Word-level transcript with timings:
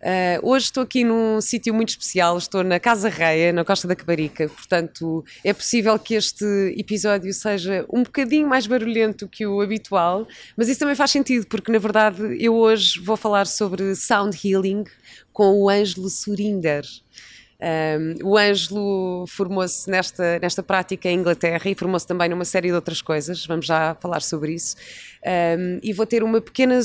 Uh, 0.00 0.40
hoje 0.48 0.64
estou 0.64 0.82
aqui 0.82 1.04
num 1.04 1.42
sítio 1.42 1.74
muito 1.74 1.90
especial, 1.90 2.38
estou 2.38 2.64
na 2.64 2.80
Casa 2.80 3.10
Reia, 3.10 3.52
na 3.52 3.66
Costa 3.66 3.86
da 3.86 3.94
Caparica, 3.94 4.48
portanto 4.48 5.22
é 5.44 5.52
possível 5.52 5.98
que 5.98 6.14
este 6.14 6.74
episódio 6.74 7.30
seja 7.34 7.84
um 7.92 8.02
bocadinho 8.02 8.48
mais 8.48 8.66
barulhento 8.66 9.28
que 9.28 9.46
o 9.46 9.60
habitual, 9.60 10.26
mas 10.56 10.70
isso 10.70 10.80
também 10.80 10.94
faz 10.94 11.10
sentido, 11.10 11.46
porque 11.46 11.70
na 11.70 11.78
verdade 11.78 12.22
eu 12.42 12.54
hoje 12.54 12.98
vou 12.98 13.14
falar 13.14 13.46
sobre 13.46 13.94
sound 13.94 14.34
healing 14.42 14.84
com 15.34 15.60
o 15.60 15.68
Ângelo 15.68 16.08
Surinder. 16.08 16.82
Um, 17.60 18.30
o 18.30 18.38
Ângelo 18.38 19.26
formou-se 19.28 19.90
nesta, 19.90 20.38
nesta 20.38 20.62
prática 20.62 21.10
em 21.10 21.18
Inglaterra 21.18 21.68
e 21.68 21.74
formou-se 21.74 22.06
também 22.06 22.28
numa 22.28 22.44
série 22.44 22.68
de 22.68 22.74
outras 22.74 23.02
coisas, 23.02 23.44
vamos 23.44 23.66
já 23.66 23.94
falar 24.00 24.22
sobre 24.22 24.54
isso. 24.54 24.76
Um, 25.22 25.78
e 25.82 25.92
vou 25.92 26.06
ter 26.06 26.22
uma 26.22 26.40
pequena 26.40 26.80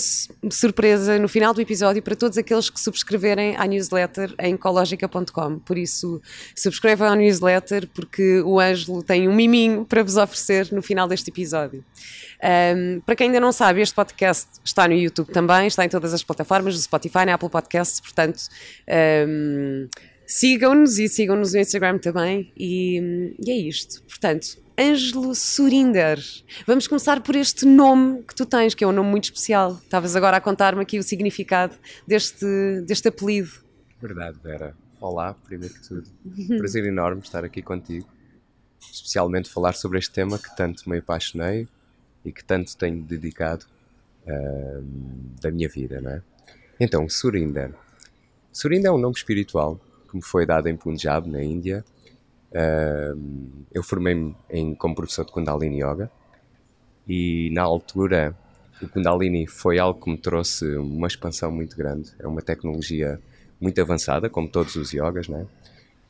surpresa 0.52 1.18
no 1.18 1.30
final 1.30 1.54
do 1.54 1.62
episódio 1.62 2.04
para 2.04 2.18
todos 2.18 2.38
aqueles 2.38 2.70
que 2.70 2.78
subscreverem 2.78 3.56
à 3.56 3.66
newsletter 3.66 4.36
em 4.38 4.56
ecologica.com. 4.56 5.60
Por 5.60 5.78
isso, 5.78 6.22
subscrevam 6.54 7.08
à 7.08 7.16
newsletter 7.16 7.88
porque 7.94 8.42
o 8.42 8.60
Ângelo 8.60 9.02
tem 9.02 9.30
um 9.30 9.34
miminho 9.34 9.86
para 9.86 10.04
vos 10.04 10.18
oferecer 10.18 10.70
no 10.74 10.82
final 10.82 11.08
deste 11.08 11.30
episódio. 11.30 11.86
Um, 12.44 13.00
para 13.00 13.16
quem 13.16 13.28
ainda 13.28 13.40
não 13.40 13.54
sabe, 13.54 13.80
este 13.80 13.96
podcast 13.96 14.50
está 14.66 14.86
no 14.86 14.94
YouTube 14.94 15.32
também, 15.32 15.68
está 15.68 15.86
em 15.86 15.90
todas 15.90 16.14
as 16.14 16.22
plataformas, 16.22 16.76
no 16.76 16.82
Spotify, 16.82 17.26
na 17.26 17.36
Apple 17.36 17.50
Podcasts, 17.50 18.02
portanto. 18.02 18.50
Um, 19.26 19.88
Sigam-nos 20.28 20.98
e 20.98 21.08
sigam-nos 21.08 21.54
no 21.54 21.60
Instagram 21.60 21.98
também. 22.00 22.52
E, 22.58 23.36
e, 23.40 23.52
é 23.52 23.56
isto. 23.56 24.02
Portanto, 24.04 24.58
Ângelo 24.78 25.34
Surinder. 25.36 26.20
Vamos 26.66 26.88
começar 26.88 27.22
por 27.22 27.36
este 27.36 27.66
nome 27.66 28.24
que 28.24 28.36
tu 28.36 28.46
tens, 28.46 28.74
que 28.74 28.84
é 28.84 28.88
um 28.88 28.92
nome 28.92 29.10
muito 29.10 29.26
especial. 29.26 29.80
Estavas 29.84 30.16
agora 30.16 30.38
a 30.38 30.42
contar-me 30.42 30.82
aqui 30.82 31.00
o 31.00 31.04
significado 31.04 31.76
deste, 32.08 32.46
deste 32.86 33.08
apelido. 33.08 33.52
Verdade, 34.02 34.38
Vera. 34.44 34.76
Olá, 35.00 35.34
primeiro 35.34 35.74
que 35.74 35.88
tudo. 35.88 36.10
Prazer 36.58 36.86
enorme 36.88 37.22
estar 37.22 37.46
aqui 37.46 37.62
contigo. 37.62 38.08
Especialmente 38.92 39.50
falar 39.50 39.74
sobre 39.74 40.00
este 40.00 40.12
tema 40.12 40.38
que 40.40 40.56
tanto 40.56 40.90
me 40.90 40.98
apaixonei 40.98 41.68
e 42.24 42.32
que 42.32 42.44
tanto 42.44 42.76
tenho 42.76 43.02
dedicado 43.04 43.66
uh, 44.24 44.84
da 45.42 45.52
minha 45.52 45.70
vida, 45.70 46.02
não 46.02 46.12
é? 46.12 46.22
Então, 46.80 47.08
Surinder. 47.08 47.72
Surinder 48.52 48.90
é 48.90 48.94
um 48.94 48.98
nome 48.98 49.16
espiritual 49.16 49.80
que 50.16 50.18
me 50.18 50.22
foi 50.22 50.46
dado 50.46 50.68
em 50.68 50.78
Punjab, 50.78 51.30
na 51.30 51.44
Índia. 51.44 51.84
Uh, 52.52 53.66
eu 53.72 53.84
formei-me 53.84 54.36
como 54.78 54.96
professor 54.96 55.26
de 55.26 55.32
Kundalini 55.32 55.84
Yoga 55.84 56.10
e 57.06 57.50
na 57.52 57.64
altura 57.64 58.36
o 58.82 58.88
Kundalini 58.88 59.46
foi 59.46 59.78
algo 59.78 60.02
que 60.02 60.10
me 60.10 60.18
trouxe 60.18 60.66
uma 60.78 61.08
expansão 61.08 61.52
muito 61.52 61.76
grande. 61.76 62.14
É 62.20 62.28
uma 62.28 62.42
tecnologia 62.42 63.20
muito 63.60 63.80
avançada, 63.82 64.30
como 64.30 64.48
todos 64.50 64.76
os 64.76 64.92
yogas, 64.92 65.28
né? 65.28 65.46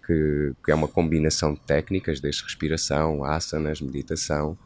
que, 0.06 0.54
que 0.64 0.72
é 0.72 0.76
uma 0.76 0.88
combinação 0.88 1.54
de 1.54 1.60
técnicas, 1.62 2.20
desde 2.20 2.44
respiração, 2.44 3.24
asanas, 3.24 3.82
meditação, 3.82 4.58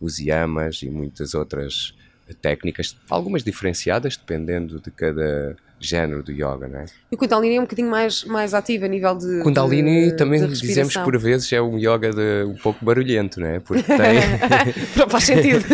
os 0.00 0.18
yamas 0.18 0.82
e 0.82 0.90
muitas 0.90 1.34
outras 1.34 1.94
técnicas, 2.40 2.96
algumas 3.08 3.42
diferenciadas 3.42 4.16
dependendo 4.16 4.80
de 4.80 4.90
cada 4.90 5.56
género 5.80 6.22
do 6.22 6.32
yoga, 6.32 6.68
não 6.68 6.80
é? 6.80 6.86
E 7.10 7.14
o 7.14 7.18
Kundalini 7.18 7.56
é 7.56 7.60
um 7.60 7.64
bocadinho 7.64 7.90
mais, 7.90 8.24
mais 8.24 8.54
ativo 8.54 8.84
a 8.84 8.88
nível 8.88 9.16
de. 9.16 9.40
Kundalini 9.42 10.10
de, 10.10 10.16
também 10.16 10.40
de 10.40 10.60
dizemos 10.60 10.94
por 10.94 11.18
vezes 11.18 11.52
é 11.52 11.62
um 11.62 11.78
yoga 11.78 12.10
de, 12.10 12.44
um 12.44 12.54
pouco 12.56 12.84
barulhento, 12.84 13.40
não 13.40 13.46
é? 13.46 13.60
Porque 13.60 13.82
tem. 13.82 14.78
Faz 15.08 15.24
sentido. 15.24 15.64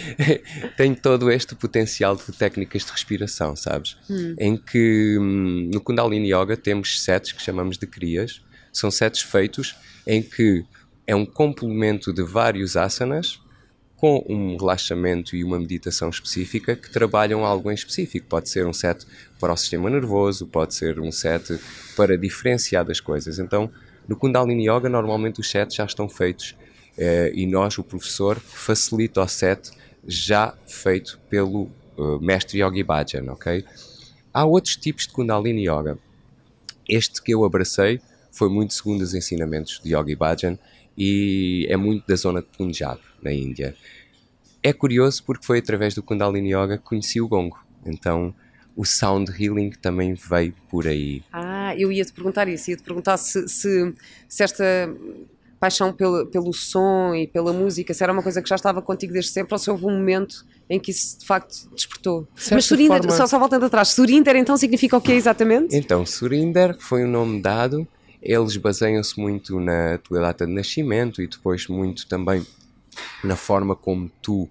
tem 0.76 0.94
todo 0.94 1.30
este 1.30 1.54
potencial 1.54 2.16
de 2.16 2.32
técnicas 2.32 2.84
de 2.84 2.92
respiração, 2.92 3.54
sabes? 3.54 3.96
Hum. 4.08 4.34
Em 4.38 4.56
que 4.56 5.18
hum, 5.18 5.70
no 5.72 5.80
Kundalini 5.80 6.32
Yoga 6.32 6.56
temos 6.56 7.02
setes 7.02 7.32
que 7.32 7.42
chamamos 7.42 7.76
de 7.76 7.86
crias, 7.86 8.42
são 8.72 8.90
setes 8.90 9.22
feitos 9.22 9.76
em 10.06 10.22
que 10.22 10.64
é 11.06 11.14
um 11.14 11.26
complemento 11.26 12.12
de 12.12 12.22
vários 12.22 12.76
asanas 12.76 13.40
com 13.96 14.24
um 14.28 14.56
relaxamento 14.56 15.34
e 15.36 15.44
uma 15.44 15.58
meditação 15.58 16.10
específica 16.10 16.76
que 16.76 16.90
trabalham 16.90 17.44
algo 17.44 17.70
em 17.70 17.74
específico. 17.74 18.26
Pode 18.28 18.48
ser 18.48 18.66
um 18.66 18.72
set 18.72 19.06
para 19.40 19.52
o 19.52 19.56
sistema 19.56 19.88
nervoso, 19.88 20.46
pode 20.46 20.74
ser 20.74 21.00
um 21.00 21.10
set 21.12 21.58
para 21.96 22.18
diferenciar 22.18 22.84
das 22.84 23.00
coisas. 23.00 23.38
Então, 23.38 23.70
no 24.06 24.16
Kundalini 24.16 24.68
Yoga, 24.68 24.88
normalmente 24.88 25.40
os 25.40 25.50
sets 25.50 25.76
já 25.76 25.84
estão 25.84 26.08
feitos 26.08 26.54
eh, 26.98 27.32
e 27.34 27.46
nós, 27.46 27.78
o 27.78 27.84
professor, 27.84 28.38
facilita 28.38 29.22
o 29.22 29.28
set 29.28 29.70
já 30.06 30.54
feito 30.66 31.18
pelo 31.30 31.70
uh, 31.96 32.20
mestre 32.20 32.62
Yogi 32.62 32.82
Bhajan, 32.82 33.30
ok? 33.32 33.64
Há 34.32 34.44
outros 34.44 34.76
tipos 34.76 35.06
de 35.06 35.12
Kundalini 35.12 35.66
Yoga. 35.66 35.98
Este 36.88 37.22
que 37.22 37.32
eu 37.32 37.44
abracei 37.44 38.00
foi 38.30 38.48
muito 38.48 38.74
segundo 38.74 39.00
os 39.00 39.14
ensinamentos 39.14 39.80
de 39.82 39.94
Yogi 39.94 40.14
Bhajan 40.14 40.58
e 40.96 41.66
é 41.68 41.76
muito 41.76 42.06
da 42.06 42.16
zona 42.16 42.40
de 42.40 42.48
Punjab, 42.56 43.00
na 43.22 43.32
Índia. 43.32 43.74
É 44.62 44.72
curioso 44.72 45.22
porque 45.24 45.44
foi 45.44 45.58
através 45.58 45.94
do 45.94 46.02
Kundalini 46.02 46.54
Yoga 46.54 46.78
que 46.78 46.84
conheci 46.84 47.20
o 47.20 47.28
gongo. 47.28 47.58
Então 47.84 48.34
o 48.76 48.84
sound 48.84 49.30
healing 49.38 49.70
também 49.70 50.14
veio 50.14 50.54
por 50.68 50.86
aí. 50.86 51.22
Ah, 51.32 51.74
eu 51.76 51.92
ia 51.92 52.04
te 52.04 52.12
perguntar 52.12 52.48
isso, 52.48 52.70
ia 52.70 52.76
te 52.76 52.82
perguntar 52.82 53.16
se, 53.16 53.48
se, 53.48 53.94
se 54.28 54.42
esta 54.42 54.64
paixão 55.60 55.92
pelo, 55.92 56.26
pelo 56.26 56.52
som 56.52 57.14
e 57.14 57.26
pela 57.26 57.52
música, 57.52 57.94
se 57.94 58.02
era 58.02 58.12
uma 58.12 58.22
coisa 58.22 58.42
que 58.42 58.48
já 58.48 58.56
estava 58.56 58.82
contigo 58.82 59.12
desde 59.12 59.30
sempre 59.30 59.54
ou 59.54 59.58
se 59.58 59.70
houve 59.70 59.86
um 59.86 59.96
momento 59.96 60.44
em 60.68 60.78
que 60.80 60.90
isso 60.90 61.20
de 61.20 61.26
facto 61.26 61.68
despertou. 61.74 62.26
Mas 62.50 62.64
Surinder, 62.64 62.98
forma... 62.98 63.16
só, 63.16 63.26
só 63.26 63.38
voltando 63.38 63.64
atrás, 63.64 63.88
Surinder 63.88 64.36
então 64.36 64.56
significa 64.56 64.96
o 64.96 65.00
que 65.00 65.12
exatamente? 65.12 65.76
Então, 65.76 66.04
Surinder 66.04 66.76
foi 66.78 67.04
um 67.04 67.10
nome 67.10 67.40
dado 67.40 67.86
eles 68.24 68.56
baseiam-se 68.56 69.20
muito 69.20 69.60
na 69.60 69.98
tua 69.98 70.20
data 70.20 70.46
de 70.46 70.52
nascimento 70.52 71.20
e 71.20 71.28
depois 71.28 71.68
muito 71.68 72.08
também 72.08 72.44
na 73.22 73.36
forma 73.36 73.76
como 73.76 74.10
tu 74.22 74.48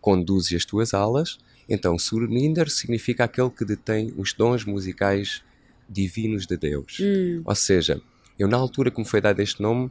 conduzes 0.00 0.54
as 0.54 0.64
tuas 0.64 0.92
alas. 0.92 1.38
Então, 1.68 1.96
Surninder 1.98 2.68
significa 2.68 3.24
aquele 3.24 3.50
que 3.50 3.64
detém 3.64 4.12
os 4.16 4.32
dons 4.32 4.64
musicais 4.64 5.42
divinos 5.88 6.46
de 6.46 6.56
Deus. 6.56 6.98
Hum. 7.00 7.42
Ou 7.44 7.54
seja, 7.54 8.02
eu 8.36 8.48
na 8.48 8.56
altura 8.56 8.90
que 8.90 8.98
me 8.98 9.06
foi 9.06 9.20
dado 9.20 9.40
este 9.40 9.62
nome 9.62 9.90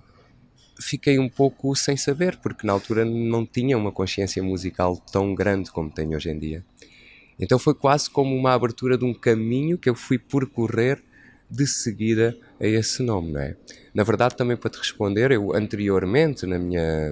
fiquei 0.77 1.17
um 1.17 1.29
pouco 1.29 1.73
sem 1.73 1.95
saber, 1.95 2.37
porque 2.37 2.67
na 2.67 2.73
altura 2.73 3.05
não 3.05 3.45
tinha 3.45 3.77
uma 3.77 3.93
consciência 3.93 4.43
musical 4.43 4.97
tão 5.11 5.33
grande 5.33 5.71
como 5.71 5.89
tenho 5.89 6.17
hoje 6.17 6.29
em 6.29 6.37
dia. 6.37 6.65
Então 7.39 7.57
foi 7.57 7.73
quase 7.73 8.09
como 8.09 8.35
uma 8.35 8.53
abertura 8.53 8.97
de 8.97 9.05
um 9.05 9.13
caminho 9.13 9.77
que 9.77 9.89
eu 9.89 9.95
fui 9.95 10.17
percorrer 10.17 11.01
de 11.49 11.67
seguida 11.67 12.37
a 12.59 12.65
esse 12.65 13.03
nome, 13.03 13.31
não 13.31 13.41
é? 13.41 13.55
Na 13.93 14.03
verdade, 14.03 14.35
também 14.35 14.57
para 14.57 14.69
te 14.69 14.77
responder, 14.77 15.31
eu 15.31 15.55
anteriormente, 15.55 16.45
na 16.45 16.57
minha, 16.57 17.11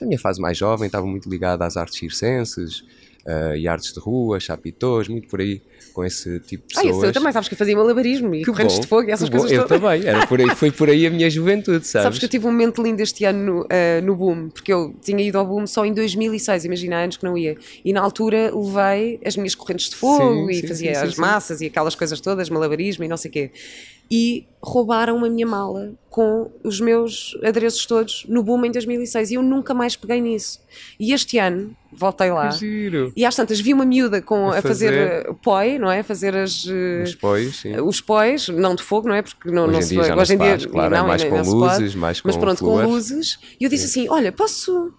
na 0.00 0.06
minha 0.06 0.18
fase 0.18 0.40
mais 0.40 0.56
jovem, 0.56 0.86
estava 0.86 1.06
muito 1.06 1.28
ligado 1.28 1.62
às 1.62 1.76
artes 1.76 1.98
circenses, 1.98 2.84
uh, 3.28 3.54
e 3.54 3.68
artes 3.68 3.92
de 3.92 4.00
rua, 4.00 4.40
chapitões, 4.40 5.06
muito 5.06 5.28
por 5.28 5.40
aí, 5.40 5.60
com 5.92 6.04
esse 6.04 6.40
tipo 6.40 6.66
de 6.66 6.74
pessoas. 6.74 6.86
Ah, 6.86 6.90
isso 6.90 7.04
eu 7.04 7.12
também, 7.12 7.32
sabes 7.32 7.48
que 7.48 7.54
eu 7.54 7.58
fazia 7.58 7.76
malabarismo 7.76 8.34
e 8.34 8.38
que 8.40 8.46
correntes 8.46 8.76
bom, 8.76 8.80
de 8.80 8.86
fogo 8.88 9.08
e 9.08 9.12
essas 9.12 9.28
coisas 9.28 9.50
Eu 9.52 9.66
também, 9.66 10.06
era 10.06 10.26
por 10.26 10.40
aí, 10.40 10.48
foi 10.56 10.70
por 10.70 10.88
aí 10.88 11.06
a 11.06 11.10
minha 11.10 11.28
juventude, 11.28 11.86
sabes? 11.86 12.04
Sabes 12.04 12.18
que 12.18 12.24
eu 12.24 12.28
tive 12.28 12.46
um 12.46 12.50
momento 12.50 12.82
lindo 12.82 13.02
este 13.02 13.24
ano 13.24 13.44
no, 13.44 13.60
uh, 13.62 14.02
no 14.02 14.16
Boom, 14.16 14.48
porque 14.48 14.72
eu 14.72 14.94
tinha 15.02 15.22
ido 15.22 15.38
ao 15.38 15.46
Boom 15.46 15.66
só 15.66 15.84
em 15.84 15.92
2006, 15.92 16.64
imagina, 16.64 16.96
anos 16.96 17.16
que 17.16 17.24
não 17.24 17.36
ia. 17.36 17.56
E 17.84 17.92
na 17.92 18.00
altura 18.00 18.50
levei 18.54 19.20
as 19.24 19.36
minhas 19.36 19.54
correntes 19.54 19.90
de 19.90 19.96
fogo 19.96 20.46
sim, 20.46 20.50
e 20.50 20.60
sim, 20.60 20.66
fazia 20.66 20.94
sim, 20.94 21.06
as 21.06 21.16
massas 21.16 21.60
e 21.60 21.66
aquelas 21.66 21.94
coisas 21.94 22.20
todas, 22.20 22.48
malabarismo 22.48 23.04
e 23.04 23.08
não 23.08 23.16
sei 23.16 23.28
o 23.28 23.32
quê 23.32 23.50
e 24.10 24.46
roubaram 24.60 25.24
a 25.24 25.30
minha 25.30 25.46
mala 25.46 25.92
com 26.10 26.50
os 26.64 26.80
meus 26.80 27.38
adereços 27.44 27.86
todos 27.86 28.24
no 28.28 28.42
boom 28.42 28.64
em 28.64 28.72
2006 28.72 29.30
e 29.30 29.34
eu 29.34 29.42
nunca 29.42 29.72
mais 29.72 29.94
peguei 29.94 30.20
nisso. 30.20 30.60
E 30.98 31.12
este 31.12 31.38
ano 31.38 31.76
voltei 31.92 32.30
lá 32.30 32.50
Giro. 32.50 33.12
e 33.16 33.24
às 33.24 33.36
tantas 33.36 33.60
vi 33.60 33.72
uma 33.72 33.84
miúda 33.84 34.20
com, 34.20 34.50
a, 34.50 34.58
a 34.58 34.62
fazer, 34.62 35.22
fazer 35.22 35.34
poi, 35.42 35.78
não 35.78 35.90
é? 35.90 36.00
A 36.00 36.04
fazer 36.04 36.36
as, 36.36 36.66
eh, 36.68 37.02
os 37.04 37.14
pois, 37.14 37.56
sim. 37.56 37.80
os 37.80 38.00
pois, 38.00 38.48
não 38.48 38.74
de 38.74 38.82
fogo, 38.82 39.08
não 39.08 39.14
é? 39.14 39.22
Porque 39.22 39.50
não, 39.50 39.66
hoje 39.66 39.72
não 39.72 39.80
em 39.80 40.04
dia, 40.04 40.16
hoje 40.16 40.34
em 40.34 40.38
dia 40.38 40.68
claro, 40.68 40.94
é 40.94 40.98
não, 40.98 41.04
é 41.04 41.08
mais 41.08 41.24
com 41.24 41.42
luzes, 41.42 41.94
mais 41.94 42.20
com 42.20 42.28
Mas 42.28 42.36
pronto, 42.36 42.58
flores. 42.58 42.86
com 42.86 42.92
luzes. 42.92 43.38
E 43.60 43.64
eu 43.64 43.70
disse 43.70 43.88
sim. 43.88 44.00
assim: 44.00 44.10
olha, 44.10 44.32
posso 44.32 44.92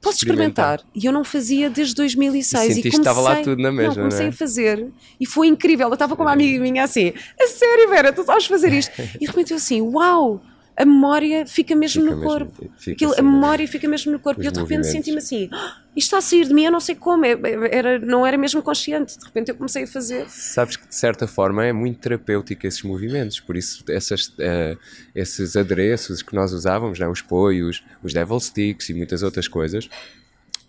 posso 0.00 0.18
experimentar? 0.18 0.80
E 0.94 1.04
eu 1.04 1.12
não 1.12 1.24
fazia 1.24 1.68
desde 1.68 1.94
2006. 1.94 2.76
E, 2.76 2.80
e 2.80 2.82
comecei, 2.82 3.00
estava 3.00 3.20
lá 3.20 3.36
tudo 3.42 3.60
na 3.60 3.72
mesma, 3.72 3.94
não, 3.94 4.02
comecei 4.02 4.26
não 4.26 4.26
é? 4.26 4.34
a 4.34 4.36
fazer 4.36 4.88
e 5.20 5.26
foi 5.26 5.46
incrível. 5.48 5.88
Eu 5.88 5.94
estava 5.94 6.16
com 6.16 6.22
uma 6.22 6.32
amiga 6.32 6.60
minha 6.60 6.84
assim, 6.84 7.12
a 7.40 7.46
sério, 7.46 7.88
Vera, 7.88 8.12
tu 8.12 8.24
sabes 8.24 8.46
fazer 8.46 8.72
isto? 8.72 8.92
E 9.16 9.20
de 9.20 9.26
repente 9.26 9.52
eu 9.52 9.56
assim, 9.56 9.80
uau, 9.80 10.40
a 10.76 10.84
memória 10.84 11.46
fica 11.46 11.74
mesmo 11.74 12.02
Fica 12.02 12.14
no 12.14 12.20
mesmo- 12.20 12.30
corpo. 12.32 12.70
Aquilo, 12.86 13.12
assim, 13.12 13.20
a 13.20 13.24
memória 13.24 13.66
fica 13.66 13.88
mesmo 13.88 14.12
no 14.12 14.18
corpo. 14.18 14.42
E 14.42 14.46
eu 14.46 14.52
de 14.52 14.60
repente 14.60 14.86
senti-me 14.86 15.18
assim: 15.18 15.48
"Ah, 15.52 15.80
isto 15.96 16.08
está 16.08 16.18
a 16.18 16.20
sair 16.20 16.46
de 16.46 16.52
mim, 16.52 16.64
eu 16.64 16.70
não 16.72 16.80
sei 16.80 16.94
como. 16.94 17.24
É- 17.24 17.32
é- 17.32 17.76
Era, 17.76 17.98
não 17.98 18.26
era 18.26 18.36
mesmo 18.36 18.60
consciente. 18.62 19.18
De 19.18 19.24
repente 19.24 19.48
eu 19.50 19.54
comecei 19.56 19.84
a 19.84 19.86
fazer. 19.86 20.28
Sabes 20.28 20.76
que 20.76 20.86
de 20.86 20.94
certa 20.94 21.26
forma 21.26 21.64
é 21.64 21.72
muito 21.72 21.98
terapêutico 22.00 22.66
esses 22.66 22.82
movimentos, 22.82 23.40
por 23.40 23.56
isso 23.56 23.82
essas, 23.88 24.32
eh, 24.38 24.76
esses 25.14 25.56
adereços 25.56 26.20
que 26.22 26.34
nós 26.34 26.52
usávamos, 26.52 26.98
né, 26.98 27.08
os 27.08 27.22
poios, 27.22 27.82
os 28.02 28.12
devil 28.12 28.38
sticks 28.38 28.88
e 28.90 28.94
muitas 28.94 29.22
outras 29.22 29.48
coisas, 29.48 29.88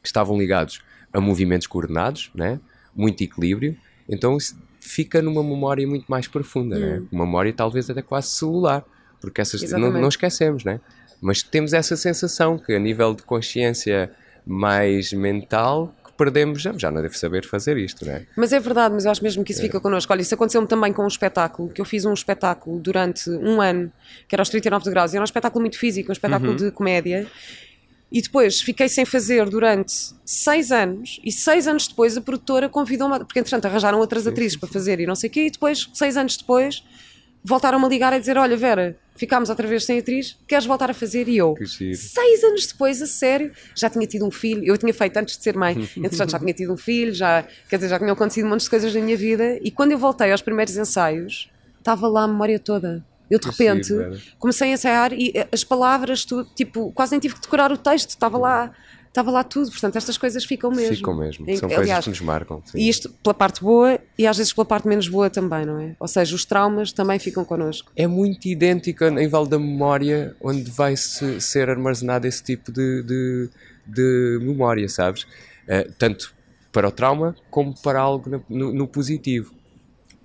estavam 0.04 0.38
ligados 0.38 0.82
a 1.12 1.20
movimentos 1.20 1.68
coordenados, 1.68 2.32
né, 2.34 2.60
muito 2.96 3.22
equilíbrio, 3.24 3.76
então 4.08 4.38
isso 4.38 4.58
fica 4.80 5.22
numa 5.22 5.44
memória 5.44 5.86
muito 5.86 6.06
mais 6.08 6.28
profunda, 6.28 6.78
né, 6.80 7.04
uma 7.12 7.26
memória 7.26 7.52
talvez 7.52 7.90
até 7.90 8.02
quase 8.02 8.30
celular, 8.30 8.86
porque 9.20 9.42
essas 9.42 9.62
não, 9.72 9.92
não 9.92 10.10
esquecemos, 10.10 10.64
né, 10.64 10.80
mas 11.22 11.42
temos 11.42 11.74
essa 11.74 11.96
sensação 11.96 12.58
que 12.58 12.74
a 12.74 12.80
nível 12.80 13.14
de 13.14 13.24
consciência 13.24 14.12
mais 14.46 15.12
mental 15.12 15.94
que 16.06 16.14
perdemos, 16.14 16.62
já, 16.62 16.74
já 16.78 16.90
não 16.90 17.02
devo 17.02 17.18
saber 17.18 17.46
fazer 17.46 17.78
isto, 17.78 18.06
né? 18.06 18.26
Mas 18.36 18.54
é 18.54 18.60
verdade, 18.60 18.94
mas 18.94 19.06
eu 19.06 19.12
acho 19.12 19.24
mesmo 19.24 19.44
que 19.44 19.52
isso 19.52 19.62
fica 19.62 19.80
connosco. 19.80 20.12
Olha, 20.14 20.22
isso 20.22 20.34
aconteceu-me 20.34 20.68
também 20.68 20.94
com 20.94 21.04
um 21.04 21.08
espetáculo, 21.08 21.70
que 21.70 21.82
eu 21.82 21.86
fiz 21.86 22.06
um 22.06 22.14
espetáculo 22.14 22.80
durante 22.80 23.30
um 23.30 23.62
ano, 23.62 23.92
que 24.28 24.34
era 24.34 24.42
aos 24.42 24.50
39 24.50 24.90
graus, 24.90 25.14
e 25.14 25.18
era 25.18 25.22
um 25.22 25.26
espetáculo 25.26 25.62
muito 25.62 25.78
físico, 25.78 26.10
um 26.10 26.14
espetáculo 26.14 26.56
de 26.56 26.72
comédia. 26.72 27.28
E 28.10 28.22
depois 28.22 28.62
fiquei 28.62 28.88
sem 28.88 29.04
fazer 29.06 29.50
durante 29.50 29.94
seis 30.26 30.72
anos, 30.72 31.20
e 31.26 31.32
seis 31.32 31.68
anos 31.68 31.90
depois 31.90 32.16
a 32.16 32.22
produtora 32.22 32.70
convidou-me, 32.70 33.20
porque 33.20 33.40
entretanto 33.40 33.66
arranjaram 33.66 34.00
outras 34.00 34.26
atrizes 34.26 34.58
para 34.58 34.70
fazer 34.70 35.02
e 35.02 35.06
não 35.06 35.16
sei 35.16 35.30
o 35.30 35.34
quê, 35.34 35.48
e 35.48 35.52
depois, 35.52 35.90
seis 35.94 36.16
anos 36.16 36.38
depois, 36.38 36.84
voltaram-me 37.44 37.86
a 37.86 37.90
ligar 37.90 38.14
a 38.14 38.20
dizer: 38.20 38.38
Olha, 38.38 38.56
Vera, 38.58 38.96
ficámos 39.16 39.50
outra 39.50 39.68
vez 39.68 39.84
sem 39.86 40.00
atriz, 40.00 40.38
queres 40.48 40.66
voltar 40.66 40.90
a 40.90 40.94
fazer? 40.94 41.28
E 41.28 41.38
eu, 41.38 41.56
seis 41.96 42.44
anos 42.44 42.68
depois, 42.68 43.02
a 43.02 43.08
sério, 43.08 43.52
já 43.76 43.90
tinha 43.90 44.06
tido 44.06 44.26
um 44.26 44.32
filho, 44.32 44.64
eu 44.64 44.78
tinha 44.78 44.94
feito 44.94 45.18
antes 45.18 45.38
de 45.38 45.44
ser 45.44 45.56
mãe, 45.56 45.88
entretanto 45.98 46.32
já 46.32 46.40
tinha 46.40 46.54
tido 46.54 46.74
um 46.74 46.78
filho, 46.78 47.14
já, 47.14 47.44
quer 47.70 47.78
dizer, 47.78 47.90
já 47.90 47.98
tinham 48.00 48.14
acontecido 48.14 48.46
um 48.46 48.50
monte 48.50 48.62
de 48.62 48.70
coisas 48.70 48.94
na 48.94 49.02
minha 49.02 49.18
vida, 49.18 49.58
e 49.62 49.72
quando 49.72 49.92
eu 49.92 49.98
voltei 49.98 50.32
aos 50.32 50.42
primeiros 50.42 50.76
ensaios, 50.78 51.50
estava 51.80 52.08
lá 52.08 52.24
a 52.24 52.28
memória 52.28 52.60
toda. 52.60 53.04
Eu 53.30 53.40
de 53.40 53.46
Que 53.50 53.52
repente 53.52 53.94
Vera. 53.94 54.18
comecei 54.40 54.70
a 54.70 54.74
ensaiar 54.74 55.12
e 55.12 55.34
eh, 55.36 55.48
as 55.52 55.62
palavras, 55.62 56.24
tudo, 56.24 56.50
tipo, 56.56 56.94
quase 56.94 57.12
nem 57.12 57.20
tive 57.20 57.36
que 57.36 57.42
decorar 57.42 57.72
o 57.74 57.78
texto, 57.78 58.12
estava 58.12 58.38
lá, 58.38 58.72
estava 59.18 59.32
lá 59.32 59.44
tudo, 59.44 59.72
portanto 59.72 59.96
estas 59.96 60.18
coisas 60.18 60.46
ficam 60.46 60.70
mesmo. 60.70 60.96
Ficam 60.96 61.18
mesmo. 61.18 61.50
Em- 61.50 61.58
São 61.58 61.68
aliás, 61.68 61.86
coisas 61.88 62.04
que 62.04 62.10
nos 62.12 62.22
marcam. 62.22 62.62
sim. 62.66 62.78
e 62.78 62.88
isto 62.88 63.10
pela 63.10 63.34
parte 63.34 63.62
boa 63.62 64.00
e 64.18 64.28
às 64.28 64.38
vezes 64.38 64.54
pela 64.54 64.66
parte 64.66 64.88
menos 64.88 65.08
boa 65.08 65.30
também, 65.30 65.66
não 65.66 65.80
é? 65.80 65.96
Ou 66.00 66.08
seja, 66.08 66.36
os 66.36 66.46
traumas 66.46 66.92
também 66.92 67.18
ficam 67.18 67.44
connosco. 67.44 67.92
É 67.96 68.06
muito 68.06 68.48
idêntico 68.48 69.04
a 69.04 69.10
nível 69.10 69.46
da 69.46 69.58
memória, 69.58 70.36
onde 70.42 70.70
vai 70.70 70.96
-se 70.96 71.42
ser 71.42 71.70
armazenado 71.70 72.28
esse 72.28 72.44
tipo 72.44 72.72
de, 72.72 73.02
de, 73.04 73.50
de 73.88 74.40
memória, 74.42 74.88
sabes? 74.88 75.26
Eh, 75.68 75.90
tanto 75.98 76.34
para 76.72 76.88
o 76.88 76.92
trauma 76.92 77.36
como 77.50 77.74
para 77.82 78.00
algo 78.00 78.44
no, 78.48 78.72
no 78.72 78.88
positivo. 78.88 79.52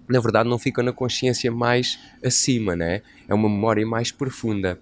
Na 0.06 0.20
verdade, 0.20 0.48
não 0.48 0.58
fica 0.58 0.82
na 0.82 0.92
consciência 0.92 1.50
mais 1.50 1.98
acima, 2.22 2.76
né? 2.76 3.00
É 3.26 3.32
uma 3.32 3.48
memória 3.48 3.86
mais 3.86 4.12
profunda. 4.12 4.78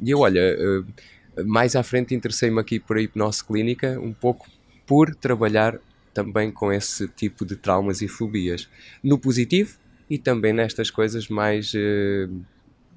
E 0.00 0.10
eu, 0.10 0.20
olha, 0.20 0.40
eh, 0.40 0.82
mais 1.44 1.74
à 1.74 1.82
frente 1.82 2.14
interessei-me 2.14 2.60
aqui 2.60 2.78
por 2.78 2.96
a 2.96 3.02
hipnose 3.02 3.44
clínica, 3.44 3.98
um 4.00 4.12
pouco 4.12 4.46
por 4.86 5.14
trabalhar 5.14 5.78
também 6.12 6.50
com 6.50 6.72
esse 6.72 7.08
tipo 7.08 7.44
de 7.44 7.56
traumas 7.56 8.00
e 8.02 8.08
fobias. 8.08 8.68
No 9.02 9.18
positivo 9.18 9.76
e 10.08 10.18
também 10.18 10.52
nestas 10.52 10.90
coisas 10.90 11.28
mais 11.28 11.72
eh, 11.74 12.28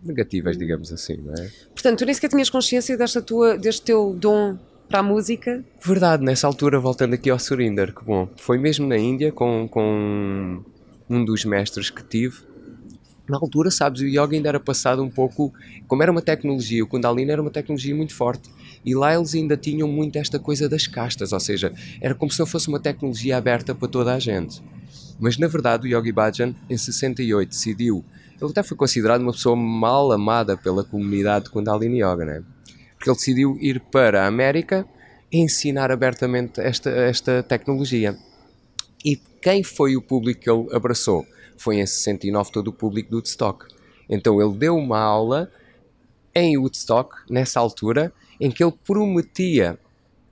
negativas, 0.04 0.57
digamos 0.57 0.92
assim, 0.92 1.18
não 1.18 1.34
é? 1.34 1.50
Portanto, 1.74 2.00
tu 2.00 2.06
nem 2.06 2.13
sequer 2.13 2.30
tinhas 2.30 2.50
consciência 2.50 2.98
desta 2.98 3.22
tua, 3.22 3.57
deste 3.57 3.81
teu 3.81 4.13
dom 4.13 4.57
para 4.88 5.00
a 5.00 5.04
música. 5.04 5.63
Verdade, 5.84 6.24
nessa 6.24 6.48
altura, 6.48 6.80
voltando 6.80 7.13
aqui 7.13 7.30
ao 7.30 7.39
Surinder, 7.39 7.94
que 7.94 8.04
bom, 8.04 8.30
foi 8.38 8.57
mesmo 8.57 8.88
na 8.88 8.98
Índia 8.98 9.31
com, 9.31 9.68
com 9.68 10.63
um 11.10 11.25
dos 11.25 11.44
mestres 11.45 11.89
que 11.89 12.04
tive. 12.04 12.47
Na 13.29 13.38
altura, 13.38 13.69
sabes, 13.69 14.01
o 14.01 14.06
yoga 14.06 14.35
ainda 14.35 14.50
era 14.50 14.59
passado 14.59 15.03
um 15.03 15.09
pouco, 15.09 15.53
como 15.88 16.01
era 16.01 16.12
uma 16.12 16.21
tecnologia, 16.21 16.83
o 16.83 16.88
Kundalini 16.88 17.31
era 17.31 17.41
uma 17.41 17.51
tecnologia 17.51 17.94
muito 17.94 18.13
forte. 18.13 18.50
E 18.85 18.95
lá 18.95 19.13
eles 19.13 19.35
ainda 19.35 19.57
tinham 19.57 19.88
muito 19.88 20.18
esta 20.18 20.39
coisa 20.39 20.69
das 20.69 20.88
castas, 20.88 21.33
ou 21.33 21.39
seja, 21.39 21.74
era 22.00 22.15
como 22.15 22.31
se 22.31 22.39
não 22.39 22.45
fosse 22.45 22.69
uma 22.69 22.79
tecnologia 22.79 23.38
aberta 23.38 23.75
para 23.75 23.88
toda 23.88 24.13
a 24.13 24.19
gente. 24.19 24.63
Mas 25.19 25.38
na 25.38 25.47
verdade, 25.47 25.88
o 25.88 25.97
Yogi 25.97 26.12
Bhajan, 26.12 26.56
em 26.69 26.77
68, 26.77 27.50
decidiu. 27.50 28.06
Ele 28.39 28.51
até 28.51 28.63
foi 28.63 28.77
considerado 28.77 29.21
uma 29.21 29.31
pessoa 29.31 29.56
mal 29.56 30.12
amada 30.12 30.56
pela 30.56 30.83
comunidade 30.83 31.45
de 31.45 31.51
Kundalini 31.51 32.01
Yoga, 32.01 32.24
né? 32.24 32.44
Porque 32.95 33.09
ele 33.09 33.18
decidiu 33.18 33.57
ir 33.59 33.79
para 33.79 34.24
a 34.24 34.27
América 34.27 34.88
ensinar 35.31 35.91
abertamente 35.91 36.62
esta, 36.62 36.89
esta 36.89 37.44
tecnologia. 37.44 38.18
E 39.03 39.18
quem 39.41 39.63
foi 39.63 39.97
o 39.97 40.01
público 40.01 40.41
que 40.41 40.50
ele 40.50 40.68
abraçou? 40.71 41.25
Foi 41.57 41.77
em 41.77 41.86
69 41.86 42.51
todo 42.51 42.68
o 42.69 42.74
público 42.74 43.09
do 43.09 43.18
Woodstock. 43.18 43.65
Então 44.09 44.42
ele 44.42 44.54
deu 44.54 44.77
uma 44.77 45.00
aula 45.00 45.51
em 46.33 46.57
Woodstock, 46.57 47.15
nessa 47.30 47.59
altura, 47.59 48.13
em 48.39 48.51
que 48.51 48.63
ele 48.63 48.74
prometia 48.86 49.77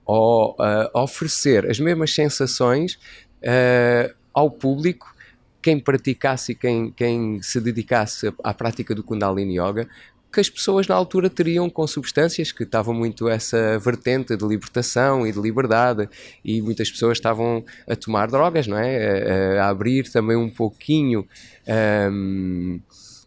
ah, 0.08 0.90
oferecer 0.94 1.68
as 1.68 1.80
mesmas 1.80 2.14
sensações 2.14 2.98
ah, 3.44 4.14
ao 4.32 4.50
público, 4.50 5.14
quem 5.60 5.80
praticasse 5.80 6.52
e 6.52 6.54
quem, 6.54 6.92
quem 6.92 7.42
se 7.42 7.60
dedicasse 7.60 8.32
à 8.44 8.54
prática 8.54 8.94
do 8.94 9.02
Kundalini 9.02 9.58
Yoga, 9.58 9.88
que 10.32 10.40
as 10.40 10.50
pessoas 10.50 10.86
na 10.86 10.94
altura 10.94 11.30
teriam 11.30 11.70
com 11.70 11.86
substâncias 11.86 12.52
que 12.52 12.64
estavam 12.64 12.92
muito 12.92 13.28
essa 13.28 13.78
vertente 13.78 14.36
de 14.36 14.46
libertação 14.46 15.26
e 15.26 15.32
de 15.32 15.40
liberdade 15.40 16.08
e 16.44 16.60
muitas 16.60 16.90
pessoas 16.90 17.18
estavam 17.18 17.64
a 17.88 17.96
tomar 17.96 18.28
drogas, 18.28 18.66
não 18.66 18.78
é? 18.78 19.58
A, 19.58 19.64
a 19.64 19.68
abrir 19.68 20.10
também 20.10 20.36
um 20.36 20.50
pouquinho 20.50 21.26
ahm, 21.66 22.78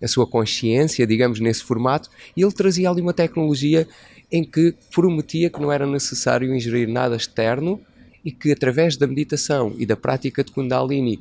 a 0.01 0.07
sua 0.07 0.27
consciência, 0.27 1.05
digamos, 1.07 1.39
nesse 1.39 1.63
formato 1.63 2.09
e 2.35 2.43
ele 2.43 2.51
trazia 2.51 2.89
ali 2.89 3.01
uma 3.01 3.13
tecnologia 3.13 3.87
em 4.31 4.43
que 4.43 4.75
prometia 4.93 5.49
que 5.49 5.59
não 5.59 5.71
era 5.71 5.87
necessário 5.87 6.53
ingerir 6.53 6.87
nada 6.87 7.15
externo 7.15 7.81
e 8.23 8.31
que 8.31 8.51
através 8.51 8.97
da 8.97 9.07
meditação 9.07 9.73
e 9.77 9.85
da 9.85 9.95
prática 9.95 10.43
de 10.43 10.51
Kundalini 10.51 11.19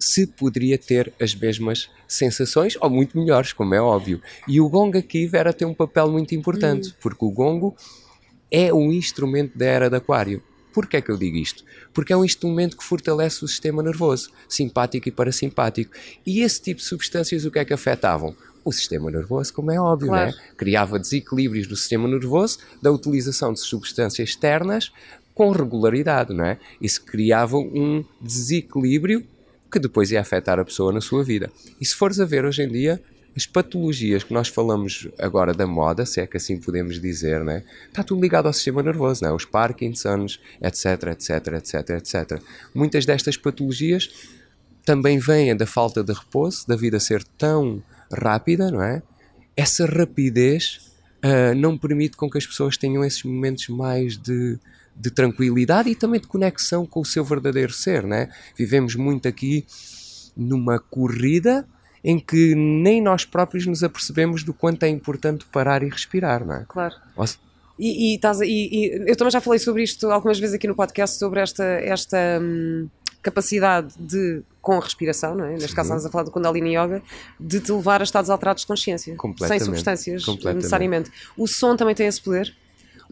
se 0.00 0.26
poderia 0.26 0.78
ter 0.78 1.12
as 1.20 1.34
mesmas 1.34 1.90
sensações, 2.08 2.76
ou 2.80 2.88
muito 2.88 3.18
melhores, 3.18 3.52
como 3.52 3.74
é 3.74 3.80
óbvio. 3.80 4.20
E 4.48 4.58
o 4.58 4.68
gongo 4.68 4.96
aqui, 4.96 5.26
Vera, 5.26 5.52
tem 5.52 5.68
um 5.68 5.74
papel 5.74 6.10
muito 6.10 6.34
importante, 6.34 6.94
porque 7.02 7.22
o 7.22 7.30
gongo 7.30 7.76
é 8.50 8.72
um 8.72 8.90
instrumento 8.90 9.56
da 9.56 9.66
era 9.66 9.90
de 9.90 9.96
aquário. 9.96 10.42
Porquê 10.72 10.96
é 10.96 11.00
que 11.02 11.10
eu 11.10 11.16
digo 11.18 11.36
isto? 11.36 11.64
Porque 11.92 12.12
é 12.12 12.16
um 12.16 12.24
instrumento 12.24 12.76
que 12.76 12.84
fortalece 12.84 13.44
o 13.44 13.48
sistema 13.48 13.82
nervoso, 13.82 14.30
simpático 14.48 15.08
e 15.08 15.12
parasimpático. 15.12 15.92
E 16.24 16.40
esse 16.40 16.62
tipo 16.62 16.80
de 16.80 16.86
substâncias 16.86 17.44
o 17.44 17.50
que 17.50 17.58
é 17.58 17.64
que 17.64 17.74
afetavam? 17.74 18.34
O 18.64 18.72
sistema 18.72 19.10
nervoso, 19.10 19.52
como 19.52 19.70
é 19.70 19.80
óbvio, 19.80 20.08
Claro. 20.08 20.30
né? 20.30 20.36
criava 20.56 20.98
desequilíbrios 20.98 21.66
no 21.66 21.76
sistema 21.76 22.08
nervoso 22.08 22.58
da 22.80 22.90
utilização 22.90 23.52
de 23.52 23.60
substâncias 23.60 24.30
externas 24.30 24.92
com 25.34 25.50
regularidade, 25.50 26.32
não 26.32 26.44
é? 26.44 26.58
Isso 26.80 27.02
criava 27.04 27.56
um 27.56 28.04
desequilíbrio 28.20 29.26
que 29.70 29.78
depois 29.78 30.10
ia 30.10 30.20
afetar 30.20 30.58
a 30.58 30.64
pessoa 30.64 30.92
na 30.92 31.00
sua 31.00 31.22
vida. 31.22 31.50
E 31.80 31.84
se 31.84 31.94
fores 31.94 32.20
a 32.20 32.24
ver 32.24 32.44
hoje 32.44 32.62
em 32.62 32.68
dia, 32.68 33.00
as 33.36 33.46
patologias 33.46 34.24
que 34.24 34.32
nós 34.32 34.48
falamos 34.48 35.08
agora 35.18 35.54
da 35.54 35.66
moda, 35.66 36.04
se 36.04 36.20
é 36.20 36.26
que 36.26 36.36
assim 36.36 36.58
podemos 36.58 37.00
dizer, 37.00 37.44
né? 37.44 37.62
está 37.88 38.02
tudo 38.02 38.20
ligado 38.20 38.46
ao 38.46 38.52
sistema 38.52 38.82
nervoso, 38.82 39.24
né? 39.24 39.30
os 39.30 39.44
Parkinsons, 39.44 40.40
etc, 40.60 40.86
etc, 41.12 41.46
etc, 41.54 41.90
etc. 41.90 42.42
Muitas 42.74 43.06
destas 43.06 43.36
patologias 43.36 44.10
também 44.84 45.18
vêm 45.18 45.56
da 45.56 45.66
falta 45.66 46.02
de 46.02 46.12
repouso, 46.12 46.66
da 46.66 46.74
vida 46.74 46.98
ser 46.98 47.22
tão 47.38 47.82
rápida, 48.12 48.70
não 48.70 48.82
é? 48.82 49.02
Essa 49.56 49.86
rapidez 49.86 50.90
ah, 51.22 51.54
não 51.54 51.76
permite 51.76 52.16
com 52.16 52.30
que 52.30 52.38
as 52.38 52.46
pessoas 52.46 52.76
tenham 52.76 53.04
esses 53.04 53.22
momentos 53.22 53.68
mais 53.68 54.16
de, 54.16 54.58
de 55.00 55.10
tranquilidade 55.10 55.88
e 55.88 55.94
também 55.94 56.20
de 56.20 56.26
conexão 56.26 56.84
com 56.84 57.00
o 57.00 57.04
seu 57.04 57.24
verdadeiro 57.24 57.72
ser, 57.72 58.02
né? 58.04 58.28
Vivemos 58.56 58.94
muito 58.94 59.26
aqui 59.26 59.64
numa 60.36 60.78
corrida 60.78 61.66
em 62.02 62.18
que 62.18 62.54
nem 62.54 63.00
nós 63.02 63.24
próprios 63.24 63.66
nos 63.66 63.82
apercebemos 63.82 64.42
do 64.42 64.52
quanto 64.54 64.82
é 64.84 64.88
importante 64.88 65.44
parar 65.52 65.82
e 65.82 65.88
respirar, 65.88 66.44
não 66.46 66.54
é? 66.54 66.64
Claro. 66.68 66.94
E, 67.78 68.12
e 68.12 68.14
estás 68.16 68.40
e- 68.42 68.46
e 68.46 69.04
eu 69.10 69.16
também 69.16 69.30
já 69.30 69.40
falei 69.40 69.58
sobre 69.58 69.82
isto 69.82 70.10
algumas 70.10 70.38
vezes 70.38 70.54
aqui 70.54 70.66
no 70.68 70.74
podcast, 70.74 71.18
sobre 71.18 71.40
esta, 71.40 71.64
esta 71.64 72.18
hum, 72.40 72.88
capacidade 73.22 73.94
de, 73.98 74.42
com 74.62 74.72
a 74.74 74.80
respiração, 74.80 75.34
não 75.34 75.44
é? 75.44 75.52
neste 75.52 75.74
caso 75.74 75.88
estamos 75.88 76.06
a 76.06 76.10
falar 76.10 76.24
do 76.24 76.30
Kundalini 76.30 76.76
Yoga, 76.76 77.02
de 77.38 77.60
te 77.60 77.72
levar 77.72 78.00
a 78.00 78.04
estados 78.04 78.28
alterados 78.30 78.62
de 78.62 78.66
consciência, 78.66 79.14
sem 79.48 79.60
substâncias 79.60 80.22
necessariamente. 80.56 81.10
O 81.36 81.46
som 81.46 81.74
também 81.76 81.94
tem 81.94 82.06
esse 82.06 82.20
poder? 82.20 82.54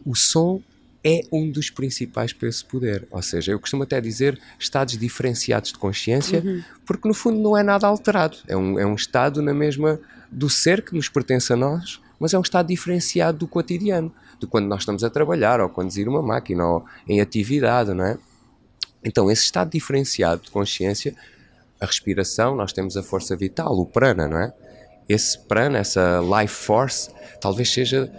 O 0.05 0.15
som 0.15 0.61
é 1.03 1.21
um 1.31 1.49
dos 1.49 1.69
principais 1.69 2.33
para 2.33 2.49
esse 2.49 2.63
poder. 2.63 3.07
Ou 3.09 3.21
seja, 3.21 3.51
eu 3.51 3.59
costumo 3.59 3.83
até 3.83 4.01
dizer 4.01 4.39
estados 4.57 4.97
diferenciados 4.97 5.71
de 5.71 5.77
consciência, 5.77 6.41
uhum. 6.43 6.61
porque 6.85 7.07
no 7.07 7.13
fundo 7.13 7.39
não 7.39 7.57
é 7.57 7.63
nada 7.63 7.87
alterado. 7.87 8.37
É 8.47 8.55
um, 8.55 8.77
é 8.77 8.85
um 8.85 8.95
estado 8.95 9.41
na 9.41 9.53
mesma 9.53 9.99
do 10.31 10.49
ser 10.49 10.83
que 10.83 10.93
nos 10.93 11.09
pertence 11.09 11.51
a 11.53 11.55
nós, 11.55 12.01
mas 12.19 12.33
é 12.33 12.37
um 12.37 12.41
estado 12.41 12.67
diferenciado 12.67 13.37
do 13.39 13.47
cotidiano, 13.47 14.13
de 14.39 14.45
quando 14.45 14.67
nós 14.67 14.81
estamos 14.81 15.03
a 15.03 15.09
trabalhar, 15.09 15.61
ou 15.61 15.69
conduzir 15.69 16.07
uma 16.07 16.21
máquina, 16.21 16.65
ou 16.65 16.85
em 17.07 17.21
atividade, 17.21 17.93
não 17.93 18.05
é? 18.05 18.17
Então, 19.03 19.31
esse 19.31 19.43
estado 19.43 19.71
diferenciado 19.71 20.43
de 20.43 20.51
consciência, 20.51 21.15
a 21.79 21.85
respiração, 21.85 22.55
nós 22.55 22.73
temos 22.73 22.97
a 22.97 23.03
força 23.03 23.35
vital, 23.37 23.73
o 23.79 23.85
prana, 23.85 24.27
não 24.27 24.37
é? 24.37 24.53
Esse 25.07 25.39
prana, 25.39 25.77
essa 25.77 26.19
life 26.19 26.53
force, 26.53 27.09
talvez 27.39 27.71
seja 27.71 28.11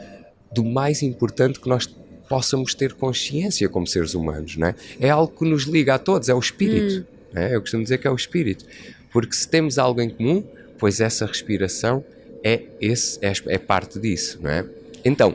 do 0.52 0.64
mais 0.64 1.02
importante 1.02 1.60
que 1.60 1.68
nós 1.68 1.86
possamos 2.30 2.76
ter 2.76 2.92
consciência 2.92 3.68
como 3.68 3.88
seres 3.88 4.14
humanos, 4.14 4.56
não 4.56 4.68
é? 4.68 4.74
É 5.00 5.10
algo 5.10 5.36
que 5.36 5.44
nos 5.44 5.64
liga 5.64 5.96
a 5.96 5.98
todos, 5.98 6.28
é 6.28 6.34
o 6.34 6.38
espírito. 6.38 7.04
Hum. 7.34 7.38
É? 7.38 7.56
Eu 7.56 7.60
costumo 7.60 7.82
dizer 7.82 7.98
que 7.98 8.06
é 8.06 8.10
o 8.10 8.14
espírito. 8.14 8.64
Porque 9.12 9.34
se 9.34 9.48
temos 9.48 9.78
algo 9.78 10.00
em 10.00 10.08
comum, 10.08 10.44
pois 10.78 11.00
essa 11.00 11.26
respiração 11.26 12.04
é, 12.44 12.62
esse, 12.80 13.18
é, 13.20 13.32
é 13.48 13.58
parte 13.58 13.98
disso, 13.98 14.38
não 14.40 14.48
é? 14.48 14.64
Então, 15.04 15.34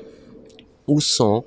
o 0.87 1.01
som 1.01 1.43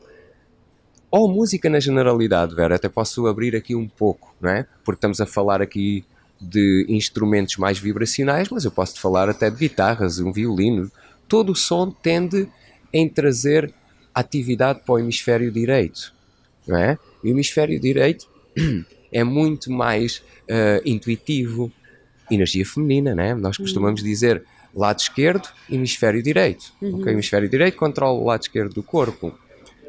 ou 1.11 1.27
música 1.27 1.71
na 1.71 1.81
generalidade, 1.81 2.55
Vera, 2.55 2.77
até 2.77 2.91
posso 2.91 3.27
abrir 3.27 3.57
aqui 3.57 3.75
um 3.75 3.89
pouco, 3.89 4.35
não 4.39 4.51
é? 4.51 4.67
Porque 4.85 4.99
estamos 4.99 5.19
a 5.19 5.25
falar 5.25 5.63
aqui 5.63 6.05
de 6.39 6.85
instrumentos 6.91 7.57
mais 7.57 7.79
vibracionais, 7.79 8.51
mas 8.51 8.67
eu 8.67 8.71
posso 8.71 8.97
te 8.97 9.01
falar 9.01 9.31
até 9.31 9.49
de 9.49 9.57
guitarras, 9.57 10.19
um 10.19 10.31
violino. 10.31 10.93
Todo 11.27 11.53
o 11.53 11.57
som 11.57 11.91
tende 11.91 12.47
em 12.93 13.09
trazer 13.09 13.73
atividade 14.21 14.81
para 14.85 14.95
o 14.95 14.99
hemisfério 14.99 15.51
direito, 15.51 16.13
não 16.67 16.79
é? 16.79 16.99
o 17.23 17.29
hemisfério 17.29 17.79
direito 17.81 18.29
é 19.13 19.25
muito 19.25 19.71
mais 19.71 20.19
uh, 20.45 20.83
intuitivo, 20.85 21.73
energia 22.31 22.65
feminina, 22.65 23.15
né? 23.15 23.35
Nós 23.35 23.57
costumamos 23.57 24.01
uhum. 24.01 24.07
dizer 24.07 24.45
lado 24.75 25.01
esquerdo, 25.01 25.49
hemisfério 25.71 26.23
direito. 26.23 26.73
Uhum. 26.81 26.97
Okay? 26.97 27.13
O 27.13 27.17
hemisfério 27.17 27.49
direito 27.49 27.77
controla 27.77 28.19
o 28.19 28.25
lado 28.25 28.43
esquerdo 28.43 28.75
do 28.75 28.83
corpo. 28.83 29.37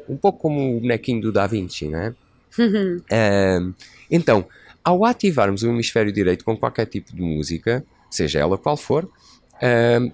Um 0.08 0.16
pouco 0.16 0.40
como 0.40 0.76
o 0.76 0.80
bonequinho 0.80 1.20
do 1.20 1.32
Da 1.32 1.46
Vinci, 1.46 1.86
né? 1.86 2.14
Uhum. 2.58 2.96
Uh, 2.96 3.74
então, 4.10 4.46
ao 4.82 5.04
ativarmos 5.04 5.62
o 5.62 5.68
hemisfério 5.68 6.12
direito 6.12 6.44
com 6.44 6.56
qualquer 6.56 6.86
tipo 6.86 7.14
de 7.14 7.22
música, 7.22 7.84
seja 8.10 8.40
ela 8.40 8.58
qual 8.58 8.76
for, 8.76 9.04
uh, 9.04 10.12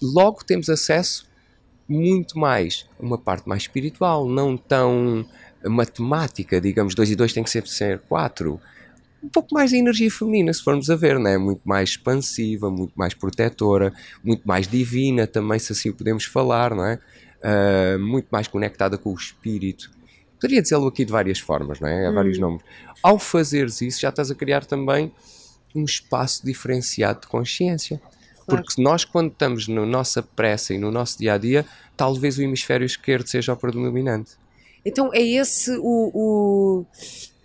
logo 0.00 0.44
temos 0.44 0.68
acesso 0.68 1.26
muito 1.88 2.38
mais 2.38 2.86
uma 2.98 3.18
parte 3.18 3.48
mais 3.48 3.62
espiritual, 3.62 4.28
não 4.28 4.56
tão 4.56 5.26
matemática, 5.68 6.60
digamos, 6.60 6.94
2 6.94 7.10
e 7.10 7.16
2 7.16 7.32
tem 7.32 7.42
que 7.42 7.50
ser, 7.50 7.66
ser 7.66 7.98
4. 8.00 8.60
Um 9.22 9.28
pouco 9.28 9.54
mais 9.54 9.70
de 9.70 9.76
energia 9.76 10.10
feminina, 10.10 10.52
se 10.52 10.62
formos 10.62 10.90
a 10.90 10.96
ver, 10.96 11.18
né? 11.18 11.38
muito 11.38 11.62
mais 11.64 11.90
expansiva, 11.90 12.70
muito 12.70 12.92
mais 12.94 13.14
protetora, 13.14 13.92
muito 14.22 14.46
mais 14.46 14.68
divina 14.68 15.26
também, 15.26 15.58
se 15.58 15.72
assim 15.72 15.92
podemos 15.92 16.24
falar, 16.24 16.74
não 16.74 16.84
é? 16.84 16.98
Uh, 17.42 17.98
muito 17.98 18.26
mais 18.30 18.48
conectada 18.48 18.98
com 18.98 19.10
o 19.10 19.14
espírito. 19.14 19.90
Poderia 20.40 20.60
dizê-lo 20.60 20.86
aqui 20.88 21.04
de 21.04 21.12
várias 21.12 21.38
formas, 21.38 21.80
não 21.80 21.88
é? 21.88 22.06
Há 22.06 22.10
hum. 22.10 22.14
vários 22.14 22.38
nomes. 22.38 22.62
Ao 23.02 23.18
fazeres 23.18 23.80
isso, 23.80 24.00
já 24.00 24.10
estás 24.10 24.30
a 24.30 24.34
criar 24.34 24.64
também 24.64 25.10
um 25.74 25.84
espaço 25.84 26.44
diferenciado 26.44 27.22
de 27.22 27.26
consciência. 27.26 28.00
Porque 28.46 28.80
nós, 28.82 29.04
quando 29.04 29.30
estamos 29.30 29.68
na 29.68 29.86
nossa 29.86 30.22
pressa 30.22 30.74
e 30.74 30.78
no 30.78 30.90
nosso 30.90 31.18
dia 31.18 31.34
a 31.34 31.38
dia, 31.38 31.64
talvez 31.96 32.38
o 32.38 32.42
hemisfério 32.42 32.84
esquerdo 32.84 33.26
seja 33.26 33.52
o 33.52 33.56
predominante. 33.56 34.32
Então 34.84 35.10
é 35.14 35.22
esse 35.22 35.70
o, 35.78 36.10
o, 36.14 36.86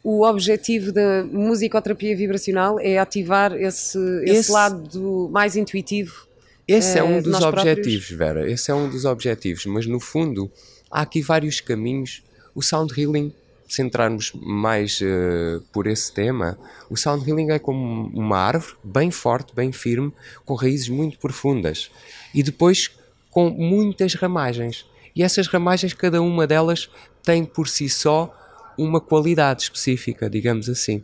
o 0.04 0.26
objetivo 0.26 0.92
da 0.92 1.24
musicoterapia 1.24 2.16
vibracional? 2.16 2.80
É 2.80 2.98
ativar 2.98 3.54
esse, 3.54 3.98
esse, 4.24 4.32
esse 4.32 4.52
lado 4.52 5.30
mais 5.32 5.56
intuitivo? 5.56 6.28
Esse 6.68 7.00
é 7.00 7.04
um 7.04 7.18
uh, 7.18 7.22
dos 7.22 7.42
objetivos, 7.42 8.08
próprios? 8.08 8.10
Vera. 8.10 8.52
Esse 8.52 8.70
é 8.70 8.76
um 8.76 8.90
dos 8.90 9.06
objetivos. 9.06 9.66
Mas 9.66 9.88
no 9.88 10.00
fundo, 10.00 10.52
há 10.92 11.02
aqui 11.02 11.22
vários 11.22 11.62
caminhos. 11.62 12.24
O 12.54 12.62
sound 12.62 12.94
healing 13.00 13.34
centrarmos 13.74 14.32
mais 14.34 15.00
uh, 15.02 15.62
por 15.72 15.88
esse 15.88 16.12
tema, 16.12 16.58
o 16.90 16.98
sound 16.98 17.28
healing 17.28 17.52
é 17.52 17.60
como 17.60 18.08
uma 18.14 18.38
árvore 18.38 18.76
bem 18.84 19.12
forte, 19.12 19.54
bem 19.54 19.72
firme, 19.72 20.14
com 20.46 20.54
raízes 20.56 20.90
muito 20.90 21.18
profundas 21.20 21.92
e 22.34 22.44
depois 22.44 22.92
com 23.30 23.50
muitas 23.50 24.14
ramagens. 24.14 24.86
E 25.16 25.24
essas 25.24 25.48
ramagens, 25.48 25.94
cada 25.94 26.22
uma 26.22 26.48
delas 26.48 26.90
tem 27.24 27.46
por 27.46 27.68
si 27.68 27.90
só 27.90 28.36
uma 28.78 29.02
qualidade 29.02 29.64
específica, 29.64 30.30
digamos 30.30 30.70
assim. 30.70 31.04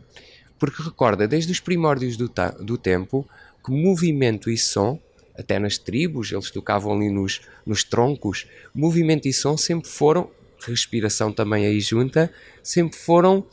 Porque 0.58 0.82
recorda, 0.82 1.28
desde 1.28 1.52
os 1.52 1.60
primórdios 1.60 2.16
do, 2.16 2.30
do 2.60 2.78
tempo, 2.78 3.28
que 3.64 3.70
movimento 3.70 4.48
e 4.50 4.56
som, 4.56 4.98
até 5.38 5.58
nas 5.58 5.76
tribos, 5.76 6.32
eles 6.32 6.50
tocavam 6.50 6.94
ali 6.94 7.10
nos, 7.10 7.42
nos 7.64 7.84
troncos, 7.84 8.46
movimento 8.74 9.28
e 9.28 9.32
som 9.32 9.56
sempre 9.56 9.88
foram 9.88 10.30
respiração 10.70 11.32
também 11.32 11.66
aí 11.66 11.80
junta, 11.80 12.32
sempre 12.62 12.98
foram 12.98 13.46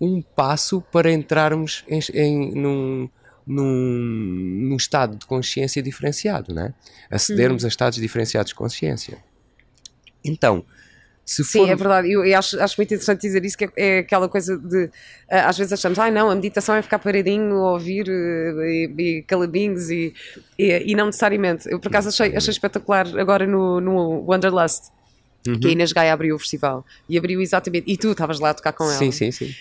um 0.00 0.22
passo 0.22 0.80
para 0.92 1.10
entrarmos 1.12 1.84
em, 1.88 2.00
em 2.14 2.54
num, 2.54 3.08
num, 3.46 4.68
num, 4.68 4.76
estado 4.76 5.16
de 5.16 5.26
consciência 5.26 5.82
diferenciado, 5.82 6.54
né? 6.54 6.72
acedermos 7.10 7.62
uhum. 7.62 7.66
a 7.66 7.68
estados 7.68 7.98
diferenciados 7.98 8.50
de 8.50 8.54
consciência. 8.54 9.18
Então, 10.24 10.64
se 11.28 11.44
Sim, 11.44 11.58
for... 11.58 11.68
é 11.68 11.76
verdade. 11.76 12.10
Eu, 12.10 12.24
eu, 12.24 12.38
acho, 12.38 12.58
acho 12.58 12.74
muito 12.78 12.94
interessante 12.94 13.20
dizer 13.20 13.44
isso, 13.44 13.58
que 13.58 13.66
é, 13.66 13.70
é 13.76 13.98
aquela 13.98 14.30
coisa 14.30 14.56
de. 14.56 14.90
Às 15.28 15.58
vezes 15.58 15.74
achamos, 15.74 15.98
ah, 15.98 16.10
não, 16.10 16.30
a 16.30 16.34
meditação 16.34 16.74
é 16.74 16.80
ficar 16.80 16.98
paradinho, 16.98 17.54
ouvir 17.54 18.08
uh, 18.08 18.62
e, 18.62 18.94
e 18.98 19.22
calabinhos 19.24 19.90
e, 19.90 20.14
e, 20.58 20.90
e, 20.90 20.94
não 20.94 21.06
necessariamente. 21.06 21.70
Eu, 21.70 21.78
por 21.78 21.88
acaso, 21.88 22.08
achei, 22.08 22.34
achei 22.34 22.50
espetacular 22.50 23.06
agora 23.18 23.46
no, 23.46 23.78
no 23.78 24.24
Wanderlust 24.26 24.90
uhum. 25.46 25.58
que 25.58 25.68
a 25.68 25.70
Inês 25.70 25.92
Gaia 25.92 26.12
abriu 26.12 26.36
o 26.36 26.38
festival. 26.38 26.84
E 27.08 27.16
abriu 27.18 27.40
exatamente. 27.40 27.84
E 27.90 27.96
tu 27.96 28.12
estavas 28.12 28.40
lá 28.40 28.50
a 28.50 28.54
tocar 28.54 28.72
com 28.72 28.84
ela. 28.84 28.94
Sim, 28.94 29.10
sim, 29.10 29.30
sim. 29.30 29.54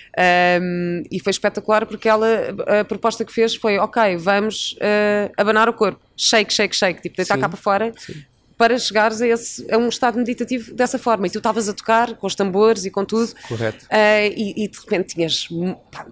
Um, 0.61 1.03
e 1.11 1.19
foi 1.19 1.31
espetacular 1.31 1.85
porque 1.85 2.07
ela, 2.07 2.27
a 2.79 2.85
proposta 2.85 3.23
que 3.23 3.31
fez 3.31 3.55
foi: 3.55 3.77
ok, 3.77 4.17
vamos 4.17 4.73
uh, 4.73 5.31
abanar 5.37 5.69
o 5.69 5.73
corpo. 5.73 5.99
Shake, 6.15 6.53
shake, 6.53 6.75
shake. 6.75 7.01
Tipo, 7.01 7.17
deitar 7.17 7.37
cá 7.37 7.47
para 7.47 7.57
fora. 7.57 7.93
Sim 7.97 8.23
para 8.57 8.77
chegares 8.79 9.21
a, 9.21 9.27
esse, 9.27 9.71
a 9.71 9.77
um 9.77 9.87
estado 9.87 10.17
meditativo 10.17 10.73
dessa 10.73 10.97
forma. 10.97 11.27
E 11.27 11.29
tu 11.29 11.37
estavas 11.37 11.69
a 11.69 11.73
tocar 11.73 12.15
com 12.15 12.25
os 12.25 12.33
tambores 12.33 12.85
e 12.85 12.89
com 12.89 13.05
tudo. 13.05 13.31
Correto. 13.47 13.85
Uh, 13.85 14.33
e, 14.35 14.63
e, 14.63 14.67
de 14.67 14.79
repente 14.79 15.13
tinhas 15.13 15.47
pá, 15.91 16.07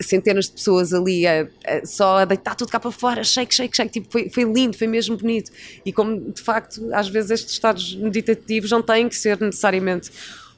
centenas 0.00 0.46
de 0.46 0.52
pessoas 0.52 0.92
ali 0.92 1.26
a, 1.26 1.48
a, 1.66 1.86
só 1.86 2.18
a 2.18 2.24
deitar 2.24 2.54
tudo 2.54 2.70
cá 2.70 2.78
para 2.78 2.90
fora, 2.90 3.24
shake, 3.24 3.54
shake, 3.54 3.76
shake, 3.76 3.92
tipo, 3.92 4.10
foi, 4.10 4.28
foi 4.28 4.44
lindo, 4.44 4.76
foi 4.76 4.86
mesmo 4.86 5.16
bonito. 5.16 5.50
E 5.84 5.92
como 5.92 6.32
de 6.32 6.40
facto, 6.40 6.88
às 6.92 7.08
vezes 7.08 7.30
estes 7.30 7.52
estados 7.52 7.94
meditativos 7.96 8.70
não 8.70 8.82
têm 8.82 9.08
que 9.08 9.16
ser 9.16 9.40
necessariamente. 9.40 10.10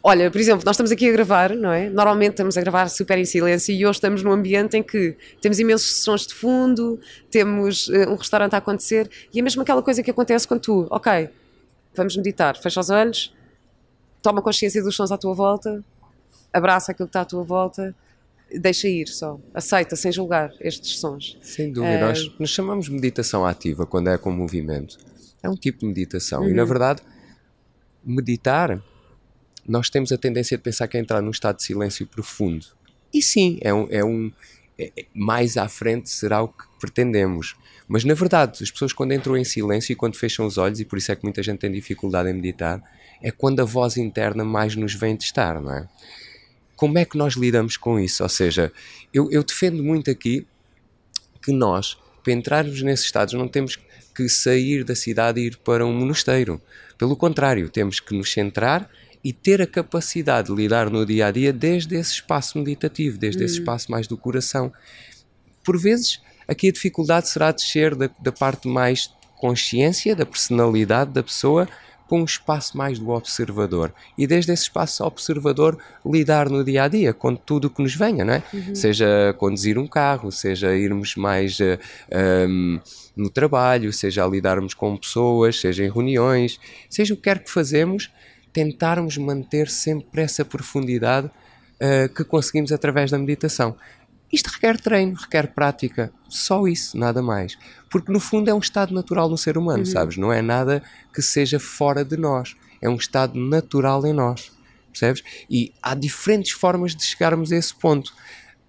Olha, 0.03 0.31
por 0.31 0.41
exemplo, 0.41 0.63
nós 0.65 0.77
estamos 0.77 0.93
aqui 0.93 1.09
a 1.09 1.13
gravar, 1.13 1.55
não 1.55 1.73
é? 1.73 1.91
Normalmente 1.91 2.31
estamos 2.31 2.57
a 2.57 2.61
gravar 2.61 2.89
super 2.89 3.19
em 3.19 3.25
silêncio 3.25 3.75
e 3.75 3.85
hoje 3.85 3.97
estamos 3.97 4.23
num 4.23 4.31
ambiente 4.31 4.77
em 4.77 4.83
que 4.83 5.17
temos 5.41 5.59
imensos 5.59 6.03
sons 6.03 6.27
de 6.27 6.35
fundo, 6.35 7.01
temos 7.31 7.89
uh, 7.89 8.09
um 8.09 8.15
restaurante 8.15 8.55
a 8.55 8.59
acontecer 8.59 9.11
e 9.35 9.41
é 9.41 9.43
mesmo 9.43 9.63
aquela 9.63 9.83
coisa 9.83 10.03
que 10.03 10.11
acontece 10.11 10.47
quando 10.47 10.61
tu, 10.61 10.87
ok, 10.89 11.29
vamos 11.95 12.17
meditar, 12.17 12.57
fecha 12.57 12.79
os 12.79 12.91
olhos, 12.91 13.35
toma 14.23 14.41
consciência 14.41 14.83
dos 14.83 14.95
sons 14.95 15.11
à 15.11 15.19
tua 15.19 15.35
volta, 15.35 15.85
abraça 16.53 16.93
aquilo 16.93 17.09
que 17.09 17.11
está 17.11 17.23
à 17.23 17.25
tua 17.25 17.43
volta 17.43 17.95
deixa 18.53 18.89
ir 18.89 19.09
só, 19.09 19.41
aceita 19.53 19.97
sem 19.97 20.11
julgar 20.13 20.53
estes 20.61 20.99
sons. 20.99 21.39
Sem 21.43 21.73
dúvida, 21.73 21.97
uh, 21.97 22.09
nós, 22.09 22.39
nós 22.39 22.51
chamamos 22.51 22.89
meditação 22.89 23.45
ativa 23.45 23.87
quando 23.87 24.09
é 24.09 24.19
com 24.19 24.31
movimento. 24.31 24.99
É 25.43 25.49
um 25.49 25.55
tipo 25.55 25.81
de 25.81 25.87
meditação 25.87 26.43
uhum. 26.43 26.49
e 26.49 26.53
na 26.53 26.65
verdade 26.65 27.03
meditar 28.05 28.83
nós 29.67 29.91
temos 29.91 30.11
a 30.13 30.17
tendência 30.17 30.57
de 30.57 30.63
pensar 30.63 30.89
que 30.89 30.97
é 30.97 31.01
entrar 31.01 31.21
num 31.21 31.31
estado 31.31 31.57
de 31.57 31.65
silêncio 31.65 32.07
profundo. 32.07 32.67
E 33.13 33.21
sim, 33.21 33.59
é 33.61 33.73
um, 33.73 33.87
é 33.91 34.03
um 34.03 34.33
é, 34.79 34.91
é 34.97 35.05
mais 35.15 35.59
à 35.59 35.69
frente 35.69 36.09
será 36.09 36.43
o 36.43 36.49
que 36.49 36.65
pretendemos. 36.81 37.55
Mas 37.87 38.05
na 38.05 38.15
verdade, 38.15 38.63
as 38.63 38.71
pessoas 38.71 38.93
quando 38.93 39.13
entram 39.13 39.37
em 39.37 39.45
silêncio 39.45 39.93
e 39.93 39.97
quando 39.97 40.17
fecham 40.17 40.47
os 40.47 40.57
olhos, 40.57 40.81
e 40.81 40.85
por 40.85 40.99
isso 40.99 41.13
é 41.13 41.17
que 41.17 41.25
muita 41.25 41.43
gente 41.43 41.59
tem 41.59 41.71
dificuldade 41.71 42.31
em 42.31 42.35
meditar, 42.35 42.83
é 43.23 43.31
quando 43.31 43.61
a 43.61 43.65
voz 43.65 43.97
interna 43.97 44.45
mais 44.45 44.75
nos 44.75 44.95
vem 44.95 45.17
testar, 45.17 45.61
não 45.61 45.73
é? 45.73 45.89
Como 46.79 46.97
é 46.97 47.05
que 47.05 47.19
nós 47.19 47.35
lidamos 47.35 47.77
com 47.77 47.99
isso? 47.99 48.23
Ou 48.23 48.29
seja, 48.29 48.73
eu, 49.13 49.29
eu 49.33 49.43
defendo 49.43 49.83
muito 49.83 50.09
aqui 50.13 50.47
que 51.43 51.51
nós, 51.51 51.99
para 52.23 52.33
entrarmos 52.33 52.81
nesses 52.83 53.07
estados, 53.07 53.35
não 53.35 53.49
temos 53.49 53.77
que 54.15 54.29
sair 54.29 54.85
da 54.85 54.95
cidade 54.95 55.41
e 55.41 55.47
ir 55.49 55.57
para 55.57 55.85
um 55.85 55.93
mosteiro. 55.93 56.63
Pelo 56.97 57.17
contrário, 57.17 57.69
temos 57.69 57.99
que 57.99 58.15
nos 58.15 58.33
centrar 58.33 58.89
e 59.25 59.33
ter 59.33 59.61
a 59.61 59.67
capacidade 59.67 60.49
de 60.49 60.55
lidar 60.55 60.89
no 60.89 61.05
dia 61.05 61.27
a 61.27 61.33
dia 61.33 61.53
desde 61.53 61.97
esse 61.97 62.13
espaço 62.13 62.57
meditativo, 62.57 63.19
desde 63.19 63.43
esse 63.43 63.57
hum. 63.57 63.63
espaço 63.63 63.91
mais 63.91 64.07
do 64.07 64.17
coração. 64.17 64.73
Por 65.65 65.77
vezes, 65.77 66.23
aqui 66.47 66.69
a 66.69 66.73
dificuldade 66.73 67.29
será 67.29 67.51
descer 67.51 67.97
da, 67.97 68.09
da 68.21 68.31
parte 68.31 68.69
mais 68.69 69.11
consciência, 69.37 70.15
da 70.15 70.25
personalidade 70.25 71.11
da 71.11 71.25
pessoa, 71.25 71.69
para 72.09 72.19
um 72.19 72.25
espaço 72.25 72.77
mais 72.77 72.99
do 72.99 73.11
observador. 73.11 73.93
E 74.17 74.27
desde 74.27 74.53
esse 74.53 74.65
espaço 74.65 75.05
observador 75.05 75.79
lidar 76.05 76.49
no 76.49 76.65
dia 76.65 76.85
a 76.85 76.89
dia 76.89 77.13
com 77.13 77.37
tudo 77.37 77.67
o 77.67 77.71
que 77.71 77.83
nos 77.83 77.95
venha, 77.95 78.25
não 78.25 78.35
é? 78.35 78.43
Uhum. 78.53 78.75
Seja 78.75 79.35
conduzir 79.39 79.79
um 79.79 79.87
carro, 79.87 80.33
seja 80.33 80.75
irmos 80.75 81.15
mais 81.17 81.61
uh, 81.61 81.79
eh, 82.11 82.47
um, 82.49 82.75
ehm, 82.77 82.81
no 83.15 83.29
trabalho, 83.29 83.93
seja 83.93 84.25
a 84.25 84.29
lidarmos 84.29 84.75
com 84.75 84.97
pessoas, 84.97 85.61
seja 85.61 85.85
em 85.85 85.91
reuniões, 85.91 86.59
seja 86.89 87.13
o 87.13 87.17
que 87.17 87.25
quer 87.25 87.41
que 87.41 87.51
fazemos, 87.51 88.11
tentarmos 88.53 89.19
manter 89.19 89.69
sempre 89.69 90.23
essa 90.23 90.45
profundidade 90.45 91.27
uh, 91.27 92.09
que 92.15 92.25
conseguimos 92.25 92.73
através 92.73 93.11
da 93.11 93.19
meditação. 93.19 93.77
Isto 94.33 94.49
requer 94.49 94.79
treino, 94.79 95.15
requer 95.15 95.55
prática, 95.55 96.13
só 96.29 96.67
isso, 96.67 96.99
nada 96.99 97.23
mais. 97.23 97.57
Porque 97.91 98.13
no 98.13 98.21
fundo 98.21 98.51
é 98.51 98.55
um 98.55 98.59
estado 98.59 98.93
natural 98.93 99.29
no 99.29 99.39
ser 99.39 99.57
humano, 99.57 99.81
uhum. 99.81 99.87
sabes? 99.87 100.17
Não 100.19 100.33
é 100.33 100.43
nada 100.43 100.83
que 101.15 101.23
seja 101.23 101.59
fora 101.59 102.05
de 102.05 102.17
nós, 102.17 102.55
é 102.81 102.89
um 102.89 102.97
estado 102.97 103.39
natural 103.39 104.07
em 104.07 104.13
nós, 104.13 104.53
percebes? 104.93 105.23
E 105.49 105.73
há 105.83 105.95
diferentes 105.95 106.53
formas 106.53 106.95
de 106.95 107.03
chegarmos 107.03 107.51
a 107.53 107.57
esse 107.57 107.75
ponto. 107.75 108.13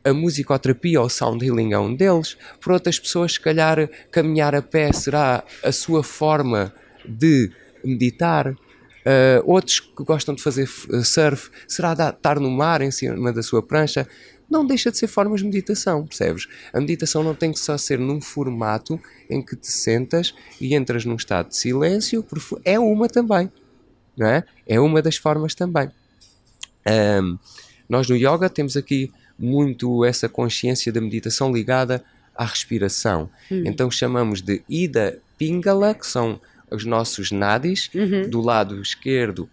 A 0.03 0.13
musicoterapia 0.13 1.01
ou 1.01 1.09
sound 1.09 1.45
healing 1.45 1.73
é 1.73 1.79
um 1.79 1.93
deles. 1.93 2.37
Para 2.61 2.73
outras 2.73 2.97
pessoas, 2.97 3.33
se 3.33 3.39
calhar, 3.39 3.89
caminhar 4.11 4.55
a 4.55 4.61
pé 4.61 4.93
será 4.93 5.43
a 5.61 5.71
sua 5.73 6.03
forma 6.03 6.73
de 7.05 7.51
meditar. 7.83 8.55
Uh, 8.99 9.41
outros 9.43 9.79
que 9.79 10.03
gostam 10.03 10.35
de 10.35 10.41
fazer 10.41 10.67
surf, 11.03 11.49
será 11.67 11.93
estar 11.93 12.39
no 12.39 12.49
mar 12.49 12.81
em 12.81 12.91
cima 12.91 13.33
da 13.33 13.41
sua 13.41 13.61
prancha 13.61 14.07
não 14.49 14.65
deixa 14.65 14.91
de 14.91 14.97
ser 14.97 15.07
formas 15.07 15.41
de 15.41 15.45
meditação, 15.45 16.05
percebes? 16.05 16.47
A 16.73 16.79
meditação 16.79 17.23
não 17.23 17.35
tem 17.35 17.51
que 17.51 17.59
só 17.59 17.77
ser 17.77 17.99
num 17.99 18.19
formato 18.19 18.99
em 19.29 19.41
que 19.41 19.55
te 19.55 19.67
sentas 19.67 20.33
e 20.59 20.73
entras 20.73 21.05
num 21.05 21.15
estado 21.15 21.49
de 21.49 21.57
silêncio, 21.57 22.25
é 22.65 22.79
uma 22.79 23.07
também, 23.07 23.51
não 24.17 24.27
é? 24.27 24.43
É 24.67 24.79
uma 24.79 25.01
das 25.01 25.17
formas 25.17 25.53
também. 25.53 25.91
Um, 26.87 27.37
nós 27.87 28.09
no 28.09 28.15
yoga 28.15 28.49
temos 28.49 28.75
aqui 28.75 29.11
muito 29.37 30.03
essa 30.03 30.27
consciência 30.27 30.91
da 30.91 30.99
meditação 30.99 31.51
ligada 31.51 32.03
à 32.35 32.45
respiração. 32.45 33.29
Hum. 33.51 33.63
Então 33.65 33.89
chamamos 33.91 34.41
de 34.41 34.63
Ida 34.67 35.19
Pingala, 35.37 35.93
que 35.93 36.07
são 36.07 36.39
os 36.71 36.85
nossos 36.85 37.31
nadis, 37.31 37.89
uhum. 37.93 38.29
do 38.29 38.41
lado 38.41 38.81
esquerdo 38.81 39.49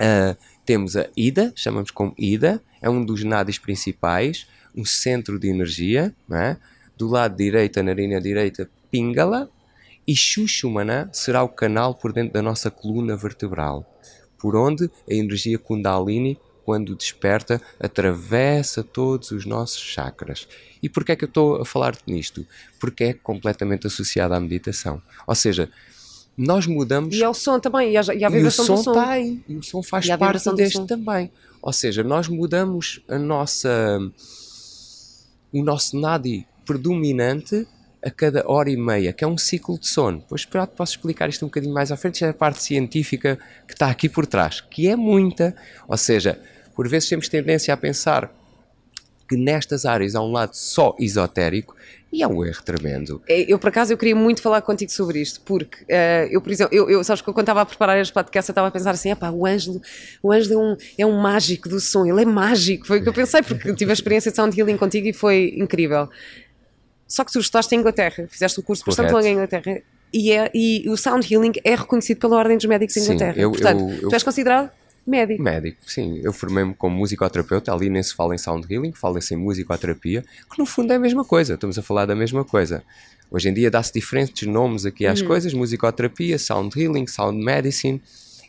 uh, 0.00 0.36
temos 0.68 0.98
a 0.98 1.08
Ida, 1.16 1.50
chamamos 1.56 1.90
como 1.90 2.14
Ida, 2.18 2.62
é 2.82 2.90
um 2.90 3.02
dos 3.02 3.24
nadis 3.24 3.58
principais, 3.58 4.46
um 4.76 4.84
centro 4.84 5.38
de 5.38 5.48
energia. 5.48 6.14
É? 6.30 6.58
Do 6.94 7.08
lado 7.08 7.34
direito, 7.38 7.80
a 7.80 7.82
narina 7.82 8.20
direita, 8.20 8.68
Pingala. 8.90 9.50
E 10.06 10.14
Shushumana 10.14 11.08
será 11.10 11.42
o 11.42 11.48
canal 11.48 11.94
por 11.94 12.12
dentro 12.12 12.34
da 12.34 12.42
nossa 12.42 12.70
coluna 12.70 13.16
vertebral, 13.16 13.98
por 14.38 14.54
onde 14.54 14.90
a 15.10 15.14
energia 15.14 15.58
Kundalini, 15.58 16.38
quando 16.66 16.94
desperta, 16.94 17.62
atravessa 17.80 18.84
todos 18.84 19.30
os 19.30 19.46
nossos 19.46 19.80
chakras. 19.80 20.46
E 20.82 20.88
porquê 20.90 21.12
é 21.12 21.16
que 21.16 21.24
eu 21.24 21.28
estou 21.28 21.62
a 21.62 21.64
falar 21.64 21.96
nisto? 22.06 22.46
Porque 22.78 23.04
é 23.04 23.12
completamente 23.14 23.86
associado 23.86 24.34
à 24.34 24.40
meditação. 24.40 25.00
Ou 25.26 25.34
seja, 25.34 25.70
nós 26.38 26.66
mudamos. 26.68 27.16
E 27.16 27.22
é 27.22 27.28
o 27.28 27.34
som 27.34 27.58
também, 27.58 27.92
e 27.92 27.96
a, 27.96 28.02
e 28.14 28.24
a 28.24 28.28
vibração 28.28 28.64
e 28.64 28.66
o 28.66 28.66
som 28.66 28.74
do 28.76 28.84
som. 28.84 28.90
Está 28.92 29.10
aí, 29.10 29.40
e 29.48 29.56
o 29.56 29.62
som 29.62 29.82
faz 29.82 30.06
parte 30.16 30.54
deste 30.54 30.86
também. 30.86 31.30
Ou 31.60 31.72
seja, 31.72 32.04
nós 32.04 32.28
mudamos 32.28 33.02
a 33.08 33.18
nossa, 33.18 33.98
o 35.52 35.62
nosso 35.64 35.98
nadi 35.98 36.46
predominante 36.64 37.66
a 38.00 38.10
cada 38.10 38.48
hora 38.48 38.70
e 38.70 38.76
meia, 38.76 39.12
que 39.12 39.24
é 39.24 39.26
um 39.26 39.36
ciclo 39.36 39.76
de 39.76 39.88
sono. 39.88 40.18
Depois 40.18 40.46
posso 40.76 40.92
explicar 40.92 41.28
isto 41.28 41.44
um 41.44 41.48
bocadinho 41.48 41.74
mais 41.74 41.90
à 41.90 41.96
frente, 41.96 42.24
é 42.24 42.28
a 42.28 42.34
parte 42.34 42.62
científica 42.62 43.36
que 43.66 43.72
está 43.72 43.90
aqui 43.90 44.08
por 44.08 44.24
trás, 44.24 44.60
que 44.60 44.86
é 44.86 44.94
muita. 44.94 45.56
Ou 45.88 45.96
seja, 45.96 46.38
por 46.76 46.88
vezes 46.88 47.08
temos 47.08 47.28
tendência 47.28 47.74
a 47.74 47.76
pensar 47.76 48.32
que 49.28 49.36
nestas 49.36 49.84
áreas 49.84 50.14
há 50.14 50.22
um 50.22 50.32
lado 50.32 50.54
só 50.54 50.96
esotérico 50.98 51.76
e 52.10 52.22
é 52.22 52.26
um 52.26 52.42
erro 52.42 52.62
tremendo. 52.62 53.20
É, 53.28 53.52
eu, 53.52 53.58
por 53.58 53.68
acaso, 53.68 53.92
eu 53.92 53.98
queria 53.98 54.16
muito 54.16 54.40
falar 54.40 54.62
contigo 54.62 54.90
sobre 54.90 55.20
isto, 55.20 55.42
porque 55.42 55.84
uh, 55.84 56.26
eu, 56.30 56.40
por 56.40 56.50
exemplo, 56.50 56.74
eu, 56.74 56.88
eu, 56.88 57.04
sabes 57.04 57.20
que 57.20 57.30
quando 57.30 57.40
estava 57.40 57.60
a 57.60 57.66
preparar 57.66 58.00
este 58.00 58.12
podcast, 58.12 58.48
eu 58.48 58.52
estava 58.52 58.68
a 58.68 58.70
pensar 58.70 58.92
assim: 58.92 59.14
pá, 59.14 59.30
o 59.30 59.46
Ângelo, 59.46 59.82
o 60.22 60.32
Ângelo 60.32 60.54
é 60.54 60.56
um, 60.56 60.76
é 60.98 61.06
um 61.06 61.20
mágico 61.20 61.68
do 61.68 61.78
som, 61.78 62.06
ele 62.06 62.22
é 62.22 62.24
mágico. 62.24 62.86
Foi 62.86 63.00
o 63.00 63.02
que 63.02 63.08
eu 63.10 63.12
pensei, 63.12 63.42
porque 63.42 63.74
tive 63.74 63.90
a 63.90 63.94
experiência 63.94 64.30
de 64.30 64.36
sound 64.36 64.58
healing 64.58 64.78
contigo 64.78 65.06
e 65.06 65.12
foi 65.12 65.54
incrível. 65.56 66.08
Só 67.06 67.24
que 67.24 67.32
tu 67.32 67.40
estudaste 67.40 67.74
em 67.74 67.78
Inglaterra, 67.78 68.26
fizeste 68.28 68.58
o 68.58 68.62
curso 68.62 68.84
bastante 68.86 69.12
longo 69.12 69.26
em 69.26 69.32
Inglaterra 69.32 69.82
e, 70.12 70.32
é, 70.32 70.50
e 70.54 70.88
o 70.88 70.96
sound 70.96 71.26
healing 71.32 71.52
é 71.64 71.74
reconhecido 71.74 72.18
pela 72.18 72.36
Ordem 72.36 72.56
dos 72.56 72.66
Médicos 72.66 72.96
em 72.96 73.02
Inglaterra. 73.02 73.34
Eu, 73.36 73.50
Portanto, 73.50 73.82
eu, 74.02 74.08
tu 74.08 74.14
és 74.14 74.22
considerado 74.22 74.70
Médico. 75.08 75.42
Médico, 75.42 75.78
sim. 75.86 76.20
Eu 76.22 76.34
formei-me 76.34 76.74
como 76.74 76.94
musicoterapeuta, 76.96 77.72
ali 77.72 77.88
nem 77.88 78.02
se 78.02 78.14
fala 78.14 78.34
em 78.34 78.38
sound 78.38 78.66
healing, 78.70 78.92
fala-se 78.92 79.32
em 79.32 79.38
musicoterapia, 79.38 80.22
que 80.22 80.58
no 80.58 80.66
fundo 80.66 80.92
é 80.92 80.96
a 80.96 80.98
mesma 80.98 81.24
coisa, 81.24 81.54
estamos 81.54 81.78
a 81.78 81.82
falar 81.82 82.04
da 82.04 82.14
mesma 82.14 82.44
coisa. 82.44 82.82
Hoje 83.30 83.48
em 83.48 83.54
dia 83.54 83.70
dá-se 83.70 83.90
diferentes 83.90 84.46
nomes 84.46 84.84
aqui 84.84 85.06
às 85.06 85.22
uhum. 85.22 85.26
coisas, 85.26 85.54
musicoterapia, 85.54 86.38
sound 86.38 86.78
healing, 86.78 87.06
sound 87.06 87.42
medicine, 87.42 88.02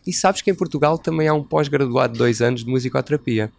e 0.06 0.12
sabes 0.12 0.42
que 0.42 0.52
em 0.52 0.56
Portugal 0.56 0.98
também 0.98 1.30
há 1.30 1.34
um 1.34 1.44
pós-graduado 1.44 2.14
de 2.14 2.20
dois 2.20 2.42
anos 2.42 2.66
de 2.66 2.70
musicoterapia. 2.70 3.50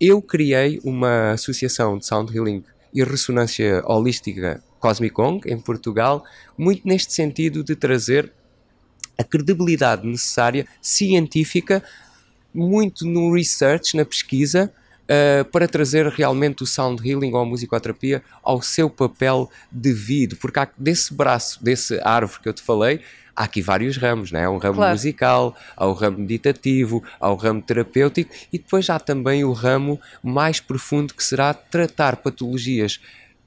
Eu 0.00 0.22
criei 0.22 0.80
uma 0.84 1.32
associação 1.32 1.98
de 1.98 2.06
sound 2.06 2.32
healing 2.32 2.62
e 2.94 3.02
ressonância 3.02 3.82
holística 3.84 4.62
Cosmicong 4.78 5.40
em 5.46 5.58
Portugal, 5.58 6.24
muito 6.56 6.86
neste 6.86 7.12
sentido 7.12 7.64
de 7.64 7.74
trazer 7.74 8.32
a 9.22 9.24
credibilidade 9.24 10.06
necessária, 10.06 10.66
científica, 10.80 11.82
muito 12.52 13.06
no 13.06 13.32
research, 13.32 13.96
na 13.96 14.04
pesquisa, 14.04 14.70
uh, 15.04 15.44
para 15.46 15.66
trazer 15.66 16.06
realmente 16.08 16.62
o 16.62 16.66
sound 16.66 17.08
healing 17.08 17.32
ou 17.32 17.40
a 17.40 17.44
musicoterapia 17.44 18.22
ao 18.42 18.60
seu 18.60 18.90
papel 18.90 19.50
devido, 19.70 20.36
porque 20.36 20.58
há 20.58 20.68
desse 20.76 21.14
braço, 21.14 21.62
desse 21.62 21.98
árvore 22.02 22.40
que 22.42 22.48
eu 22.48 22.52
te 22.52 22.62
falei, 22.62 23.00
há 23.34 23.44
aqui 23.44 23.62
vários 23.62 23.96
ramos, 23.96 24.30
né? 24.30 24.44
há 24.44 24.50
um 24.50 24.58
ramo 24.58 24.76
claro. 24.76 24.92
musical, 24.92 25.56
há 25.76 25.86
o 25.86 25.92
ramo 25.92 26.18
meditativo, 26.18 27.02
há 27.18 27.30
o 27.30 27.36
ramo 27.36 27.62
terapêutico 27.62 28.34
e 28.52 28.58
depois 28.58 28.90
há 28.90 28.98
também 28.98 29.44
o 29.44 29.52
ramo 29.52 30.00
mais 30.22 30.60
profundo 30.60 31.14
que 31.14 31.24
será 31.24 31.54
tratar 31.54 32.16
patologias 32.16 33.00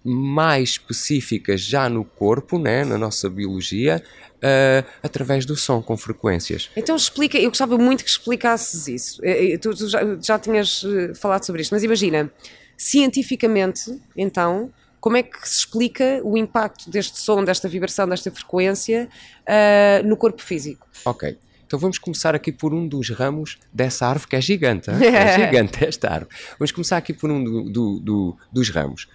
mais 0.04 0.70
específicas 0.70 1.62
já 1.62 1.90
no 1.90 2.06
corpo, 2.06 2.60
né? 2.60 2.86
na 2.86 2.98
nossa 2.98 3.28
biologia, 3.28 4.04
uh, 4.46 4.88
através 5.02 5.46
do 5.46 5.56
som, 5.56 5.82
com 5.82 5.98
frequências. 5.98 6.70
Então 6.76 6.96
explica, 6.96 7.38
eu 7.38 7.50
gostava 7.50 7.78
muito 7.78 8.04
que 8.04 8.10
explicasses 8.10 8.88
isso. 8.88 9.26
Eh, 9.26 9.54
eh, 9.54 9.58
tu, 9.58 9.74
tu 9.74 9.90
já, 9.90 10.00
já 10.22 10.40
tinhas 10.40 10.84
falado 11.16 11.44
sobre 11.44 11.62
isto, 11.62 11.72
mas 11.72 11.84
imagina, 11.84 12.32
cientificamente, 12.78 14.00
então, 14.16 14.72
como 15.00 15.18
é 15.18 15.24
que 15.24 15.48
se 15.48 15.60
explica 15.60 16.22
o 16.24 16.38
impacto 16.38 16.90
deste 16.90 17.20
som, 17.20 17.44
desta 17.44 17.68
vibração, 17.68 18.08
desta 18.08 18.32
frequência 18.32 19.10
uh, 19.42 20.08
no 20.08 20.18
corpo 20.18 20.42
físico? 20.42 20.88
Ok. 21.04 21.38
Então 21.68 21.80
vamos 21.80 21.98
começar 21.98 22.36
aqui 22.36 22.52
por 22.52 22.74
um 22.74 22.88
dos 22.88 23.10
ramos 23.10 23.58
dessa 23.74 24.06
árvore, 24.06 24.30
que 24.30 24.36
é 24.36 24.42
gigante. 24.42 24.90
É 25.02 25.40
gigante 25.40 25.84
esta 25.84 26.10
árvore. 26.10 26.36
Vamos 26.60 26.72
começar 26.72 26.98
aqui 26.98 27.14
por 27.14 27.32
um 27.32 27.44
do, 27.44 27.70
do, 27.70 28.00
do, 28.00 28.38
dos 28.52 28.70
ramos. 28.70 29.08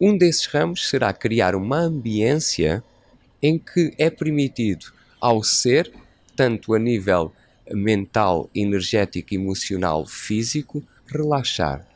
Um 0.00 0.16
desses 0.16 0.46
ramos 0.46 0.88
será 0.88 1.12
criar 1.12 1.54
uma 1.54 1.78
ambiência 1.78 2.82
em 3.42 3.58
que 3.58 3.94
é 3.98 4.10
permitido 4.10 4.86
ao 5.20 5.42
ser, 5.42 5.92
tanto 6.34 6.74
a 6.74 6.78
nível 6.78 7.32
mental, 7.70 8.48
energético, 8.54 9.34
emocional, 9.34 10.06
físico, 10.06 10.82
relaxar 11.06 11.86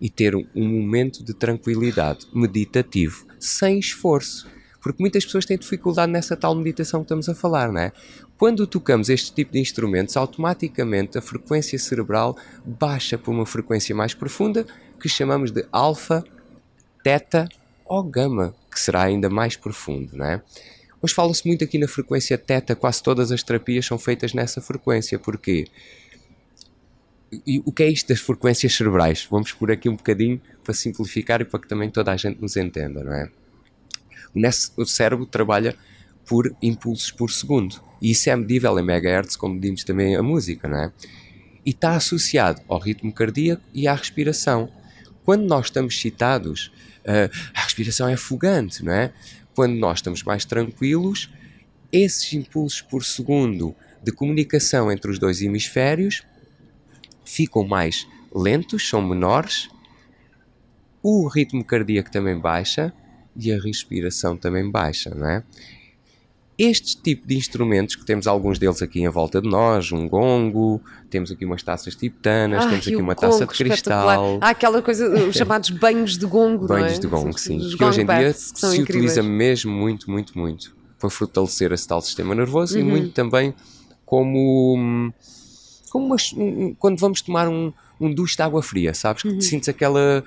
e 0.00 0.10
ter 0.10 0.34
um, 0.34 0.44
momento 0.54 1.22
de 1.22 1.32
tranquilidade 1.32 2.26
meditativo, 2.34 3.26
sem 3.38 3.78
esforço. 3.78 4.46
Porque 4.82 5.02
muitas 5.02 5.24
pessoas 5.24 5.46
têm 5.46 5.56
dificuldade 5.56 6.12
nessa 6.12 6.36
tal 6.36 6.54
meditação 6.54 7.00
que 7.00 7.06
estamos 7.06 7.28
a 7.28 7.34
falar, 7.34 7.72
não 7.72 7.80
é? 7.80 7.92
Quando 8.36 8.66
tocamos 8.66 9.08
este 9.08 9.32
tipo 9.32 9.52
de 9.52 9.58
instrumentos, 9.58 10.14
automaticamente 10.16 11.16
a 11.16 11.22
frequência 11.22 11.78
cerebral 11.78 12.36
baixa 12.66 13.16
para 13.16 13.30
uma 13.30 13.46
frequência 13.46 13.94
mais 13.94 14.12
profunda, 14.12 14.66
que 15.00 15.08
chamamos 15.08 15.50
de 15.50 15.64
alfa, 15.72 16.22
teta 17.02 17.48
ou 17.84 18.02
gama, 18.02 18.54
que 18.70 18.78
será 18.78 19.04
ainda 19.04 19.30
mais 19.30 19.56
profundo, 19.56 20.16
não 20.16 20.26
é? 20.26 20.42
Mas 21.04 21.12
fala-se 21.12 21.46
muito 21.46 21.62
aqui 21.62 21.76
na 21.76 21.86
frequência 21.86 22.38
teta, 22.38 22.74
quase 22.74 23.02
todas 23.02 23.30
as 23.30 23.42
terapias 23.42 23.84
são 23.84 23.98
feitas 23.98 24.32
nessa 24.32 24.62
frequência. 24.62 25.18
Porquê? 25.18 25.66
E 27.46 27.60
o 27.62 27.70
que 27.70 27.82
é 27.82 27.90
isto 27.90 28.08
das 28.08 28.20
frequências 28.20 28.74
cerebrais? 28.74 29.28
Vamos 29.30 29.52
por 29.52 29.70
aqui 29.70 29.86
um 29.86 29.96
bocadinho 29.96 30.40
para 30.64 30.72
simplificar 30.72 31.42
e 31.42 31.44
para 31.44 31.60
que 31.60 31.68
também 31.68 31.90
toda 31.90 32.10
a 32.10 32.16
gente 32.16 32.40
nos 32.40 32.56
entenda, 32.56 33.04
não 33.04 33.12
é? 33.12 33.30
O 34.78 34.86
cérebro 34.86 35.26
trabalha 35.26 35.76
por 36.24 36.56
impulsos 36.62 37.10
por 37.10 37.30
segundo. 37.30 37.82
E 38.00 38.12
isso 38.12 38.30
é 38.30 38.34
medível 38.34 38.78
em 38.78 38.82
megahertz, 38.82 39.36
como 39.36 39.56
medimos 39.56 39.84
também 39.84 40.16
a 40.16 40.22
música, 40.22 40.66
não 40.66 40.84
é? 40.84 40.92
E 41.66 41.68
está 41.68 41.96
associado 41.96 42.62
ao 42.66 42.78
ritmo 42.78 43.12
cardíaco 43.12 43.62
e 43.74 43.86
à 43.86 43.94
respiração. 43.94 44.72
Quando 45.22 45.42
nós 45.42 45.66
estamos 45.66 45.94
excitados, 45.96 46.72
uh, 47.00 47.30
a 47.52 47.60
respiração 47.60 48.08
é 48.08 48.14
afogante, 48.14 48.82
não 48.82 48.94
é? 48.94 49.12
Quando 49.54 49.74
nós 49.74 49.98
estamos 49.98 50.22
mais 50.22 50.44
tranquilos, 50.44 51.30
esses 51.92 52.32
impulsos 52.32 52.80
por 52.80 53.04
segundo 53.04 53.74
de 54.02 54.12
comunicação 54.12 54.90
entre 54.90 55.10
os 55.10 55.18
dois 55.18 55.40
hemisférios 55.40 56.22
ficam 57.24 57.66
mais 57.66 58.06
lentos, 58.34 58.88
são 58.88 59.00
menores, 59.00 59.68
o 61.02 61.28
ritmo 61.28 61.64
cardíaco 61.64 62.10
também 62.10 62.38
baixa 62.38 62.92
e 63.36 63.52
a 63.52 63.60
respiração 63.60 64.36
também 64.36 64.70
baixa, 64.70 65.14
não 65.14 65.28
é? 65.28 65.44
Este 66.56 66.96
tipo 66.96 67.26
de 67.26 67.36
instrumentos, 67.36 67.96
que 67.96 68.04
temos 68.04 68.28
alguns 68.28 68.60
deles 68.60 68.80
aqui 68.80 69.00
em 69.00 69.08
volta 69.08 69.40
de 69.42 69.48
nós, 69.48 69.90
um 69.90 70.08
gongo, 70.08 70.80
temos 71.10 71.32
aqui 71.32 71.44
umas 71.44 71.62
taças 71.64 71.96
tibetanas, 71.96 72.64
temos 72.66 72.86
aqui 72.86 72.96
uma 72.96 73.14
taça 73.16 73.44
de 73.44 73.52
cristal. 73.52 74.38
Há 74.40 74.50
aquela 74.50 74.80
coisa, 74.80 75.08
os 75.26 75.34
chamados 75.36 75.70
banhos 75.70 76.16
de 76.16 76.26
gongo, 76.26 76.68
banhos 76.68 76.92
não 76.92 76.96
é? 76.96 77.00
de 77.00 77.06
gongo, 77.08 77.38
sim. 77.38 77.58
Os 77.58 77.74
que 77.74 77.82
hoje 77.82 78.02
em 78.02 78.06
dia 78.06 78.32
se 78.32 78.54
incríveis. 78.66 78.82
utiliza 78.82 79.22
mesmo 79.22 79.72
muito, 79.72 80.08
muito, 80.08 80.38
muito 80.38 80.76
para 80.98 81.10
fortalecer 81.10 81.72
esse 81.72 81.86
tal 81.86 82.00
sistema 82.00 82.34
nervoso 82.34 82.78
uhum. 82.78 82.80
e 82.80 82.84
muito 82.84 83.10
também 83.10 83.52
como, 84.06 85.12
como 85.90 86.06
uma, 86.06 86.16
quando 86.78 86.98
vamos 86.98 87.20
tomar 87.20 87.48
um, 87.48 87.72
um 88.00 88.12
duche 88.12 88.36
de 88.36 88.42
água 88.42 88.62
fria, 88.62 88.94
sabes? 88.94 89.22
Que 89.22 89.28
uhum. 89.28 89.38
te 89.38 89.44
sentes 89.44 89.68
aquele 89.68 90.20
uh, 90.20 90.22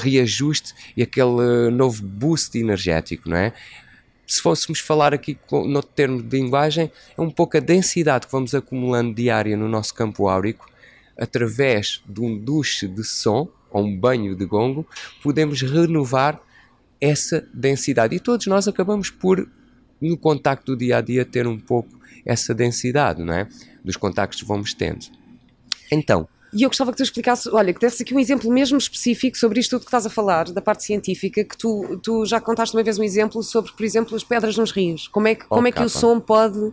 reajuste 0.00 0.74
e 0.96 1.02
aquele 1.02 1.70
novo 1.70 2.02
boost 2.02 2.58
energético, 2.58 3.28
não 3.28 3.36
é? 3.36 3.52
Se 4.26 4.42
fôssemos 4.42 4.80
falar 4.80 5.14
aqui 5.14 5.38
no 5.50 5.82
termo 5.82 6.22
de 6.22 6.36
linguagem, 6.36 6.90
é 7.16 7.20
um 7.20 7.30
pouco 7.30 7.56
a 7.56 7.60
densidade 7.60 8.26
que 8.26 8.32
vamos 8.32 8.54
acumulando 8.54 9.14
diária 9.14 9.56
no 9.56 9.68
nosso 9.68 9.94
campo 9.94 10.28
áurico, 10.28 10.66
através 11.16 12.02
de 12.08 12.20
um 12.20 12.36
duche 12.36 12.88
de 12.88 13.04
som, 13.04 13.48
ou 13.70 13.84
um 13.84 13.96
banho 13.96 14.34
de 14.34 14.44
gongo, 14.44 14.86
podemos 15.22 15.62
renovar 15.62 16.40
essa 17.00 17.46
densidade. 17.52 18.16
E 18.16 18.20
todos 18.20 18.46
nós 18.46 18.66
acabamos 18.66 19.10
por, 19.10 19.48
no 20.00 20.16
contacto 20.16 20.72
do 20.72 20.78
dia 20.78 20.98
a 20.98 21.00
dia, 21.00 21.24
ter 21.24 21.46
um 21.46 21.58
pouco 21.58 21.96
essa 22.24 22.54
densidade, 22.54 23.22
não 23.22 23.32
é? 23.32 23.48
Dos 23.84 23.96
contactos 23.96 24.40
que 24.40 24.48
vamos 24.48 24.74
tendo. 24.74 25.06
Então, 25.90 26.28
e 26.56 26.62
eu 26.62 26.70
gostava 26.70 26.90
que 26.90 26.96
tu 26.96 27.02
explicasse, 27.02 27.50
olha, 27.50 27.74
que 27.74 27.78
desse 27.78 28.02
aqui 28.02 28.14
um 28.14 28.18
exemplo 28.18 28.50
mesmo 28.50 28.78
específico 28.78 29.36
sobre 29.36 29.60
isto 29.60 29.70
tudo 29.70 29.80
que 29.80 29.88
estás 29.88 30.06
a 30.06 30.10
falar, 30.10 30.50
da 30.50 30.62
parte 30.62 30.84
científica, 30.84 31.44
que 31.44 31.54
tu, 31.54 32.00
tu 32.02 32.24
já 32.24 32.40
contaste 32.40 32.74
uma 32.74 32.82
vez 32.82 32.98
um 32.98 33.02
exemplo 33.02 33.42
sobre, 33.42 33.72
por 33.72 33.84
exemplo, 33.84 34.16
as 34.16 34.24
pedras 34.24 34.56
nos 34.56 34.70
rios. 34.70 35.06
Como 35.08 35.28
é 35.28 35.34
que, 35.34 35.44
como 35.44 35.68
é 35.68 35.70
que 35.70 35.82
o 35.82 35.88
som 35.90 36.18
pode 36.18 36.58
uh, 36.58 36.72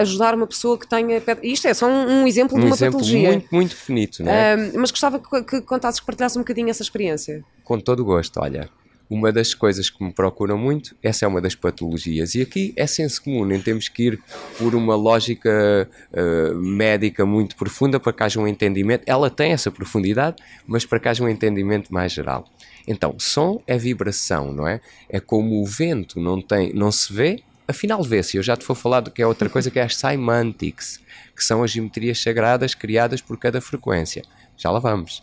ajudar 0.00 0.34
uma 0.34 0.46
pessoa 0.46 0.78
que 0.78 0.86
tenha 0.86 1.18
pedra... 1.18 1.46
Isto 1.46 1.66
é 1.66 1.72
só 1.72 1.88
um, 1.88 2.22
um 2.22 2.26
exemplo 2.26 2.58
um 2.58 2.60
de 2.60 2.66
uma 2.66 2.74
exemplo 2.74 2.98
patologia. 2.98 3.30
muito, 3.30 3.48
muito 3.50 3.76
bonito, 3.88 4.22
não 4.22 4.30
é? 4.30 4.54
Uh, 4.54 4.78
mas 4.78 4.90
gostava 4.90 5.18
que, 5.18 5.42
que 5.44 5.60
contasses, 5.62 5.98
que 5.98 6.04
partilhasses 6.04 6.36
um 6.36 6.40
bocadinho 6.40 6.68
essa 6.68 6.82
experiência. 6.82 7.42
Com 7.64 7.80
todo 7.80 8.00
o 8.00 8.04
gosto, 8.04 8.38
olha 8.38 8.68
uma 9.08 9.32
das 9.32 9.54
coisas 9.54 9.88
que 9.88 10.02
me 10.02 10.12
procuram 10.12 10.58
muito, 10.58 10.96
essa 11.02 11.24
é 11.24 11.28
uma 11.28 11.40
das 11.40 11.54
patologias. 11.54 12.34
E 12.34 12.42
aqui 12.42 12.72
é 12.76 12.86
senso 12.86 13.22
comum, 13.22 13.44
nem 13.44 13.60
temos 13.60 13.88
que 13.88 14.08
ir 14.08 14.20
por 14.58 14.74
uma 14.74 14.96
lógica 14.96 15.88
uh, 16.12 16.54
médica 16.56 17.24
muito 17.24 17.56
profunda 17.56 18.00
para 18.00 18.12
que 18.12 18.22
haja 18.22 18.40
um 18.40 18.48
entendimento. 18.48 19.04
Ela 19.06 19.30
tem 19.30 19.52
essa 19.52 19.70
profundidade, 19.70 20.36
mas 20.66 20.84
para 20.84 20.98
que 20.98 21.08
haja 21.08 21.22
um 21.22 21.28
entendimento 21.28 21.92
mais 21.92 22.12
geral. 22.12 22.48
Então, 22.86 23.14
som 23.18 23.62
é 23.66 23.76
vibração, 23.76 24.52
não 24.52 24.66
é? 24.66 24.80
É 25.08 25.20
como 25.20 25.60
o 25.60 25.66
vento 25.66 26.20
não, 26.20 26.40
tem, 26.40 26.72
não 26.72 26.92
se 26.92 27.12
vê, 27.12 27.42
afinal 27.66 28.02
vê-se. 28.02 28.36
Eu 28.36 28.42
já 28.42 28.56
te 28.56 28.64
vou 28.64 28.76
falar 28.76 29.00
do 29.00 29.10
que 29.10 29.22
é 29.22 29.26
outra 29.26 29.48
coisa 29.48 29.70
que 29.70 29.78
é 29.78 29.82
as 29.82 29.96
semantics, 29.96 31.00
que 31.34 31.44
são 31.44 31.62
as 31.62 31.70
geometrias 31.70 32.20
sagradas 32.20 32.74
criadas 32.74 33.20
por 33.20 33.36
cada 33.38 33.60
frequência. 33.60 34.22
Já 34.56 34.70
lá 34.70 34.78
vamos. 34.78 35.22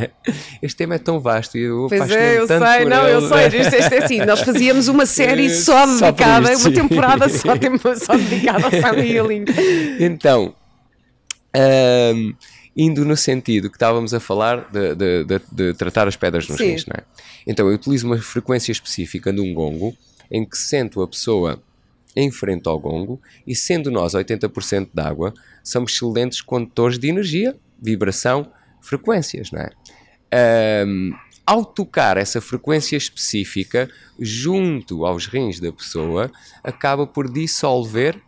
Este 0.62 0.76
tema 0.76 0.96
é 0.96 0.98
tão 0.98 1.18
vasto 1.18 1.56
e 1.56 1.62
eu 1.62 1.86
Pois 1.88 2.10
é, 2.10 2.38
eu 2.38 2.46
tanto 2.46 2.66
sei, 2.66 2.84
não, 2.84 3.06
ele. 3.06 3.14
eu 3.14 3.28
sei. 3.28 3.46
Isto, 3.60 3.76
isto 3.76 3.94
é 3.94 4.04
assim, 4.04 4.18
nós 4.18 4.40
fazíamos 4.42 4.88
uma 4.88 5.06
série 5.06 5.48
só 5.54 5.86
dedicada, 5.86 6.56
só 6.56 6.68
uma 6.68 6.74
temporada 6.74 7.28
só, 7.28 7.54
só 7.96 8.16
dedicada 8.16 8.66
ao 8.66 8.70
sound 8.70 9.00
healing. 9.00 9.44
Então, 9.98 10.54
um, 12.14 12.34
indo 12.76 13.04
no 13.04 13.16
sentido 13.16 13.70
que 13.70 13.76
estávamos 13.76 14.12
a 14.12 14.20
falar 14.20 14.68
de, 14.70 14.94
de, 14.94 15.24
de, 15.24 15.40
de 15.50 15.74
tratar 15.74 16.06
as 16.06 16.16
pedras 16.16 16.46
nos 16.48 16.60
rins, 16.60 16.84
não 16.86 16.94
é? 16.98 17.04
Então, 17.46 17.68
eu 17.68 17.74
utilizo 17.74 18.06
uma 18.06 18.18
frequência 18.18 18.72
específica 18.72 19.32
de 19.32 19.40
um 19.40 19.54
gongo 19.54 19.96
em 20.30 20.44
que 20.44 20.58
sento 20.58 21.02
a 21.02 21.08
pessoa 21.08 21.62
em 22.16 22.30
frente 22.30 22.68
ao 22.68 22.78
gongo 22.78 23.20
e 23.46 23.54
sendo 23.54 23.90
nós 23.90 24.14
80% 24.14 24.88
de 24.92 25.02
água, 25.02 25.34
somos 25.62 25.92
excelentes 25.92 26.40
condutores 26.40 26.98
de 26.98 27.08
energia, 27.08 27.56
vibração, 27.80 28.46
frequências, 28.84 29.50
não 29.50 29.60
é? 29.60 29.70
Um, 30.86 31.12
ao 31.46 31.64
tocar 31.64 32.16
essa 32.16 32.40
frequência 32.40 32.96
específica 32.96 33.88
junto 34.18 35.04
aos 35.04 35.26
rins 35.26 35.60
da 35.60 35.70
pessoa, 35.72 36.30
acaba 36.62 37.06
por 37.06 37.30
dissolver 37.30 38.20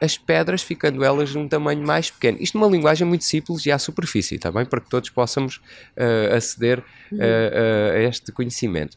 as 0.00 0.16
pedras, 0.16 0.62
ficando 0.62 1.04
elas 1.04 1.34
num 1.34 1.46
tamanho 1.46 1.86
mais 1.86 2.10
pequeno. 2.10 2.38
Isto 2.40 2.58
numa 2.58 2.70
linguagem 2.70 3.06
muito 3.06 3.24
simples 3.24 3.66
e 3.66 3.72
à 3.72 3.78
superfície, 3.78 4.38
também 4.38 4.64
tá 4.64 4.70
para 4.70 4.80
que 4.80 4.88
todos 4.88 5.10
possamos 5.10 5.56
uh, 5.56 6.34
aceder 6.34 6.78
uh, 6.78 6.82
uh, 7.14 7.96
a 7.96 8.00
este 8.00 8.32
conhecimento. 8.32 8.96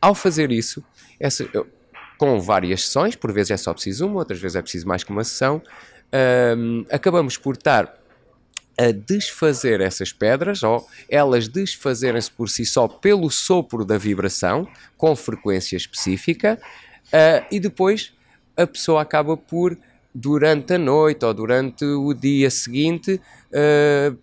Ao 0.00 0.14
fazer 0.14 0.50
isso, 0.50 0.82
essa, 1.20 1.48
com 2.18 2.40
várias 2.40 2.86
sessões, 2.86 3.14
por 3.14 3.32
vezes 3.32 3.52
é 3.52 3.56
só 3.56 3.72
preciso 3.72 4.06
uma, 4.06 4.16
outras 4.16 4.40
vezes 4.40 4.56
é 4.56 4.62
preciso 4.62 4.88
mais 4.88 5.04
que 5.04 5.10
uma 5.10 5.24
sessão, 5.24 5.62
acabamos 6.90 7.36
por 7.36 7.54
estar 7.54 7.92
a 8.78 8.90
desfazer 8.90 9.80
essas 9.80 10.12
pedras, 10.12 10.62
ou 10.62 10.86
elas 11.08 11.48
desfazerem-se 11.48 12.30
por 12.30 12.48
si 12.48 12.64
só 12.64 12.88
pelo 12.88 13.30
sopro 13.30 13.84
da 13.84 13.96
vibração, 13.96 14.68
com 14.96 15.14
frequência 15.14 15.76
específica, 15.76 16.58
uh, 17.06 17.46
e 17.50 17.60
depois 17.60 18.12
a 18.56 18.66
pessoa 18.66 19.02
acaba 19.02 19.36
por, 19.36 19.78
durante 20.14 20.74
a 20.74 20.78
noite 20.78 21.24
ou 21.24 21.34
durante 21.34 21.84
o 21.84 22.12
dia 22.14 22.50
seguinte, 22.50 23.20
uh, 23.50 24.16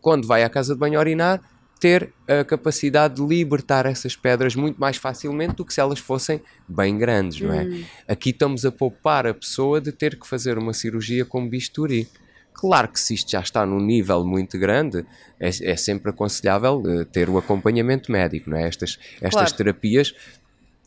quando 0.00 0.26
vai 0.26 0.42
à 0.42 0.50
casa 0.50 0.74
de 0.74 0.80
banho 0.80 0.98
orinar, 0.98 1.40
ter 1.80 2.14
a 2.26 2.42
capacidade 2.44 3.16
de 3.16 3.26
libertar 3.26 3.84
essas 3.84 4.16
pedras 4.16 4.54
muito 4.54 4.80
mais 4.80 4.96
facilmente 4.96 5.56
do 5.56 5.64
que 5.66 5.74
se 5.74 5.80
elas 5.80 5.98
fossem 5.98 6.40
bem 6.66 6.96
grandes, 6.96 7.40
não 7.40 7.52
é? 7.52 7.64
Hum. 7.64 7.84
Aqui 8.08 8.30
estamos 8.30 8.64
a 8.64 8.72
poupar 8.72 9.26
a 9.26 9.34
pessoa 9.34 9.82
de 9.82 9.92
ter 9.92 10.18
que 10.18 10.26
fazer 10.26 10.56
uma 10.56 10.72
cirurgia 10.72 11.26
com 11.26 11.46
bisturi. 11.46 12.08
Claro 12.54 12.88
que 12.88 12.98
se 12.98 13.14
isto 13.14 13.30
já 13.30 13.40
está 13.40 13.66
num 13.66 13.80
nível 13.80 14.24
muito 14.24 14.58
grande, 14.58 15.04
é, 15.38 15.48
é 15.48 15.76
sempre 15.76 16.10
aconselhável 16.10 16.76
uh, 16.78 17.04
ter 17.04 17.28
o 17.28 17.36
acompanhamento 17.36 18.10
médico, 18.10 18.48
não 18.48 18.56
é? 18.56 18.68
Estas, 18.68 18.98
estas 19.20 19.32
claro. 19.32 19.56
terapias 19.56 20.14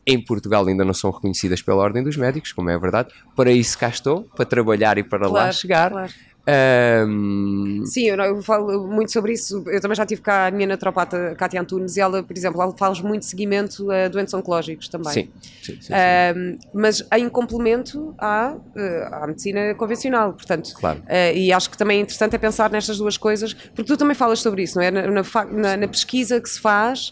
em 0.08 0.20
Portugal 0.24 0.66
ainda 0.66 0.86
não 0.86 0.94
são 0.94 1.12
reconhecidas 1.12 1.62
pela 1.62 1.84
Ordem 1.84 2.02
dos 2.02 2.16
Médicos, 2.16 2.54
como 2.54 2.70
é 2.70 2.80
verdade. 2.80 3.14
Para 3.36 3.52
isso 3.52 3.78
cá 3.78 3.90
estou, 3.90 4.24
para 4.24 4.46
trabalhar 4.46 4.98
e 4.98 5.04
para 5.04 5.20
claro, 5.28 5.34
lá 5.34 5.52
chegar. 5.52 5.92
Claro. 5.92 6.14
Um... 6.48 7.84
Sim, 7.86 8.06
eu, 8.06 8.16
eu, 8.16 8.42
falo 8.42 8.88
muito 8.88 9.12
sobre 9.12 9.34
isso. 9.34 9.64
Eu 9.68 9.82
também 9.82 9.96
já 9.96 10.06
tive 10.06 10.22
cá 10.22 10.48
a 10.48 10.52
minha 10.52 10.66
naturopata, 10.66 11.36
Cátia 11.36 11.60
Antunes, 11.60 11.98
e 11.98 12.00
ela, 12.00 12.24
por 12.24 12.36
exemplo, 12.36 12.62
ela 12.62 12.74
faz 12.78 13.02
muito 13.02 13.26
seguimento 13.26 13.92
a 13.92 14.08
doentes 14.08 14.34
oncológicos 14.34 14.88
também. 14.88 15.12
Sim, 15.12 15.30
sim, 15.62 15.78
sim, 15.82 15.94
um, 15.94 16.58
Mas 16.74 17.06
em 17.18 17.28
complemento 17.28 18.16
à, 18.18 18.56
eh, 18.76 19.10
à 19.12 19.28
medicina 19.28 19.76
convencional, 19.76 20.34
portanto. 20.34 20.74
Claro. 20.74 21.00
Uh, 21.00 21.36
e 21.36 21.52
acho 21.52 21.70
que 21.70 21.78
também 21.78 22.00
é 22.00 22.02
interessante 22.02 22.36
é 22.36 22.38
pensar 22.40 22.70
nestas 22.72 22.98
duas 22.98 23.18
coisas, 23.18 23.54
porque 23.54 23.84
tu 23.84 23.98
também 23.98 24.16
falas 24.16 24.40
sobre 24.40 24.64
isso, 24.64 24.78
não 24.78 24.84
é? 24.84 24.92
Na, 24.92 25.08
na, 25.08 25.78
na 25.78 25.88
pesquisa 25.88 26.40
que 26.40 26.50
se 26.50 26.60
faz. 26.60 27.12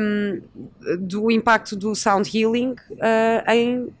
Um, 0.00 0.40
do 1.00 1.30
impacto 1.30 1.76
do 1.76 1.94
sound 1.94 2.30
healing 2.34 2.70
uh, 2.92 3.52
em 3.52 3.92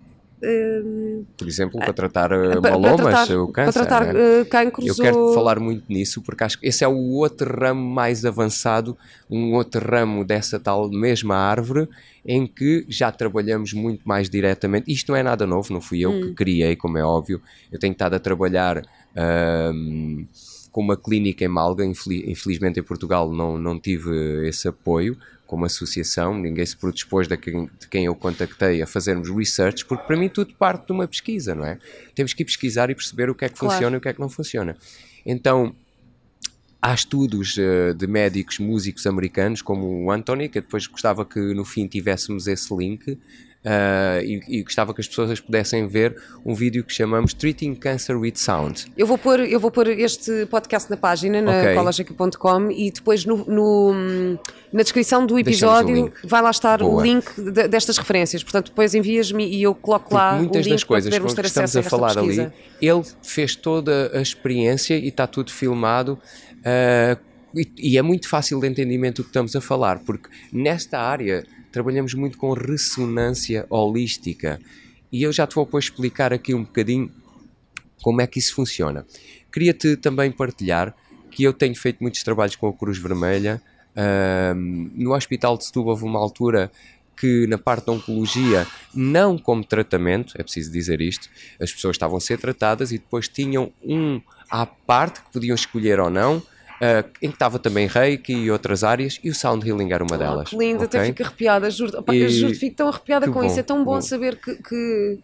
por 1.36 1.46
exemplo, 1.46 1.78
para 1.78 1.92
tratar 1.92 2.32
uh, 2.32 2.62
malomas, 2.62 3.28
o 3.30 3.48
câncer. 3.48 3.72
Para 3.72 3.72
tratar 3.72 4.14
uh, 4.14 4.46
cancros. 4.48 4.86
Eu 4.86 4.94
quero 4.94 5.18
ou... 5.18 5.34
falar 5.34 5.60
muito 5.60 5.84
nisso 5.88 6.22
porque 6.22 6.44
acho 6.44 6.58
que 6.58 6.66
esse 6.66 6.82
é 6.82 6.88
o 6.88 6.96
outro 6.96 7.54
ramo 7.58 7.82
mais 7.82 8.24
avançado, 8.24 8.96
um 9.30 9.52
outro 9.54 9.86
ramo 9.86 10.24
dessa 10.24 10.58
tal 10.58 10.88
mesma 10.88 11.36
árvore 11.36 11.88
em 12.24 12.46
que 12.46 12.86
já 12.88 13.12
trabalhamos 13.12 13.72
muito 13.72 14.02
mais 14.06 14.30
diretamente. 14.30 14.90
Isto 14.90 15.12
não 15.12 15.16
é 15.16 15.22
nada 15.22 15.46
novo, 15.46 15.72
não 15.72 15.80
fui 15.80 16.00
eu 16.00 16.10
hum. 16.10 16.20
que 16.20 16.32
criei, 16.34 16.74
como 16.74 16.96
é 16.96 17.04
óbvio. 17.04 17.40
Eu 17.70 17.78
tenho 17.78 17.92
estado 17.92 18.14
a 18.14 18.18
trabalhar. 18.18 18.82
com 20.72 20.80
uma 20.80 20.96
clínica 20.96 21.44
em 21.44 21.48
Malga, 21.48 21.84
infelizmente 21.84 22.78
em 22.78 22.82
Portugal 22.82 23.32
não, 23.32 23.58
não 23.58 23.78
tive 23.78 24.46
esse 24.46 24.68
apoio, 24.68 25.18
como 25.50 25.64
associação, 25.64 26.38
ninguém 26.38 26.64
se 26.64 26.76
predispôs 26.76 27.26
de 27.26 27.36
quem, 27.36 27.64
de 27.64 27.88
quem 27.88 28.04
eu 28.04 28.14
contactei 28.14 28.80
a 28.80 28.86
fazermos 28.86 29.28
research, 29.28 29.84
porque 29.84 30.04
para 30.06 30.16
mim 30.16 30.28
tudo 30.28 30.54
parte 30.54 30.86
de 30.86 30.92
uma 30.92 31.08
pesquisa, 31.08 31.56
não 31.56 31.66
é? 31.66 31.76
Temos 32.14 32.32
que 32.32 32.44
ir 32.44 32.46
pesquisar 32.46 32.88
e 32.88 32.94
perceber 32.94 33.28
o 33.28 33.34
que 33.34 33.46
é 33.46 33.48
que 33.48 33.58
claro. 33.58 33.74
funciona 33.74 33.96
e 33.96 33.98
o 33.98 34.00
que 34.00 34.08
é 34.08 34.12
que 34.12 34.20
não 34.20 34.28
funciona. 34.28 34.76
Então, 35.26 35.74
há 36.80 36.94
estudos 36.94 37.56
uh, 37.56 37.92
de 37.92 38.06
médicos 38.06 38.60
músicos 38.60 39.08
americanos, 39.08 39.60
como 39.60 40.04
o 40.04 40.12
Anthony, 40.12 40.48
que 40.48 40.60
depois 40.60 40.86
gostava 40.86 41.26
que 41.26 41.40
no 41.52 41.64
fim 41.64 41.88
tivéssemos 41.88 42.46
esse 42.46 42.72
link, 42.72 43.18
Uh, 43.62 44.24
e, 44.24 44.40
e, 44.48 44.62
gostava 44.62 44.94
que 44.94 45.02
as 45.02 45.08
pessoas 45.08 45.38
pudessem 45.38 45.86
ver 45.86 46.16
um 46.46 46.54
vídeo 46.54 46.82
que 46.82 46.94
chamamos 46.94 47.34
Treating 47.34 47.74
Cancer 47.74 48.18
with 48.18 48.36
Sound. 48.36 48.86
Eu 48.96 49.06
vou 49.06 49.18
pôr, 49.18 49.40
eu 49.40 49.60
vou 49.60 49.70
pôr 49.70 49.86
este 49.88 50.46
podcast 50.46 50.88
na 50.88 50.96
página, 50.96 51.42
na 51.42 51.50
okay. 51.50 52.74
e 52.74 52.90
depois 52.90 53.26
no, 53.26 53.44
no, 53.44 54.38
na 54.72 54.82
descrição 54.82 55.26
do 55.26 55.38
episódio 55.38 56.10
vai 56.24 56.40
lá 56.40 56.50
estar 56.50 56.78
Boa. 56.78 57.02
o 57.02 57.02
link 57.02 57.38
de, 57.38 57.68
destas 57.68 57.98
referências. 57.98 58.42
Portanto, 58.42 58.70
depois 58.70 58.94
envias-me 58.94 59.46
e 59.46 59.62
eu 59.62 59.74
coloco 59.74 60.14
lá 60.14 60.36
muitas 60.36 60.64
o 60.64 60.68
link 60.68 60.72
das 60.72 60.84
coisas 60.84 61.18
para 61.18 61.42
que 61.42 61.46
estamos 61.46 61.76
a, 61.76 61.80
a 61.80 61.82
falar 61.82 62.14
pesquisa. 62.14 62.42
ali, 62.44 62.52
ele 62.80 63.02
fez 63.22 63.54
toda 63.54 64.10
a 64.14 64.22
experiência 64.22 64.96
e 64.96 65.08
está 65.08 65.26
tudo 65.26 65.50
filmado. 65.50 66.18
Uh, 66.60 67.20
e, 67.54 67.70
e 67.76 67.98
é 67.98 68.02
muito 68.02 68.26
fácil 68.26 68.58
de 68.58 68.68
entendimento 68.68 69.18
o 69.18 69.22
que 69.22 69.28
estamos 69.28 69.54
a 69.54 69.60
falar, 69.60 69.98
porque 69.98 70.30
nesta 70.50 70.98
área 70.98 71.44
trabalhamos 71.70 72.14
muito 72.14 72.36
com 72.36 72.52
ressonância 72.52 73.66
holística. 73.68 74.60
E 75.12 75.22
eu 75.22 75.32
já 75.32 75.46
te 75.46 75.54
vou 75.54 75.64
depois 75.64 75.84
explicar 75.84 76.32
aqui 76.32 76.54
um 76.54 76.62
bocadinho 76.62 77.10
como 78.02 78.20
é 78.20 78.26
que 78.26 78.38
isso 78.38 78.54
funciona. 78.54 79.06
Queria-te 79.52 79.96
também 79.96 80.30
partilhar 80.30 80.94
que 81.30 81.42
eu 81.42 81.52
tenho 81.52 81.74
feito 81.74 81.98
muitos 82.00 82.22
trabalhos 82.22 82.56
com 82.56 82.68
a 82.68 82.72
Cruz 82.72 82.98
Vermelha. 82.98 83.62
Um, 83.96 84.90
no 84.94 85.14
Hospital 85.14 85.56
de 85.56 85.64
Setúbal 85.64 85.90
houve 85.90 86.04
uma 86.04 86.18
altura 86.18 86.70
que 87.16 87.46
na 87.46 87.58
parte 87.58 87.86
da 87.86 87.92
oncologia, 87.92 88.66
não 88.94 89.36
como 89.36 89.62
tratamento, 89.62 90.34
é 90.38 90.42
preciso 90.42 90.72
dizer 90.72 91.02
isto, 91.02 91.28
as 91.60 91.70
pessoas 91.70 91.96
estavam 91.96 92.16
a 92.16 92.20
ser 92.20 92.38
tratadas 92.38 92.92
e 92.92 92.98
depois 92.98 93.28
tinham 93.28 93.70
um 93.84 94.20
à 94.50 94.64
parte 94.64 95.20
que 95.20 95.30
podiam 95.30 95.54
escolher 95.54 96.00
ou 96.00 96.08
não, 96.08 96.42
uh, 96.80 97.08
em 97.20 97.28
que 97.28 97.34
estava 97.34 97.58
também 97.58 97.86
Reiki 97.86 98.32
e 98.32 98.50
outras 98.50 98.82
áreas, 98.82 99.20
e 99.22 99.30
o 99.30 99.34
Sound 99.34 99.68
Healing 99.68 99.92
era 99.92 100.02
uma 100.02 100.16
oh, 100.16 100.18
delas. 100.18 100.48
Que 100.48 100.56
lindo, 100.56 100.84
okay? 100.84 101.00
até 101.00 101.04
fico 101.06 101.22
arrepiada, 101.22 101.70
juro, 101.70 101.98
opa, 101.98 102.14
e... 102.14 102.28
juro 102.28 102.54
fico 102.54 102.76
tão 102.76 102.88
arrepiada 102.88 103.26
com 103.26 103.40
bom, 103.40 103.44
isso, 103.44 103.60
é 103.60 103.62
tão 103.62 103.84
bom, 103.84 103.94
bom. 103.94 104.00
saber 104.00 104.36
que, 104.36 104.54
que... 104.56 105.18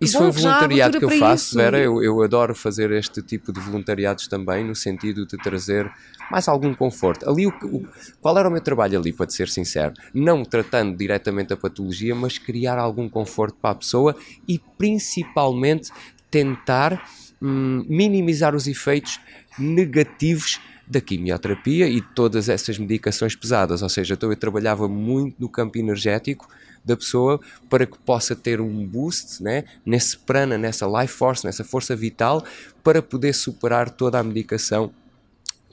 Isso 0.00 0.18
foi 0.18 0.26
um 0.26 0.32
voluntariado 0.32 0.98
que 0.98 1.04
eu 1.04 1.10
faço, 1.10 1.46
isso. 1.46 1.56
Vera. 1.56 1.78
Eu, 1.78 2.02
eu, 2.02 2.22
adoro 2.22 2.54
fazer 2.54 2.90
este 2.90 3.22
tipo 3.22 3.52
de 3.52 3.60
voluntariados 3.60 4.28
também, 4.28 4.62
no 4.62 4.74
sentido 4.74 5.24
de 5.24 5.38
trazer 5.38 5.90
mais 6.30 6.46
algum 6.46 6.74
conforto. 6.74 7.28
Ali, 7.30 7.46
o, 7.46 7.50
o, 7.62 7.86
qual 8.20 8.36
era 8.36 8.48
o 8.48 8.52
meu 8.52 8.60
trabalho 8.60 8.98
ali, 8.98 9.12
para 9.12 9.26
te 9.26 9.32
ser 9.32 9.48
sincero? 9.48 9.94
Não 10.12 10.44
tratando 10.44 10.94
diretamente 10.96 11.52
a 11.54 11.56
patologia, 11.56 12.14
mas 12.14 12.36
criar 12.36 12.76
algum 12.76 13.08
conforto 13.08 13.56
para 13.62 13.70
a 13.70 13.74
pessoa 13.76 14.14
e 14.46 14.58
principalmente 14.76 15.90
tentar 16.30 17.08
hum, 17.40 17.86
minimizar 17.88 18.54
os 18.54 18.66
efeitos 18.66 19.20
negativos 19.58 20.60
da 20.86 21.00
quimioterapia 21.00 21.88
e 21.88 22.00
de 22.00 22.14
todas 22.14 22.48
essas 22.48 22.78
medicações 22.78 23.34
pesadas. 23.34 23.82
Ou 23.82 23.88
seja, 23.88 24.14
então 24.14 24.30
eu 24.30 24.36
trabalhava 24.36 24.88
muito 24.88 25.36
no 25.38 25.48
campo 25.48 25.78
energético 25.78 26.48
da 26.84 26.96
pessoa 26.96 27.40
para 27.70 27.86
que 27.86 27.98
possa 27.98 28.36
ter 28.36 28.60
um 28.60 28.86
boost 28.86 29.42
né, 29.42 29.64
nesse 29.84 30.18
prana, 30.18 30.58
nessa 30.58 30.86
life 30.86 31.14
force, 31.14 31.44
nessa 31.44 31.64
força 31.64 31.96
vital, 31.96 32.44
para 32.82 33.00
poder 33.00 33.32
superar 33.32 33.90
toda 33.90 34.18
a 34.18 34.22
medicação 34.22 34.92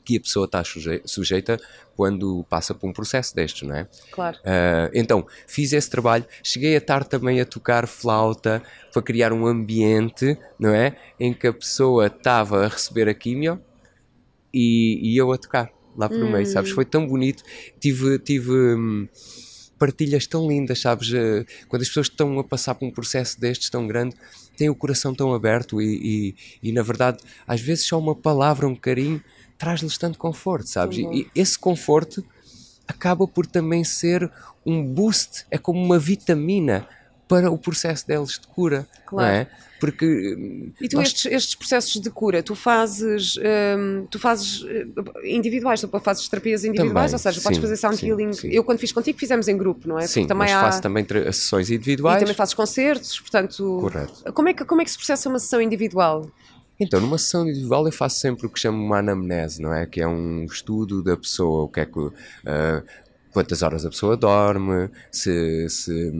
que 0.03 0.17
a 0.17 0.21
pessoa 0.21 0.45
está 0.45 0.63
sujeita 1.05 1.59
quando 1.95 2.43
passa 2.49 2.73
por 2.73 2.89
um 2.89 2.93
processo 2.93 3.35
destes, 3.35 3.67
não 3.67 3.75
é? 3.75 3.87
Claro. 4.11 4.37
Uh, 4.37 4.89
então, 4.93 5.27
fiz 5.45 5.73
esse 5.73 5.89
trabalho, 5.89 6.25
cheguei 6.41 6.73
a 6.73 6.79
estar 6.79 7.03
também 7.03 7.39
a 7.39 7.45
tocar 7.45 7.87
flauta 7.87 8.63
para 8.91 9.01
criar 9.01 9.31
um 9.31 9.45
ambiente, 9.45 10.37
não 10.57 10.73
é? 10.73 10.95
Em 11.19 11.33
que 11.33 11.45
a 11.45 11.53
pessoa 11.53 12.07
estava 12.07 12.65
a 12.65 12.67
receber 12.67 13.07
a 13.07 13.13
quimio 13.13 13.61
e, 14.53 14.99
e 15.01 15.17
eu 15.17 15.31
a 15.31 15.37
tocar 15.37 15.69
lá 15.95 16.07
por 16.07 16.17
hum. 16.17 16.31
meio, 16.31 16.45
sabes? 16.45 16.71
Foi 16.71 16.85
tão 16.85 17.05
bonito. 17.07 17.43
Tive, 17.79 18.17
tive 18.19 18.51
hum, 18.51 19.07
partilhas 19.77 20.27
tão 20.27 20.47
lindas, 20.47 20.79
sabes? 20.79 21.09
Uh, 21.09 21.45
quando 21.67 21.81
as 21.81 21.87
pessoas 21.87 22.07
estão 22.07 22.39
a 22.39 22.43
passar 22.43 22.75
por 22.75 22.85
um 22.85 22.91
processo 22.91 23.39
destes 23.39 23.69
tão 23.69 23.87
grande, 23.87 24.15
têm 24.55 24.69
o 24.69 24.75
coração 24.75 25.13
tão 25.13 25.33
aberto 25.33 25.81
e, 25.81 26.35
e, 26.61 26.69
e 26.69 26.71
na 26.71 26.83
verdade, 26.83 27.19
às 27.47 27.61
vezes 27.61 27.85
só 27.85 27.97
uma 27.97 28.15
palavra, 28.15 28.67
um 28.67 28.75
carinho, 28.75 29.23
traz-lhes 29.57 29.97
tanto 29.97 30.17
conforto, 30.17 30.67
sabes? 30.67 30.99
E 30.99 31.27
esse 31.35 31.57
conforto 31.57 32.23
acaba 32.87 33.27
por 33.27 33.45
também 33.45 33.83
ser 33.83 34.29
um 34.65 34.83
boost, 34.83 35.45
é 35.49 35.57
como 35.57 35.83
uma 35.83 35.97
vitamina 35.97 36.87
para 37.31 37.49
o 37.49 37.57
processo 37.57 38.05
deles 38.05 38.31
de 38.31 38.47
cura, 38.47 38.85
claro. 39.05 39.27
não 39.27 39.35
é? 39.35 39.47
Porque 39.79 40.37
e 40.79 40.87
tu 40.89 40.97
nós... 40.97 41.07
estes, 41.07 41.25
estes, 41.31 41.55
processos 41.55 41.99
de 41.99 42.09
cura, 42.11 42.43
tu 42.43 42.53
fazes 42.53 43.35
um, 43.37 44.05
tu 44.05 44.19
fazes 44.19 44.63
eh, 44.67 44.85
individuais, 45.35 45.81
tu 45.81 45.87
fazes 45.99 46.27
terapias 46.27 46.63
individuais, 46.63 47.11
também, 47.11 47.13
ou 47.13 47.17
seja, 47.17 47.39
sim, 47.39 47.43
podes 47.43 47.59
fazer 47.59 47.77
sound 47.77 47.97
sim, 47.97 48.09
healing. 48.09 48.33
Sim. 48.33 48.49
Eu 48.49 48.63
quando 48.63 48.77
fiz 48.77 48.91
contigo 48.91 49.17
fizemos 49.17 49.47
em 49.47 49.57
grupo, 49.57 49.87
não 49.87 49.97
é? 49.97 50.05
Sim, 50.05 50.27
também 50.27 50.49
mas 50.49 50.51
há... 50.51 50.61
faço 50.61 50.81
também 50.83 51.03
sessões 51.31 51.71
individuais. 51.71 52.17
E 52.17 52.19
também 52.19 52.35
fazes 52.35 52.53
concertos, 52.53 53.19
portanto. 53.21 53.79
Correto. 53.81 54.33
Como 54.33 54.49
é 54.49 54.53
que 54.53 54.65
como 54.65 54.81
é 54.81 54.85
que 54.85 54.91
se 54.91 54.97
processa 54.97 55.29
uma 55.29 55.39
sessão 55.39 55.59
individual? 55.59 56.29
Então, 56.79 56.99
numa 56.99 57.17
sessão 57.17 57.47
individual 57.47 57.85
eu 57.87 57.91
faço 57.91 58.19
sempre 58.19 58.45
o 58.45 58.49
que 58.49 58.59
chamo 58.59 58.83
uma 58.83 58.99
anamnese, 58.99 59.61
não 59.61 59.73
é? 59.73 59.87
Que 59.87 60.01
é 60.01 60.07
um 60.07 60.43
estudo 60.45 61.01
da 61.01 61.17
pessoa, 61.17 61.63
o 61.63 61.67
que 61.67 61.79
é 61.79 61.85
que, 61.85 61.99
uh, 61.99 62.13
quantas 63.31 63.63
horas 63.63 63.83
a 63.83 63.89
pessoa 63.89 64.15
dorme, 64.15 64.89
se, 65.11 65.67
se 65.69 66.11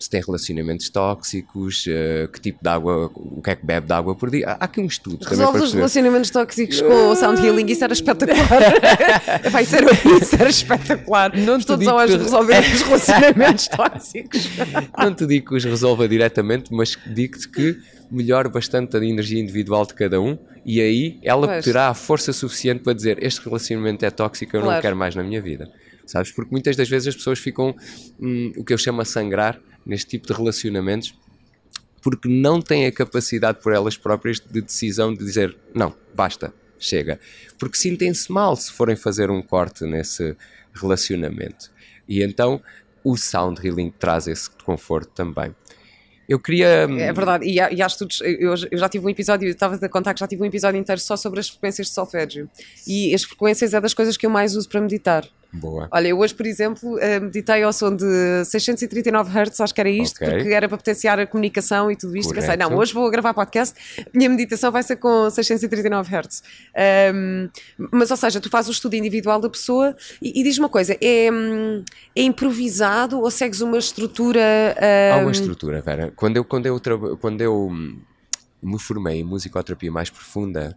se 0.00 0.08
tem 0.08 0.22
relacionamentos 0.22 0.88
tóxicos, 0.88 1.86
uh, 1.86 2.26
que 2.32 2.40
tipo 2.40 2.58
de 2.62 2.68
água, 2.70 3.10
o 3.14 3.42
que 3.42 3.50
é 3.50 3.56
que 3.56 3.66
bebe 3.66 3.86
de 3.86 3.92
água 3.92 4.14
por 4.14 4.30
dia. 4.30 4.56
Há 4.58 4.64
aqui 4.64 4.80
um 4.80 4.86
estudo 4.86 5.24
Resolve 5.26 5.60
os 5.60 5.74
relacionamentos 5.74 6.30
tóxicos 6.30 6.80
com 6.80 7.10
o 7.10 7.14
sound 7.14 7.44
healing, 7.44 7.66
isso 7.66 7.84
era 7.84 7.92
espetacular. 7.92 8.40
Vai 9.52 9.64
ser 9.66 9.84
isso 10.22 10.36
era 10.36 10.48
espetacular. 10.48 11.36
Não 11.36 11.60
Todos 11.60 11.86
os 11.86 12.04
que... 12.06 12.16
resolver 12.16 12.60
os 12.74 12.80
relacionamentos 12.80 13.68
tóxicos. 13.68 14.48
Não 14.96 15.14
te 15.14 15.26
digo 15.26 15.50
que 15.50 15.56
os 15.56 15.64
resolva 15.64 16.08
diretamente, 16.08 16.72
mas 16.72 16.96
digo-te 17.06 17.46
que 17.46 17.78
melhora 18.10 18.48
bastante 18.48 18.96
a 18.96 19.04
energia 19.04 19.38
individual 19.38 19.84
de 19.84 19.94
cada 19.94 20.18
um 20.20 20.38
e 20.64 20.80
aí 20.80 21.18
ela 21.22 21.46
pois. 21.46 21.64
terá 21.64 21.88
a 21.88 21.94
força 21.94 22.32
suficiente 22.32 22.82
para 22.82 22.92
dizer 22.92 23.22
este 23.22 23.40
relacionamento 23.44 24.04
é 24.04 24.10
tóxico, 24.10 24.56
eu 24.56 24.62
claro. 24.62 24.76
não 24.76 24.82
quero 24.82 24.96
mais 24.96 25.14
na 25.14 25.22
minha 25.22 25.40
vida. 25.40 25.70
Sabes? 26.06 26.32
Porque 26.32 26.50
muitas 26.50 26.74
das 26.74 26.88
vezes 26.88 27.08
as 27.08 27.14
pessoas 27.14 27.38
ficam 27.38 27.74
hum, 28.18 28.52
o 28.56 28.64
que 28.64 28.72
eu 28.72 28.78
chamo 28.78 29.00
a 29.00 29.04
sangrar 29.04 29.60
neste 29.84 30.10
tipo 30.10 30.26
de 30.26 30.32
relacionamentos 30.32 31.14
porque 32.02 32.28
não 32.28 32.60
têm 32.60 32.86
a 32.86 32.92
capacidade 32.92 33.58
por 33.60 33.72
elas 33.72 33.96
próprias 33.96 34.40
de 34.40 34.60
decisão 34.60 35.12
de 35.12 35.24
dizer 35.24 35.56
não, 35.74 35.94
basta, 36.14 36.52
chega. 36.78 37.20
Porque 37.58 37.76
sentem-se 37.76 38.32
mal 38.32 38.56
se 38.56 38.72
forem 38.72 38.96
fazer 38.96 39.30
um 39.30 39.42
corte 39.42 39.84
nesse 39.84 40.36
relacionamento. 40.74 41.70
E 42.08 42.22
então 42.22 42.62
o 43.04 43.16
sound 43.16 43.66
healing 43.66 43.92
traz 43.98 44.26
esse 44.26 44.50
conforto 44.64 45.10
também. 45.14 45.54
Eu 46.28 46.38
queria. 46.38 46.86
Hum, 46.88 46.96
é 46.96 47.12
verdade, 47.12 47.44
e 47.44 47.58
há, 47.58 47.72
e 47.72 47.82
há 47.82 47.86
estudos. 47.86 48.20
Eu, 48.20 48.54
eu, 48.70 48.78
já 48.78 48.88
tive 48.88 49.04
um 49.04 49.10
episódio, 49.10 49.48
estava 49.48 49.74
a 49.74 49.88
contar 49.88 50.14
que 50.14 50.20
já 50.20 50.28
tive 50.28 50.42
um 50.42 50.46
episódio 50.46 50.78
inteiro 50.78 51.00
só 51.00 51.16
sobre 51.16 51.40
as 51.40 51.48
frequências 51.48 51.88
de 51.88 51.92
solfégio. 51.92 52.48
E 52.86 53.12
as 53.12 53.24
frequências 53.24 53.74
é 53.74 53.80
das 53.80 53.92
coisas 53.92 54.16
que 54.16 54.24
eu 54.26 54.30
mais 54.30 54.54
uso 54.54 54.68
para 54.68 54.80
meditar. 54.80 55.28
Boa. 55.52 55.88
Olha, 55.90 56.08
eu 56.08 56.18
hoje, 56.18 56.32
por 56.34 56.46
exemplo, 56.46 56.98
eh, 57.00 57.18
meditei 57.18 57.62
ao 57.62 57.72
som 57.72 57.94
de 57.94 58.44
639 58.44 59.30
Hz, 59.30 59.60
acho 59.60 59.74
que 59.74 59.80
era 59.80 59.90
isto, 59.90 60.16
okay. 60.16 60.38
porque 60.38 60.54
era 60.54 60.68
para 60.68 60.78
potenciar 60.78 61.18
a 61.18 61.26
comunicação 61.26 61.90
e 61.90 61.96
tudo 61.96 62.16
isto. 62.16 62.28
Correto. 62.28 62.46
Pensei, 62.46 62.56
não, 62.56 62.76
hoje 62.76 62.94
vou 62.94 63.10
gravar 63.10 63.34
podcast, 63.34 63.74
minha 64.14 64.28
meditação 64.28 64.70
vai 64.70 64.82
ser 64.82 64.96
com 64.96 65.28
639 65.28 66.14
Hz. 66.14 66.42
Um, 67.12 67.48
mas, 67.90 68.10
ou 68.10 68.16
seja, 68.16 68.40
tu 68.40 68.48
fazes 68.48 68.68
o 68.68 68.72
estudo 68.72 68.94
individual 68.94 69.40
da 69.40 69.50
pessoa 69.50 69.96
e, 70.22 70.40
e 70.40 70.44
diz 70.44 70.56
uma 70.56 70.68
coisa: 70.68 70.96
é, 71.00 71.26
é, 72.16 72.22
improvisado 72.22 73.20
ou 73.20 73.30
segues 73.30 73.60
uma 73.60 73.78
estrutura? 73.78 74.40
Um... 74.80 75.14
Há 75.14 75.16
uma 75.18 75.32
estrutura, 75.32 75.80
Vera. 75.80 76.12
Quando 76.14 76.36
eu, 76.36 76.44
quando 76.44 76.66
eu, 76.66 76.80
quando 77.18 77.40
eu 77.40 77.68
hum, 77.68 77.98
me 78.62 78.78
formei 78.78 79.20
em 79.20 79.24
musicoterapia 79.24 79.90
mais 79.90 80.10
profunda 80.10 80.76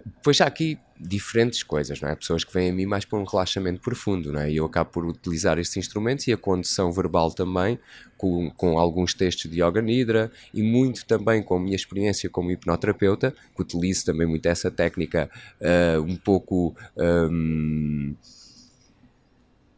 depois 0.00 0.40
há 0.40 0.46
aqui 0.46 0.78
diferentes 0.98 1.62
coisas, 1.62 2.00
não 2.00 2.08
é? 2.08 2.14
Pessoas 2.14 2.44
que 2.44 2.52
vêm 2.52 2.70
a 2.70 2.72
mim 2.72 2.86
mais 2.86 3.04
para 3.04 3.18
um 3.18 3.24
relaxamento 3.24 3.80
profundo, 3.80 4.32
não 4.32 4.40
é? 4.40 4.50
E 4.50 4.56
eu 4.56 4.64
acabo 4.64 4.90
por 4.90 5.04
utilizar 5.04 5.58
estes 5.58 5.76
instrumentos 5.76 6.26
e 6.28 6.32
a 6.32 6.36
condução 6.36 6.92
verbal 6.92 7.32
também, 7.32 7.78
com, 8.16 8.50
com 8.52 8.78
alguns 8.78 9.12
textos 9.12 9.50
de 9.50 9.62
Yoga 9.62 9.82
Nidra 9.82 10.30
e 10.54 10.62
muito 10.62 11.04
também 11.04 11.42
com 11.42 11.56
a 11.56 11.60
minha 11.60 11.74
experiência 11.74 12.30
como 12.30 12.50
hipnoterapeuta, 12.52 13.34
que 13.54 13.62
utilizo 13.62 14.04
também 14.06 14.26
muito 14.26 14.46
essa 14.46 14.70
técnica 14.70 15.28
uh, 15.60 16.00
um 16.00 16.16
pouco. 16.16 16.74
Um, 16.96 18.14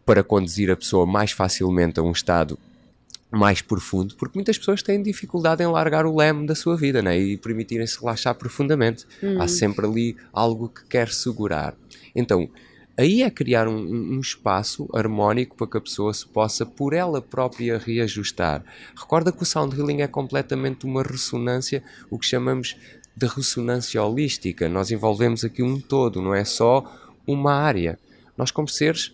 para 0.05 0.23
conduzir 0.23 0.71
a 0.71 0.77
pessoa 0.77 1.07
mais 1.07 1.31
facilmente 1.31 1.99
a 1.99 2.03
um 2.03 2.13
estado 2.13 2.59
mais 3.35 3.61
profundo, 3.61 4.15
porque 4.17 4.39
muitas 4.39 4.57
pessoas 4.59 4.83
têm 4.83 5.03
dificuldade 5.03 5.63
em 5.63 5.67
largar 5.67 6.07
o 6.07 6.17
leme 6.17 6.47
da 6.47 6.55
sua 6.55 6.77
vida 6.77 7.03
né? 7.03 7.19
e 7.19 7.37
permitirem-se 7.37 7.99
relaxar 7.99 8.35
profundamente. 8.35 9.07
Hum. 9.23 9.41
Há 9.41 9.49
sempre 9.49 9.87
ali 9.87 10.17
algo 10.33 10.69
que 10.69 10.85
quer 10.87 11.09
segurar. 11.09 11.75
Então, 12.15 12.49
aí 12.97 13.23
é 13.23 13.31
criar 13.31 13.69
um, 13.69 13.77
um, 13.77 14.21
espaço 14.21 14.89
harmónico 14.95 15.57
para 15.57 15.67
que 15.67 15.77
a 15.77 15.81
pessoa 15.81 16.15
se 16.15 16.27
possa 16.27 16.65
por 16.65 16.93
ela 16.93 17.21
própria 17.21 17.79
reajustar. 17.79 18.65
Recorda 18.97 19.33
que 19.33 19.43
o 19.43 19.47
sound 19.47 19.77
healing 19.77 20.03
é 20.03 20.07
completamente 20.07 20.87
uma 20.87 21.03
ressonância, 21.03 21.83
o 22.11 22.19
que 22.19 22.27
chamamos 22.27 22.77
de 23.17 23.27
ressonância 23.27 24.03
holística. 24.03 24.69
Nós 24.69 24.91
envolvemos 24.91 25.45
aqui 25.45 25.63
um 25.63 25.81
todo, 25.81 26.23
não 26.23 26.35
é 26.35 26.45
só 26.45 26.85
uma 27.27 27.55
área. 27.55 27.99
Nós, 28.37 28.51
como 28.51 28.69
seres, 28.69 29.13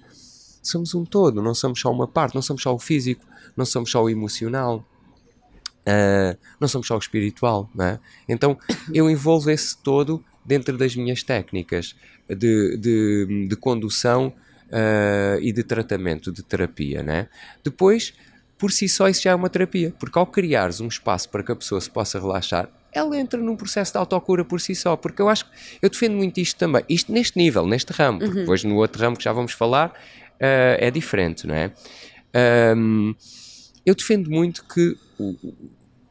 somos 0.63 0.95
um 0.95 1.05
todo, 1.05 1.43
não 1.43 1.55
somos 1.55 1.81
só 1.81 1.91
uma 1.91 2.07
parte, 2.07 2.35
não 2.35 2.43
somos 2.43 2.63
só 2.63 2.75
o 2.75 2.79
físico, 2.79 3.25
não 3.57 3.65
somos 3.65 3.91
só 3.91 4.03
o 4.03 4.11
emocional, 4.11 4.85
uh, 5.81 6.39
não 6.59 6.69
somos 6.69 6.87
só 6.87 6.97
o 6.97 6.99
espiritual. 6.99 7.69
É? 7.79 7.99
Então 8.29 8.59
eu 8.93 9.11
envolvo 9.11 9.51
esse 9.51 9.77
todo 9.77 10.25
dentro 10.45 10.77
das 10.77 10.95
minhas 10.97 11.23
técnicas 11.23 11.95
de, 12.29 12.77
de, 12.77 13.47
de 13.49 13.57
condução 13.57 14.33
uh, 14.69 15.41
e 15.41 15.53
de 15.53 15.63
tratamento, 15.63 16.33
de 16.33 16.43
terapia. 16.43 17.03
Né? 17.03 17.29
Depois, 17.63 18.15
por 18.59 18.71
si 18.73 18.89
só, 18.89 19.09
isso 19.09 19.23
já 19.23 19.33
é 19.33 19.35
uma 19.35 19.51
terapia, 19.51 19.95
porque 19.99 20.19
ao 20.19 20.27
criares 20.27 20.81
um 20.81 20.89
espaço 20.89 21.29
para 21.29 21.43
que 21.43 21.53
a 21.53 21.57
pessoa 21.57 21.81
se 21.81 21.91
possa 21.91 22.19
relaxar, 22.19 22.69
ela 22.93 23.17
entra 23.17 23.41
num 23.41 23.55
processo 23.57 23.93
de 23.93 23.99
autocura 23.99 24.45
por 24.45 24.61
si 24.61 24.75
só, 24.75 24.97
porque 24.97 25.23
eu 25.23 25.29
acho 25.29 25.45
que 25.45 25.53
eu 25.81 25.89
defendo 25.89 26.17
muito 26.17 26.41
isto 26.41 26.59
também, 26.59 26.85
isto 26.89 27.13
neste 27.13 27.39
nível, 27.39 27.67
neste 27.67 27.93
ramo, 27.93 28.19
porque 28.19 28.35
uhum. 28.35 28.41
depois 28.41 28.65
no 28.65 28.77
outro 28.77 29.01
ramo 29.01 29.17
que 29.17 29.23
já 29.23 29.33
vamos 29.33 29.53
falar 29.53 29.95
uh, 30.41 30.77
é 30.79 30.91
diferente, 30.91 31.47
não 31.47 31.55
é? 31.55 31.73
Um, 32.77 33.15
eu 33.85 33.95
defendo 33.95 34.31
muito 34.31 34.65
que 34.65 34.97
o, 35.19 35.37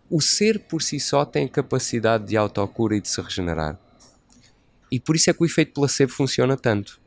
o 0.10 0.22
ser 0.22 0.60
por 0.60 0.82
si 0.82 1.00
só 1.00 1.26
tem 1.26 1.48
capacidade 1.48 2.26
de 2.28 2.38
autocura 2.38 2.96
e 2.96 3.02
de 3.02 3.08
se 3.08 3.22
regenerar. 3.22 3.80
E 4.92 5.00
por 5.00 5.16
isso 5.16 5.30
é 5.30 5.34
que 5.34 5.42
o 5.42 5.46
efeito 5.46 5.74
placebo 5.74 6.12
funciona 6.12 6.58
tanto. 6.58 7.00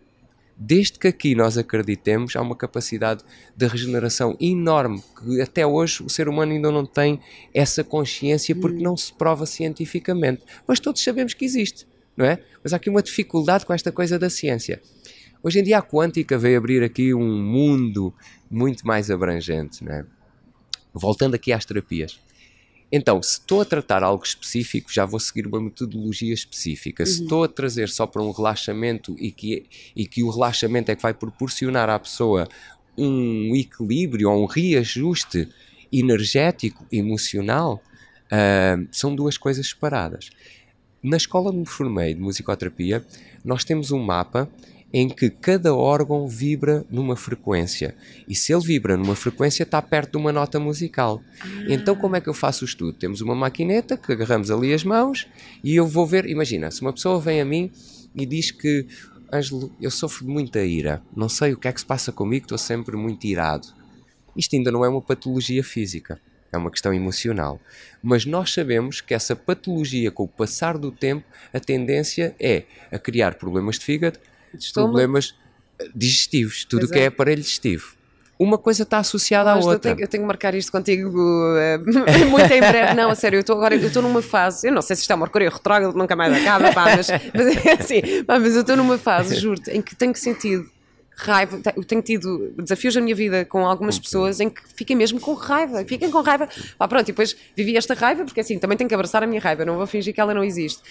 Desde 0.56 0.98
que 0.98 1.08
aqui 1.08 1.34
nós 1.34 1.58
acreditemos, 1.58 2.36
há 2.36 2.42
uma 2.42 2.54
capacidade 2.54 3.24
de 3.56 3.66
regeneração 3.66 4.36
enorme 4.40 5.02
que 5.18 5.40
até 5.40 5.66
hoje 5.66 6.02
o 6.02 6.08
ser 6.08 6.28
humano 6.28 6.52
ainda 6.52 6.70
não 6.70 6.86
tem 6.86 7.20
essa 7.52 7.82
consciência 7.82 8.54
porque 8.54 8.78
hum. 8.78 8.82
não 8.82 8.96
se 8.96 9.12
prova 9.12 9.46
cientificamente. 9.46 10.42
Mas 10.66 10.78
todos 10.78 11.02
sabemos 11.02 11.34
que 11.34 11.44
existe, 11.44 11.86
não 12.16 12.24
é? 12.24 12.38
Mas 12.62 12.72
há 12.72 12.76
aqui 12.76 12.88
uma 12.88 13.02
dificuldade 13.02 13.66
com 13.66 13.72
esta 13.72 13.90
coisa 13.90 14.18
da 14.18 14.30
ciência. 14.30 14.80
Hoje 15.42 15.58
em 15.58 15.62
dia 15.62 15.78
a 15.78 15.82
quântica 15.82 16.38
veio 16.38 16.56
abrir 16.56 16.82
aqui 16.82 17.12
um 17.12 17.42
mundo 17.42 18.14
muito 18.50 18.86
mais 18.86 19.10
abrangente, 19.10 19.82
não 19.82 19.92
é? 19.92 20.04
Voltando 20.94 21.34
aqui 21.34 21.52
às 21.52 21.64
terapias. 21.64 22.20
Então, 22.92 23.22
se 23.22 23.38
estou 23.38 23.62
a 23.62 23.64
tratar 23.64 24.02
algo 24.02 24.22
específico, 24.22 24.92
já 24.92 25.06
vou 25.06 25.18
seguir 25.18 25.46
uma 25.46 25.60
metodologia 25.60 26.34
específica. 26.34 27.02
Uhum. 27.02 27.06
Se 27.06 27.22
estou 27.22 27.42
a 27.42 27.48
trazer 27.48 27.88
só 27.88 28.06
para 28.06 28.22
um 28.22 28.30
relaxamento 28.30 29.16
e 29.18 29.32
que, 29.32 29.64
e 29.96 30.06
que 30.06 30.22
o 30.22 30.30
relaxamento 30.30 30.90
é 30.90 30.94
que 30.94 31.02
vai 31.02 31.14
proporcionar 31.14 31.88
à 31.88 31.98
pessoa 31.98 32.46
um 32.96 33.56
equilíbrio 33.56 34.30
ou 34.30 34.44
um 34.44 34.46
reajuste 34.46 35.48
energético, 35.90 36.86
emocional, 36.92 37.82
uh, 38.26 38.86
são 38.92 39.14
duas 39.14 39.38
coisas 39.38 39.66
separadas. 39.68 40.30
Na 41.02 41.16
escola 41.16 41.48
onde 41.48 41.60
me 41.60 41.66
formei 41.66 42.14
de 42.14 42.20
musicoterapia, 42.20 43.04
nós 43.42 43.64
temos 43.64 43.90
um 43.90 43.98
mapa 43.98 44.48
em 44.92 45.08
que 45.08 45.30
cada 45.30 45.74
órgão 45.74 46.28
vibra 46.28 46.84
numa 46.90 47.16
frequência. 47.16 47.94
E 48.28 48.34
se 48.34 48.52
ele 48.52 48.64
vibra 48.64 48.96
numa 48.96 49.16
frequência, 49.16 49.62
está 49.62 49.80
perto 49.80 50.12
de 50.12 50.18
uma 50.18 50.32
nota 50.32 50.60
musical. 50.60 51.22
Então, 51.68 51.96
como 51.96 52.16
é 52.16 52.20
que 52.20 52.28
eu 52.28 52.34
faço 52.34 52.64
o 52.64 52.68
estudo? 52.68 52.92
Temos 52.92 53.20
uma 53.20 53.34
maquineta 53.34 53.96
que 53.96 54.12
agarramos 54.12 54.50
ali 54.50 54.74
as 54.74 54.84
mãos 54.84 55.26
e 55.64 55.74
eu 55.74 55.86
vou 55.86 56.06
ver. 56.06 56.26
Imagina, 56.26 56.70
se 56.70 56.82
uma 56.82 56.92
pessoa 56.92 57.20
vem 57.20 57.40
a 57.40 57.44
mim 57.44 57.70
e 58.14 58.26
diz 58.26 58.50
que 58.50 58.86
Ângelo, 59.32 59.72
eu 59.80 59.90
sofro 59.90 60.26
de 60.26 60.30
muita 60.30 60.62
ira, 60.62 61.02
não 61.16 61.26
sei 61.26 61.54
o 61.54 61.56
que 61.56 61.66
é 61.66 61.72
que 61.72 61.80
se 61.80 61.86
passa 61.86 62.12
comigo, 62.12 62.44
estou 62.44 62.58
sempre 62.58 62.98
muito 62.98 63.26
irado. 63.26 63.66
Isto 64.36 64.56
ainda 64.56 64.70
não 64.70 64.84
é 64.84 64.88
uma 64.90 65.00
patologia 65.00 65.64
física, 65.64 66.20
é 66.52 66.58
uma 66.58 66.70
questão 66.70 66.92
emocional. 66.92 67.58
Mas 68.02 68.26
nós 68.26 68.52
sabemos 68.52 69.00
que 69.00 69.14
essa 69.14 69.34
patologia, 69.34 70.10
com 70.10 70.24
o 70.24 70.28
passar 70.28 70.76
do 70.76 70.92
tempo, 70.92 71.24
a 71.50 71.58
tendência 71.58 72.36
é 72.38 72.64
a 72.90 72.98
criar 72.98 73.36
problemas 73.36 73.78
de 73.78 73.86
fígado, 73.86 74.18
problemas 74.72 75.34
digestivos, 75.94 76.64
tudo 76.64 76.86
o 76.86 76.88
que 76.88 76.98
é 76.98 77.06
aparelho 77.06 77.40
digestivo. 77.40 77.94
Uma 78.38 78.58
coisa 78.58 78.82
está 78.82 78.98
associada 78.98 79.54
Mas 79.54 79.64
à 79.64 79.68
outra. 79.68 79.90
Eu 79.90 79.94
tenho, 79.94 80.04
eu 80.04 80.08
tenho, 80.08 80.22
que 80.24 80.26
marcar 80.26 80.54
isto 80.54 80.72
contigo 80.72 81.10
uh, 81.10 81.78
muito 82.28 82.52
em 82.52 82.60
breve. 82.60 82.94
Não, 82.94 83.10
a 83.10 83.14
sério, 83.14 83.36
eu 83.36 83.40
estou 83.40 83.56
agora 83.56 83.76
eu 83.76 83.86
estou 83.86 84.02
numa 84.02 84.22
fase, 84.22 84.66
eu 84.66 84.72
não 84.72 84.82
sei 84.82 84.96
se 84.96 85.02
isto 85.02 85.10
é 85.12 85.14
uma 85.14 85.26
Mercúrio 85.26 85.50
retrógrado, 85.50 85.94
nunca 85.94 86.16
mais 86.16 86.32
acaba, 86.34 86.72
pá, 86.72 86.96
mas, 86.96 87.08
mas 87.32 87.66
é 87.66 87.72
assim, 87.78 88.24
pá, 88.24 88.40
mas 88.40 88.54
eu 88.54 88.62
estou 88.62 88.76
numa 88.76 88.98
fase, 88.98 89.36
juro-te, 89.36 89.70
em 89.70 89.80
que 89.80 89.94
tenho 89.94 90.14
sentido 90.16 90.68
raiva, 91.14 91.60
eu 91.76 91.84
tenho 91.84 92.02
tido 92.02 92.52
desafios 92.58 92.96
na 92.96 93.00
minha 93.00 93.14
vida 93.14 93.44
com 93.44 93.66
algumas 93.66 93.98
pessoas 93.98 94.40
em 94.40 94.50
que 94.50 94.60
fiquem 94.74 94.96
mesmo 94.96 95.20
com 95.20 95.34
raiva, 95.34 95.84
fiquem 95.84 96.10
com 96.10 96.20
raiva, 96.20 96.48
pá, 96.76 96.88
pronto, 96.88 97.04
e 97.04 97.12
depois 97.12 97.36
vivi 97.54 97.76
esta 97.76 97.94
raiva, 97.94 98.24
porque 98.24 98.40
assim, 98.40 98.58
também 98.58 98.76
tenho 98.76 98.88
que 98.88 98.94
abraçar 98.94 99.22
a 99.22 99.26
minha 99.26 99.40
raiva, 99.40 99.64
não 99.64 99.76
vou 99.76 99.86
fingir 99.86 100.12
que 100.12 100.20
ela 100.20 100.34
não 100.34 100.42
existe. 100.42 100.82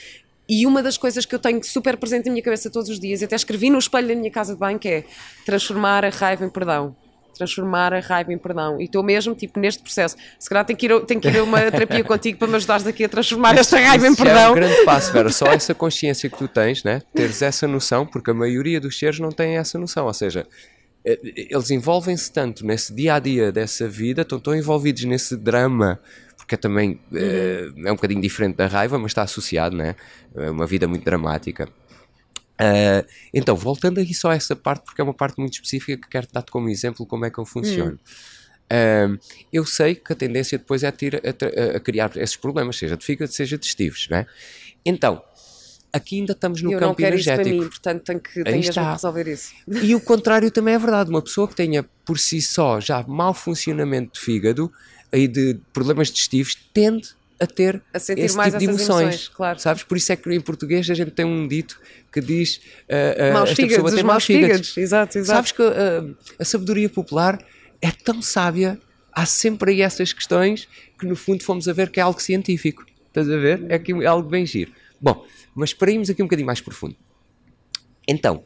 E 0.53 0.67
uma 0.67 0.83
das 0.83 0.97
coisas 0.97 1.25
que 1.25 1.33
eu 1.33 1.39
tenho 1.39 1.63
super 1.63 1.95
presente 1.95 2.25
na 2.25 2.33
minha 2.33 2.43
cabeça 2.43 2.69
todos 2.69 2.89
os 2.89 2.99
dias, 2.99 3.21
e 3.21 3.23
até 3.23 3.37
escrevi 3.37 3.69
no 3.69 3.79
espelho 3.79 4.09
da 4.09 4.15
minha 4.15 4.29
casa 4.29 4.53
de 4.53 4.59
banho, 4.59 4.77
é 4.83 5.05
transformar 5.45 6.03
a 6.03 6.09
raiva 6.09 6.43
em 6.43 6.49
perdão. 6.49 6.93
Transformar 7.37 7.93
a 7.93 8.01
raiva 8.01 8.33
em 8.33 8.37
perdão. 8.37 8.77
E 8.81 8.83
estou 8.83 9.01
mesmo, 9.01 9.33
tipo, 9.33 9.57
neste 9.61 9.81
processo. 9.81 10.17
Se 10.37 10.49
calhar 10.49 10.65
tenho 10.65 10.77
que 10.77 10.87
ir, 10.87 11.05
tenho 11.05 11.21
que 11.21 11.29
ir 11.29 11.37
a 11.37 11.43
uma 11.45 11.57
terapia 11.71 12.03
contigo 12.03 12.37
para 12.37 12.49
me 12.49 12.57
ajudares 12.57 12.85
aqui 12.85 13.05
a 13.05 13.07
transformar 13.07 13.57
esta 13.57 13.79
raiva 13.79 14.05
em 14.05 14.13
perdão. 14.13 14.35
É 14.35 14.49
um 14.49 14.55
grande 14.55 14.83
passo, 14.83 15.13
Vera. 15.13 15.29
Só 15.29 15.45
essa 15.55 15.73
consciência 15.73 16.29
que 16.29 16.37
tu 16.37 16.49
tens, 16.49 16.83
né? 16.83 17.01
Teres 17.15 17.41
essa 17.41 17.65
noção, 17.65 18.05
porque 18.05 18.31
a 18.31 18.33
maioria 18.33 18.81
dos 18.81 18.99
seres 18.99 19.21
não 19.21 19.31
tem 19.31 19.55
essa 19.55 19.79
noção. 19.79 20.05
Ou 20.05 20.13
seja, 20.13 20.45
eh, 21.05 21.17
eles 21.49 21.71
envolvem-se 21.71 22.29
tanto 22.29 22.65
nesse 22.65 22.93
dia 22.93 23.13
a 23.13 23.19
dia 23.19 23.53
dessa 23.53 23.87
vida, 23.87 24.23
estão 24.23 24.37
tão 24.37 24.53
envolvidos 24.53 25.05
nesse 25.05 25.37
drama 25.37 25.97
que 26.51 26.55
é 26.55 26.57
também 26.57 26.99
uhum. 27.09 27.17
uh, 27.17 27.87
é 27.87 27.91
um 27.93 27.95
bocadinho 27.95 28.21
diferente 28.21 28.57
da 28.57 28.67
raiva, 28.67 28.99
mas 28.99 29.11
está 29.11 29.21
associado, 29.21 29.73
né? 29.73 29.95
É 30.35 30.51
uma 30.51 30.67
vida 30.67 30.85
muito 30.85 31.05
dramática. 31.05 31.69
Uh, 32.59 33.07
então, 33.33 33.55
voltando 33.55 34.01
aqui 34.01 34.13
só 34.13 34.31
a 34.31 34.35
essa 34.35 34.53
parte, 34.53 34.83
porque 34.83 34.99
é 34.99 35.03
uma 35.03 35.13
parte 35.13 35.39
muito 35.39 35.53
específica 35.53 35.95
que 35.95 36.09
quero 36.09 36.27
dar-te 36.29 36.51
como 36.51 36.67
exemplo 36.67 37.05
como 37.05 37.23
é 37.23 37.29
que 37.29 37.37
eu 37.37 37.45
funciono. 37.45 37.97
Uhum. 38.69 39.15
Uh, 39.15 39.19
eu 39.51 39.65
sei 39.65 39.95
que 39.95 40.11
a 40.11 40.15
tendência 40.15 40.57
depois 40.57 40.83
é 40.83 40.87
a, 40.87 40.91
ter, 40.91 41.21
a, 41.25 41.77
a, 41.77 41.79
criar 41.79 42.11
esses 42.17 42.35
problemas, 42.35 42.75
seja 42.75 42.97
de 42.97 43.05
fígado, 43.05 43.31
seja 43.31 43.57
de 43.57 43.65
estivos, 43.65 44.09
né? 44.09 44.25
Então, 44.85 45.23
aqui 45.93 46.19
ainda 46.19 46.33
estamos 46.33 46.61
no 46.61 46.73
eu 46.73 46.79
campo 46.79 47.01
energético. 47.01 47.47
Mim, 47.47 47.69
portanto 47.69 48.03
tenho 48.03 48.19
que, 48.19 48.43
tenho 48.43 48.57
mesmo 48.57 48.73
que 48.73 48.91
resolver 48.91 49.27
isso. 49.29 49.53
E 49.81 49.95
o 49.95 50.01
contrário 50.03 50.51
também 50.51 50.73
é 50.73 50.79
verdade. 50.79 51.09
Uma 51.09 51.21
pessoa 51.21 51.47
que 51.47 51.55
tenha 51.55 51.85
por 52.03 52.19
si 52.19 52.41
só 52.41 52.81
já 52.81 53.01
mau 53.07 53.33
funcionamento 53.33 54.15
de 54.15 54.19
fígado 54.19 54.69
e 55.13 55.27
de 55.27 55.59
problemas 55.73 56.09
digestivos 56.09 56.55
tende 56.73 57.09
a 57.39 57.47
ter 57.47 57.81
a 57.91 57.97
sentir 57.97 58.21
esse 58.21 58.37
mais 58.37 58.53
tipo 58.53 58.59
de 58.59 58.65
emoções, 58.65 59.01
emoções, 59.01 59.27
claro. 59.29 59.59
sabes? 59.59 59.83
Por 59.83 59.97
isso 59.97 60.11
é 60.11 60.15
que 60.15 60.31
em 60.31 60.39
português 60.39 60.87
a 60.89 60.93
gente 60.93 61.09
tem 61.11 61.25
um 61.25 61.47
dito 61.47 61.81
que 62.11 62.21
diz 62.21 62.57
uh, 62.57 63.31
uh, 63.31 63.33
maus 63.33 63.51
fígados, 63.51 63.93
os 63.93 64.03
maus 64.03 64.23
fígados. 64.23 64.49
fígados. 64.51 64.77
Exato, 64.77 65.17
exato. 65.17 65.35
Sabes 65.35 65.51
que 65.51 65.61
uh, 65.63 66.15
a 66.37 66.45
sabedoria 66.45 66.87
popular 66.87 67.43
é 67.81 67.89
tão 67.89 68.21
sábia, 68.21 68.79
há 69.11 69.25
sempre 69.25 69.71
aí 69.71 69.81
essas 69.81 70.13
questões 70.13 70.67
que 70.99 71.05
no 71.07 71.15
fundo 71.15 71.43
fomos 71.43 71.67
a 71.67 71.73
ver 71.73 71.89
que 71.89 71.99
é 71.99 72.03
algo 72.03 72.21
científico. 72.21 72.85
Estás 73.07 73.27
a 73.27 73.37
ver? 73.37 73.65
É 73.69 73.75
aqui 73.75 73.91
algo 74.05 74.29
bem 74.29 74.45
giro. 74.45 74.71
Bom, 75.01 75.25
mas 75.55 75.73
para 75.73 75.91
irmos 75.91 76.11
aqui 76.11 76.21
um 76.21 76.25
bocadinho 76.25 76.45
mais 76.45 76.61
profundo. 76.61 76.95
Então, 78.07 78.43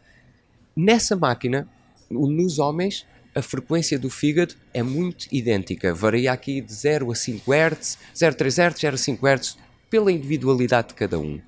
nessa 0.76 1.18
máquina, 1.18 1.68
nos 2.10 2.60
homens, 2.60 3.06
a 3.36 3.42
frequência 3.42 4.00
do 4.00 4.10
fígado 4.10 4.56
é 4.74 4.82
muito 4.82 5.28
idêntica, 5.30 5.94
varia 5.94 6.32
aqui 6.32 6.62
de 6.62 6.74
0 6.74 7.12
a 7.12 7.16
5 7.16 7.52
Hz, 7.54 7.98
0,3 8.16 8.72
Hz, 8.72 8.80
0,5 8.80 9.38
Hz, 9.38 9.58
pela 9.90 10.10
individualidade 10.10 10.90
de 10.90 10.94
cada 10.94 11.20
um. 11.20 11.42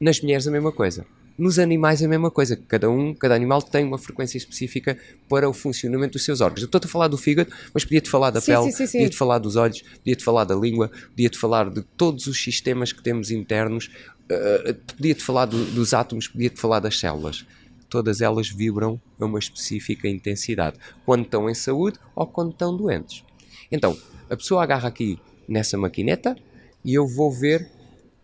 Nas 0.00 0.20
mulheres 0.20 0.46
a 0.46 0.52
mesma 0.52 0.70
coisa. 0.70 1.04
Nos 1.36 1.58
animais 1.58 2.02
a 2.02 2.06
mesma 2.06 2.30
coisa, 2.30 2.56
cada 2.68 2.88
um, 2.88 3.12
cada 3.12 3.34
animal 3.34 3.60
tem 3.60 3.84
uma 3.84 3.98
frequência 3.98 4.36
específica 4.36 4.96
para 5.28 5.48
o 5.48 5.52
funcionamento 5.52 6.12
dos 6.12 6.24
seus 6.24 6.40
órgãos. 6.40 6.60
Eu 6.60 6.66
estou-te 6.66 6.84
a 6.84 6.88
falar 6.88 7.08
do 7.08 7.18
fígado, 7.18 7.50
mas 7.74 7.84
podia-te 7.84 8.08
falar 8.08 8.30
da 8.30 8.40
sim, 8.40 8.52
pele, 8.52 8.72
podia-te 8.72 9.16
falar 9.16 9.38
dos 9.38 9.56
olhos, 9.56 9.82
podia-te 9.82 10.22
falar 10.22 10.44
da 10.44 10.54
língua, 10.54 10.90
podia-te 11.08 11.38
falar 11.38 11.70
de 11.70 11.82
todos 11.96 12.28
os 12.28 12.40
sistemas 12.40 12.92
que 12.92 13.02
temos 13.02 13.32
internos, 13.32 13.90
uh, 14.30 14.74
podia-te 14.96 15.24
falar 15.24 15.46
do, 15.46 15.64
dos 15.72 15.92
átomos, 15.92 16.28
podia-te 16.28 16.60
falar 16.60 16.78
das 16.78 16.98
células 17.00 17.44
todas 17.92 18.22
elas 18.22 18.48
vibram 18.48 18.98
a 19.20 19.24
uma 19.26 19.38
específica 19.38 20.08
intensidade, 20.08 20.78
quando 21.04 21.26
estão 21.26 21.50
em 21.50 21.54
saúde 21.54 21.98
ou 22.16 22.26
quando 22.26 22.52
estão 22.52 22.74
doentes. 22.74 23.22
Então, 23.70 23.94
a 24.30 24.34
pessoa 24.34 24.62
agarra 24.62 24.88
aqui 24.88 25.18
nessa 25.46 25.76
maquineta 25.76 26.34
e 26.82 26.94
eu 26.94 27.06
vou 27.06 27.30
ver 27.30 27.70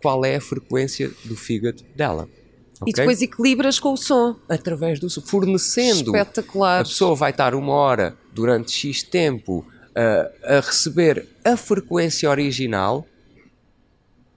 qual 0.00 0.24
é 0.24 0.36
a 0.36 0.40
frequência 0.40 1.10
do 1.26 1.36
fígado 1.36 1.82
dela. 1.94 2.26
Okay? 2.80 2.92
E 2.92 2.92
depois 2.94 3.20
equilibras 3.20 3.78
com 3.78 3.92
o 3.92 3.96
som. 3.96 4.36
Através 4.48 4.98
do 4.98 5.10
som, 5.10 5.20
fornecendo. 5.20 6.16
Espetacular. 6.16 6.80
A 6.80 6.84
pessoa 6.84 7.14
vai 7.14 7.30
estar 7.30 7.54
uma 7.54 7.74
hora 7.74 8.16
durante 8.32 8.72
X 8.72 9.02
tempo 9.02 9.66
uh, 9.90 10.56
a 10.56 10.60
receber 10.60 11.28
a 11.44 11.58
frequência 11.58 12.30
original 12.30 13.06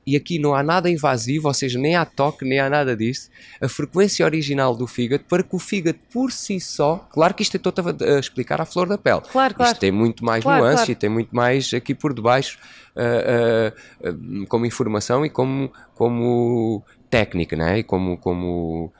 e 0.05 0.15
aqui 0.15 0.39
não 0.39 0.55
há 0.55 0.63
nada 0.63 0.89
invasivo, 0.89 1.47
ou 1.47 1.53
seja, 1.53 1.77
nem 1.77 1.95
há 1.95 2.05
toque, 2.05 2.43
nem 2.43 2.59
há 2.59 2.69
nada 2.69 2.95
disso, 2.95 3.29
a 3.61 3.67
frequência 3.67 4.25
original 4.25 4.75
do 4.75 4.87
fígado, 4.87 5.23
para 5.25 5.43
que 5.43 5.55
o 5.55 5.59
fígado 5.59 5.99
por 6.11 6.31
si 6.31 6.59
só, 6.59 7.07
claro 7.11 7.33
que 7.33 7.43
isto 7.43 7.57
estou 7.57 7.73
a 8.15 8.19
explicar 8.19 8.59
à 8.59 8.65
flor 8.65 8.87
da 8.87 8.97
pele, 8.97 9.21
claro, 9.31 9.53
claro. 9.53 9.71
isto 9.71 9.79
tem 9.79 9.91
muito 9.91 10.25
mais 10.25 10.43
claro, 10.43 10.63
nuances 10.63 10.79
claro. 10.79 10.91
e 10.91 10.95
tem 10.95 11.09
muito 11.09 11.35
mais 11.35 11.73
aqui 11.73 11.93
por 11.93 12.13
debaixo 12.13 12.57
uh, 12.95 14.09
uh, 14.09 14.09
uh, 14.09 14.47
como 14.47 14.65
informação 14.65 15.25
e 15.25 15.29
como, 15.29 15.71
como 15.93 16.83
técnica, 17.09 17.55
né? 17.55 17.79
e 17.79 17.83
como, 17.83 18.17
como 18.17 18.91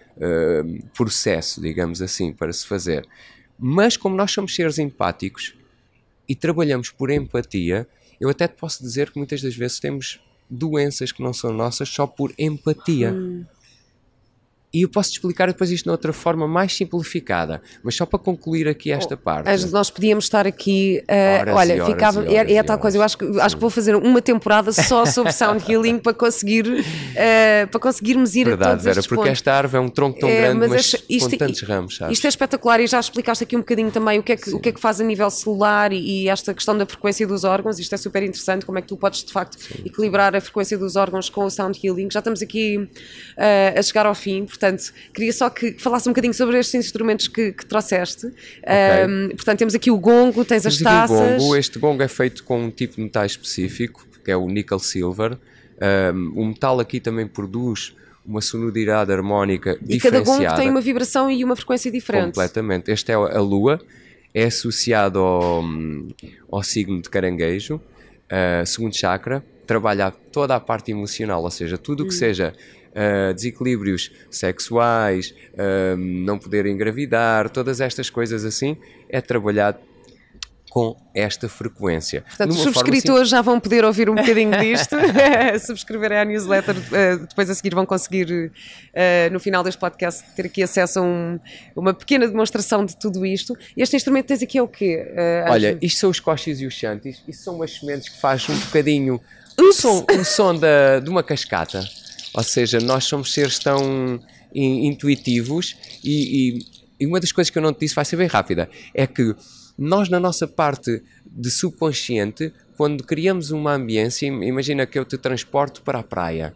processo, 0.94 1.60
digamos 1.60 2.00
assim, 2.00 2.32
para 2.32 2.54
se 2.54 2.68
fazer. 2.68 3.08
Mas 3.58 3.98
como 3.98 4.16
nós 4.16 4.32
somos 4.32 4.54
seres 4.54 4.78
empáticos 4.78 5.56
e 6.30 6.36
trabalhamos 6.36 6.92
por 6.92 7.10
empatia, 7.10 7.88
eu 8.20 8.30
até 8.30 8.48
te 8.48 8.54
posso 8.54 8.84
dizer 8.84 9.10
que 9.10 9.18
muitas 9.18 9.42
das 9.42 9.56
vezes 9.56 9.80
temos 9.80 10.22
doenças 10.52 11.14
que 11.14 11.24
não 11.24 11.34
são 11.34 11.54
nossas 11.54 11.88
só 11.88 12.06
por 12.06 12.34
empatia. 12.38 13.14
Hum. 13.14 13.46
E 14.74 14.84
eu 14.84 14.90
posso 14.90 15.10
te 15.10 15.14
explicar 15.16 15.48
depois 15.48 15.70
isto 15.70 15.84
de 15.84 15.90
outra 15.90 16.14
forma 16.14 16.48
mais 16.48 16.74
simplificada, 16.74 17.62
mas 17.84 17.94
só 17.94 18.06
para 18.06 18.18
concluir 18.18 18.70
aqui 18.70 18.90
esta 18.90 19.16
oh, 19.16 19.18
parte. 19.18 19.66
Nós 19.70 19.90
podíamos 19.90 20.24
estar 20.24 20.48
aqui, 20.48 21.04
uh, 21.04 21.54
olha, 21.54 21.86
ficava, 21.86 22.26
é, 22.26 22.54
é, 22.54 22.64
tal 22.64 22.80
coisa, 22.80 22.98
eu 22.98 23.04
acho 23.04 23.18
que, 23.18 23.26
acho 23.42 23.56
que 23.56 23.62
vou 23.62 23.70
fazer 23.70 23.98
uma 23.98 24.22
temporada 24.22 24.72
só 24.72 25.06
sobre 25.06 25.34
sound 25.34 25.62
healing 25.70 26.00
para 26.00 26.14
conseguir, 26.14 26.66
uh, 26.70 27.68
para 27.70 27.80
conseguirmos 27.82 28.34
ir 28.34 28.46
Verdade, 28.46 28.64
a 28.64 28.72
todos 28.72 28.86
Vera, 28.86 29.02
porque 29.02 29.16
pontos. 29.16 29.32
esta 29.32 29.54
árvore 29.54 29.84
é 29.84 29.86
um 29.86 29.90
tronco 29.90 30.20
tão 30.22 30.30
é, 30.30 30.42
grande, 30.42 30.60
mas, 30.60 30.70
mas 30.70 31.06
isto, 31.10 31.30
com 31.32 31.38
tantos 31.38 31.62
ramos, 31.64 31.98
sabes? 31.98 32.14
Isto 32.18 32.28
é 32.28 32.30
espetacular 32.30 32.80
e 32.80 32.88
já 32.88 33.00
explicaste 33.02 33.44
aqui 33.44 33.58
um 33.58 33.60
bocadinho 33.60 33.92
também 33.92 34.20
o 34.20 34.24
que 34.24 34.32
é 34.32 34.38
que, 34.38 34.52
o 34.52 34.60
que, 34.60 34.70
é 34.70 34.72
que 34.72 34.80
faz 34.80 35.02
a 35.02 35.04
nível 35.04 35.30
celular 35.30 35.92
e, 35.92 36.24
e, 36.24 36.30
esta 36.30 36.54
questão 36.54 36.78
da 36.78 36.86
frequência 36.86 37.28
dos 37.28 37.44
órgãos, 37.44 37.78
isto 37.78 37.94
é 37.94 37.98
super 37.98 38.24
interessante, 38.24 38.66
como 38.66 38.80
é 38.80 38.82
que 38.82 38.88
tu 38.88 38.96
podes 38.96 39.22
de 39.22 39.34
facto 39.34 39.60
Sim. 39.60 39.84
equilibrar 39.86 40.34
a 40.34 40.40
frequência 40.40 40.78
dos 40.78 40.96
órgãos 40.96 41.30
com 41.30 41.44
o 41.44 41.50
sound 41.50 41.78
healing. 41.84 42.08
Já 42.10 42.20
estamos 42.20 42.42
aqui 42.42 42.78
uh, 42.78 43.78
a 43.78 43.82
chegar 43.82 44.06
ao 44.06 44.16
fim, 44.16 44.46
portanto, 44.46 44.61
queria 45.14 45.34
só 45.34 45.50
que 45.50 45.74
falasse 45.74 46.08
um 46.08 46.12
bocadinho 46.12 46.34
sobre 46.34 46.58
estes 46.60 46.76
instrumentos 46.76 47.28
que, 47.28 47.52
que 47.52 47.66
trouxeste. 47.66 48.28
Okay. 48.28 49.08
Um, 49.08 49.30
portanto, 49.30 49.60
temos 49.60 49.76
aqui 49.76 49.90
o 49.90 49.98
gongo, 49.98 50.46
tens 50.46 50.66
as 50.66 50.78
taças. 50.78 51.42
Gongo. 51.42 51.56
Este 51.56 51.80
gongo 51.80 52.04
é 52.04 52.08
feito 52.08 52.44
com 52.44 52.66
um 52.66 52.72
tipo 52.72 52.96
de 52.96 53.02
metal 53.02 53.26
específico, 53.26 54.06
que 54.24 54.32
é 54.32 54.38
o 54.38 54.48
nickel 54.48 54.80
silver. 54.80 55.38
Um, 56.14 56.42
o 56.42 56.46
metal 56.46 56.80
aqui 56.80 57.00
também 57.00 57.28
produz 57.28 57.96
uma 58.26 58.42
sonoridade 58.42 59.12
harmónica 59.12 59.78
e 59.82 59.96
diferenciada. 59.96 60.18
E 60.18 60.22
cada 60.22 60.24
gongo 60.24 60.56
tem 60.56 60.70
uma 60.70 60.82
vibração 60.82 61.30
e 61.30 61.44
uma 61.44 61.56
frequência 61.56 61.92
diferente. 61.92 62.26
Completamente. 62.26 62.92
Este 62.92 63.12
é 63.12 63.16
a 63.16 63.40
lua, 63.40 63.82
é 64.34 64.46
associado 64.46 65.20
ao, 65.20 65.64
ao 66.52 66.64
signo 66.64 67.02
de 67.02 67.10
caranguejo, 67.10 67.76
uh, 67.76 68.66
segundo 68.66 68.96
chakra, 68.96 69.44
trabalha 69.66 70.12
toda 70.12 70.56
a 70.56 70.60
parte 70.60 70.92
emocional, 70.92 71.44
ou 71.44 71.52
seja, 71.52 71.78
tudo 71.78 72.04
o 72.04 72.08
que 72.08 72.14
hum. 72.14 72.18
seja 72.18 72.54
uh, 72.92 73.34
desequilíbrios 73.34 74.12
sexuais, 74.30 75.34
uh, 75.54 75.98
não 75.98 76.38
poder 76.38 76.66
engravidar, 76.66 77.50
todas 77.50 77.82
estas 77.82 78.10
coisas 78.10 78.46
assim, 78.46 78.78
é 79.10 79.22
trabalhado 79.22 79.80
com 80.70 80.96
esta 81.14 81.50
frequência. 81.50 82.22
Portanto, 82.22 82.52
os 82.52 82.60
subscritores 82.60 83.28
já 83.28 83.42
vão 83.42 83.60
poder 83.60 83.84
ouvir 83.84 84.10
um 84.10 84.16
bocadinho 84.16 84.58
disto, 84.58 84.96
subscrever 85.68 86.14
a 86.14 86.24
newsletter, 86.24 86.78
uh, 86.78 87.28
depois 87.28 87.50
a 87.50 87.56
seguir 87.56 87.76
vão 87.76 87.86
conseguir, 87.86 88.32
uh, 88.32 89.34
no 89.34 89.40
final 89.40 89.66
deste 89.66 89.78
podcast, 89.78 90.24
ter 90.34 90.46
aqui 90.46 90.64
acesso 90.64 91.00
a 91.00 91.02
um, 91.02 91.38
uma 91.76 91.94
pequena 91.94 92.26
demonstração 92.26 92.86
de 92.86 92.96
tudo 92.96 93.26
isto. 93.26 93.54
Este 93.76 93.98
instrumento 93.98 94.28
tens 94.28 94.42
aqui 94.42 94.58
é 94.58 94.64
o 94.64 94.68
quê? 94.68 95.06
Olha, 95.50 95.78
isto 95.82 96.00
são 96.00 96.10
os 96.10 96.22
coches 96.22 96.62
e 96.62 96.66
os 96.66 96.74
chantes, 96.74 97.22
isto 97.28 97.44
são 97.44 97.56
umas 97.56 97.78
sementes 97.78 98.08
que 98.08 98.22
fazem 98.22 98.56
um 98.56 98.60
bocadinho 98.60 99.20
um 99.60 99.74
som, 99.74 100.06
um 100.10 100.24
som 100.24 100.56
da, 100.56 101.00
de 101.00 101.10
uma 101.10 101.22
cascata. 101.22 101.84
Ou 102.34 102.44
seja, 102.44 102.80
nós 102.80 103.06
somos 103.06 103.34
seres 103.34 103.60
tão 103.60 104.20
intuitivos 104.54 105.76
e, 106.04 106.60
e, 106.60 106.66
e 107.00 107.08
uma 107.08 107.20
das 107.20 107.32
coisas 107.32 107.50
que 107.50 107.58
eu 107.58 107.62
não 107.62 107.74
te 107.74 107.82
disse 107.82 107.96
vai 107.96 108.06
ser 108.06 108.18
bem 108.18 108.28
rápida, 108.28 108.70
é 108.94 109.08
que 109.08 109.36
nós 109.78 110.10
na 110.10 110.20
nossa 110.20 110.48
parte 110.48 111.02
de 111.26 111.50
subconsciente, 111.50 112.54
quando 112.78 113.04
criamos 113.04 113.52
uma 113.52 113.74
ambiência, 113.74 114.28
imagina 114.28 114.86
que 114.86 115.00
eu 115.00 115.06
te 115.06 115.18
transporto 115.18 115.82
para 115.82 116.00
a 116.00 116.04
praia, 116.04 116.56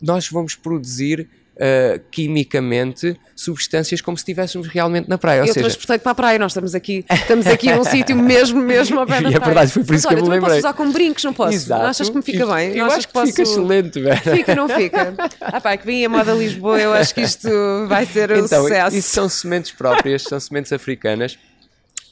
nós 0.00 0.28
vamos 0.28 0.54
produzir 0.54 1.28
uh, 1.54 2.00
quimicamente 2.10 3.18
substâncias 3.34 4.00
como 4.00 4.16
se 4.16 4.22
estivéssemos 4.22 4.68
realmente 4.68 5.08
na 5.08 5.18
praia. 5.18 5.42
Ou 5.42 5.46
eu 5.46 5.52
seja... 5.52 5.66
transportei 5.66 5.98
para 5.98 6.12
a 6.12 6.14
praia, 6.14 6.38
nós 6.38 6.52
estamos 6.52 6.74
aqui, 6.74 7.04
estamos 7.10 7.46
aqui 7.46 7.72
num 7.72 7.82
sítio 7.84 8.16
mesmo, 8.16 8.60
mesmo 8.60 8.96
pé 9.06 9.20
da 9.20 9.20
praia. 9.20 9.32
E 9.32 9.36
é 9.36 9.40
verdade, 9.40 9.72
foi 9.72 9.84
por 9.84 9.94
isso 9.94 10.06
Mas, 10.06 10.14
que 10.14 10.20
olha, 10.20 10.20
eu 10.20 10.24
me 10.24 10.30
lembrei. 10.30 10.48
posso 10.48 10.58
usar 10.58 10.72
com 10.72 10.92
brincos, 10.92 11.24
não 11.24 11.34
posso? 11.34 11.54
Exato. 11.54 11.86
achas 11.86 12.08
que 12.08 12.16
me 12.16 12.22
fica 12.22 12.46
bem? 12.46 12.76
Eu 12.76 12.86
acho 12.86 13.00
que, 13.00 13.06
que 13.06 13.12
posso... 13.12 13.26
fica 13.26 13.42
excelente, 13.42 14.00
velho. 14.00 14.20
Fica, 14.20 14.54
não 14.54 14.68
fica? 14.68 15.14
Ah 15.40 15.60
pá, 15.60 15.76
que 15.76 15.86
vim 15.86 16.04
a 16.04 16.08
moda 16.08 16.32
Lisboa, 16.32 16.80
eu 16.80 16.92
acho 16.92 17.14
que 17.14 17.22
isto 17.22 17.48
vai 17.88 18.06
ser 18.06 18.30
um 18.32 18.44
então, 18.44 18.62
sucesso. 18.62 18.96
Isso 18.96 19.10
são 19.10 19.28
sementes 19.28 19.70
próprias, 19.70 20.22
são 20.22 20.38
sementes 20.38 20.72
africanas, 20.72 21.38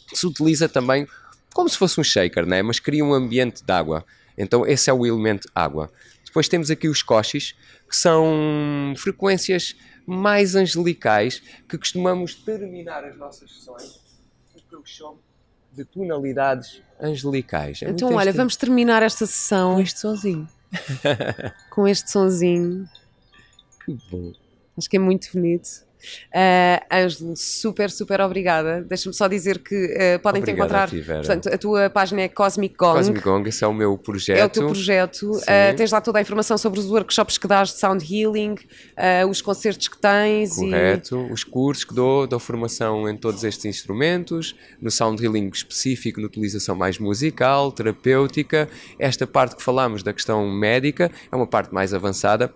que 0.09 0.19
se 0.19 0.27
utiliza 0.27 0.69
também 0.69 1.07
como 1.53 1.69
se 1.69 1.77
fosse 1.77 2.01
um 2.01 2.05
shaker, 2.05 2.47
né? 2.47 2.63
mas 2.63 2.81
cria 2.81 3.05
um 3.05 3.13
ambiente 3.13 3.63
de 3.65 3.73
água. 3.73 4.05
Então 4.37 4.67
esse 4.67 4.89
é 4.89 4.93
o 4.93 5.07
elemento 5.07 5.49
água. 5.55 5.91
Depois 6.33 6.49
temos 6.49 6.71
aqui 6.71 6.89
os 6.89 7.03
coches, 7.03 7.55
que 7.87 7.95
são 7.95 8.95
frequências 8.97 9.77
mais 10.07 10.57
angelicais 10.57 11.43
que 11.69 11.77
costumamos 11.77 12.35
terminar 12.35 13.05
as 13.05 13.15
nossas 13.19 13.53
sessões 13.53 14.01
com 14.51 14.59
o 14.59 14.63
que 14.63 14.75
eu 14.75 14.83
chamo 14.83 15.21
de 15.71 15.85
tonalidades 15.85 16.81
angelicais. 16.99 17.83
É 17.83 17.91
então, 17.91 18.15
olha, 18.15 18.33
vamos 18.33 18.57
terminar 18.57 19.03
esta 19.03 19.27
sessão 19.27 19.75
com 19.75 19.81
este 19.83 20.01
sonzinho. 20.01 20.49
com 21.69 21.87
este 21.87 22.11
sonzinho. 22.11 22.89
Que 23.85 23.99
bom. 24.11 24.33
Acho 24.79 24.89
que 24.89 24.97
é 24.97 25.01
muito 25.01 25.31
bonito. 25.35 25.85
Uh, 26.35 26.95
Ângelo, 26.95 27.37
super, 27.37 27.91
super 27.91 28.21
obrigada. 28.21 28.83
Deixa-me 28.83 29.15
só 29.15 29.29
dizer 29.29 29.59
que 29.59 29.75
uh, 29.75 30.23
podem 30.23 30.43
te 30.43 30.51
encontrar. 30.51 30.85
A 30.85 30.89
ti, 30.89 31.03
portanto, 31.03 31.49
a 31.49 31.59
tua 31.59 31.91
página 31.91 32.23
é 32.23 32.29
Cosmic 32.29 32.77
Gong. 32.77 32.99
Cosmic 32.99 33.21
Gong, 33.23 33.49
esse 33.49 33.65
é 33.65 33.67
o 33.67 33.73
meu 33.73 33.97
projeto. 33.97 34.39
É 34.39 34.45
o 34.45 34.49
teu 34.49 34.67
projeto. 34.67 35.31
Uh, 35.31 35.77
tens 35.77 35.91
lá 35.91 36.01
toda 36.01 36.19
a 36.19 36.23
informação 36.23 36.59
sobre 36.59 36.81
os 36.81 36.91
workshops 36.91 37.39
que 37.39 37.47
dás 37.47 37.69
de 37.71 37.79
sound 37.79 38.05
healing, 38.05 38.57
os 39.29 39.41
concertos 39.41 39.89
que 39.89 39.99
tens. 39.99 40.57
Correto, 40.57 41.27
e... 41.29 41.33
os 41.33 41.45
cursos 41.45 41.85
que 41.85 41.95
dou, 41.95 42.27
dou 42.27 42.39
formação 42.39 43.09
em 43.09 43.17
todos 43.17 43.45
estes 43.45 43.65
instrumentos, 43.65 44.55
no 44.81 44.91
sound 44.91 45.23
healing 45.23 45.49
específico, 45.49 46.21
na 46.21 46.27
utilização 46.27 46.75
mais 46.75 46.99
musical, 46.99 47.73
terapêutica. 47.73 48.69
Esta 48.99 49.27
parte 49.27 49.57
que 49.57 49.63
falamos 49.63 50.03
da 50.03 50.13
questão 50.13 50.49
médica 50.51 51.11
é 51.31 51.37
uma 51.37 51.47
parte 51.47 51.73
mais 51.73 51.95
avançada 51.95 52.53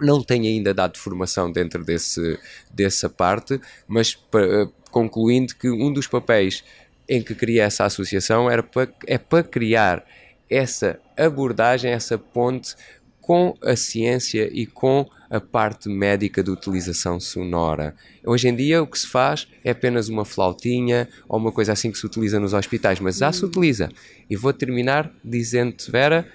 não 0.00 0.22
tenho 0.22 0.44
ainda 0.44 0.72
dado 0.72 0.98
formação 0.98 1.50
dentro 1.50 1.84
desse, 1.84 2.38
dessa 2.70 3.08
parte, 3.08 3.60
mas 3.86 4.14
para, 4.14 4.68
concluindo 4.90 5.54
que 5.54 5.70
um 5.70 5.92
dos 5.92 6.06
papéis 6.06 6.64
em 7.08 7.22
que 7.22 7.34
criei 7.34 7.60
essa 7.60 7.84
associação 7.84 8.50
era 8.50 8.62
para, 8.62 8.88
é 9.06 9.18
para 9.18 9.42
criar 9.42 10.04
essa 10.48 10.98
abordagem, 11.16 11.90
essa 11.90 12.18
ponte 12.18 12.74
com 13.20 13.54
a 13.62 13.76
ciência 13.76 14.48
e 14.52 14.66
com 14.66 15.06
a 15.28 15.38
parte 15.38 15.88
médica 15.88 16.42
de 16.42 16.50
utilização 16.50 17.20
sonora. 17.20 17.94
Hoje 18.24 18.48
em 18.48 18.56
dia 18.56 18.82
o 18.82 18.86
que 18.86 18.98
se 18.98 19.06
faz 19.06 19.46
é 19.62 19.70
apenas 19.70 20.08
uma 20.08 20.24
flautinha 20.24 21.06
ou 21.28 21.38
uma 21.38 21.52
coisa 21.52 21.72
assim 21.72 21.90
que 21.90 21.98
se 21.98 22.06
utiliza 22.06 22.40
nos 22.40 22.54
hospitais, 22.54 23.00
mas 23.00 23.18
já 23.18 23.30
se 23.30 23.44
hum. 23.44 23.48
utiliza. 23.48 23.90
E 24.30 24.36
vou 24.36 24.52
terminar 24.52 25.12
dizendo-te, 25.22 25.90
Vera, 25.90 26.26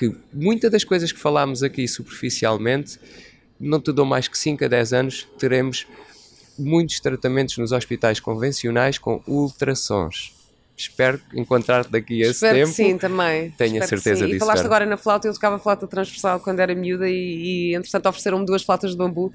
que 0.00 0.16
muitas 0.32 0.70
das 0.70 0.82
coisas 0.82 1.12
que 1.12 1.20
falámos 1.20 1.62
aqui 1.62 1.86
superficialmente, 1.86 2.98
não 3.60 3.78
te 3.78 3.92
dou 3.92 4.06
mais 4.06 4.26
que 4.26 4.38
5 4.38 4.64
a 4.64 4.68
10 4.68 4.92
anos, 4.94 5.28
teremos 5.38 5.86
muitos 6.58 6.98
tratamentos 7.00 7.58
nos 7.58 7.70
hospitais 7.70 8.18
convencionais 8.18 8.96
com 8.96 9.22
ultrassons. 9.26 10.34
Espero 10.74 11.20
encontrar-te 11.34 11.90
daqui 11.90 12.22
a 12.22 12.28
esse 12.28 12.32
Espero 12.32 12.54
tempo. 12.54 12.68
Que 12.70 12.74
sim, 12.74 12.96
também. 12.96 13.50
Tenho 13.50 13.74
Espero 13.74 13.84
a 13.84 13.88
certeza 13.88 14.24
disso. 14.24 14.36
E 14.36 14.38
falaste 14.38 14.64
agora 14.64 14.86
na 14.86 14.96
flauta, 14.96 15.28
eu 15.28 15.34
tocava 15.34 15.58
flauta 15.58 15.86
transversal 15.86 16.40
quando 16.40 16.60
era 16.60 16.74
miúda 16.74 17.06
e, 17.06 17.72
e 17.72 17.74
entretanto 17.74 18.08
ofereceram-me 18.08 18.46
duas 18.46 18.62
flautas 18.62 18.92
de 18.92 18.96
bambu 18.96 19.30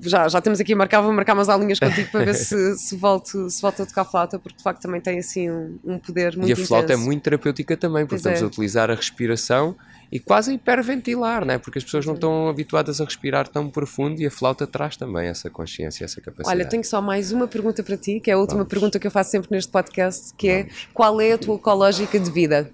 já, 0.00 0.28
já 0.28 0.40
temos 0.40 0.60
aqui, 0.60 0.74
marcava, 0.74 1.10
marcar 1.12 1.34
umas 1.34 1.48
aulinhas 1.48 1.78
contigo 1.78 2.10
para 2.10 2.24
ver 2.24 2.34
se, 2.34 2.74
se, 2.76 2.96
volto, 2.96 3.48
se 3.48 3.62
volto 3.62 3.82
a 3.82 3.86
tocar 3.86 4.04
flauta, 4.04 4.38
porque 4.38 4.58
de 4.58 4.62
facto 4.62 4.82
também 4.82 5.00
tem 5.00 5.18
assim 5.18 5.48
um, 5.48 5.78
um 5.84 5.98
poder 5.98 6.36
muito 6.36 6.48
E 6.48 6.52
a 6.52 6.56
flauta 6.56 6.92
intenso. 6.92 7.02
é 7.02 7.06
muito 7.06 7.22
terapêutica 7.22 7.76
também, 7.76 8.04
porque 8.04 8.16
estamos 8.16 8.40
é. 8.40 8.44
a 8.44 8.46
utilizar 8.46 8.90
a 8.90 8.94
respiração 8.94 9.76
e 10.14 10.20
quase 10.20 10.52
hiperventilar, 10.52 11.44
né? 11.44 11.58
porque 11.58 11.76
as 11.76 11.82
pessoas 11.82 12.06
não 12.06 12.14
estão 12.14 12.48
habituadas 12.48 13.00
a 13.00 13.04
respirar 13.04 13.48
tão 13.48 13.68
profundo 13.68 14.22
e 14.22 14.26
a 14.26 14.30
flauta 14.30 14.64
traz 14.64 14.96
também 14.96 15.26
essa 15.26 15.50
consciência, 15.50 16.04
essa 16.04 16.20
capacidade. 16.20 16.56
Olha, 16.56 16.68
tenho 16.68 16.84
só 16.84 17.02
mais 17.02 17.32
uma 17.32 17.48
pergunta 17.48 17.82
para 17.82 17.96
ti, 17.96 18.20
que 18.20 18.30
é 18.30 18.34
a 18.34 18.38
última 18.38 18.58
Vamos. 18.58 18.70
pergunta 18.70 19.00
que 19.00 19.08
eu 19.08 19.10
faço 19.10 19.32
sempre 19.32 19.48
neste 19.50 19.72
podcast, 19.72 20.32
que 20.34 20.48
é, 20.48 20.62
Vamos. 20.62 20.72
é 20.72 20.86
qual 20.94 21.20
é 21.20 21.32
a 21.32 21.38
tua 21.38 21.56
ecológica 21.56 22.20
de 22.20 22.30
vida? 22.30 22.70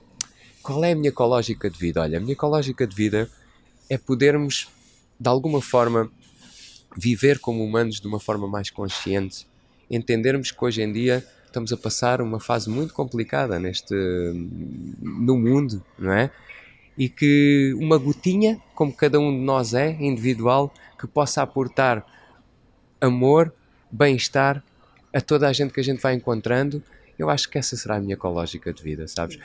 Qual 0.63 0.85
é 0.85 0.93
a 0.93 0.95
minha 0.95 1.09
ecológica 1.09 1.71
de 1.71 1.79
vida? 1.79 2.03
Olha, 2.03 2.19
a 2.19 2.21
minha 2.21 2.35
ecológica 2.35 2.87
de 2.87 2.95
vida 2.95 3.27
é 3.89 3.97
podermos, 3.97 4.69
de 5.19 5.29
alguma 5.31 5.63
forma, 5.63 6.11
viver 6.95 7.39
como 7.39 7.65
humanos 7.65 8.03
de 8.03 8.07
uma 8.07 8.21
forma 8.21 8.47
mais 8.47 8.69
consciente, 8.69 9.47
entendermos 9.91 10.51
que 10.51 10.63
hoje 10.63 10.83
em 10.83 10.93
dia 10.93 11.25
estamos 11.47 11.73
a 11.73 11.77
passar 11.79 12.21
uma 12.21 12.39
fase 12.39 12.69
muito 12.69 12.93
complicada 12.93 13.59
neste 13.59 13.95
no 15.01 15.39
mundo, 15.39 15.83
não 15.99 16.13
é? 16.13 16.31
E 17.01 17.09
que 17.09 17.75
uma 17.79 17.97
gotinha, 17.97 18.61
como 18.75 18.93
cada 18.93 19.19
um 19.19 19.33
de 19.33 19.43
nós 19.43 19.73
é, 19.73 19.97
individual, 19.99 20.71
que 20.99 21.07
possa 21.07 21.41
aportar 21.41 22.05
amor, 23.01 23.55
bem-estar 23.91 24.63
a 25.11 25.19
toda 25.19 25.49
a 25.49 25.53
gente 25.55 25.73
que 25.73 25.81
a 25.81 25.83
gente 25.83 26.03
vai 26.03 26.13
encontrando, 26.13 26.83
eu 27.19 27.31
acho 27.31 27.49
que 27.49 27.57
essa 27.57 27.75
será 27.75 27.97
a 27.97 28.01
minha 28.01 28.13
ecológica 28.13 28.71
de 28.71 28.83
vida, 28.83 29.09
sabes? 29.09 29.39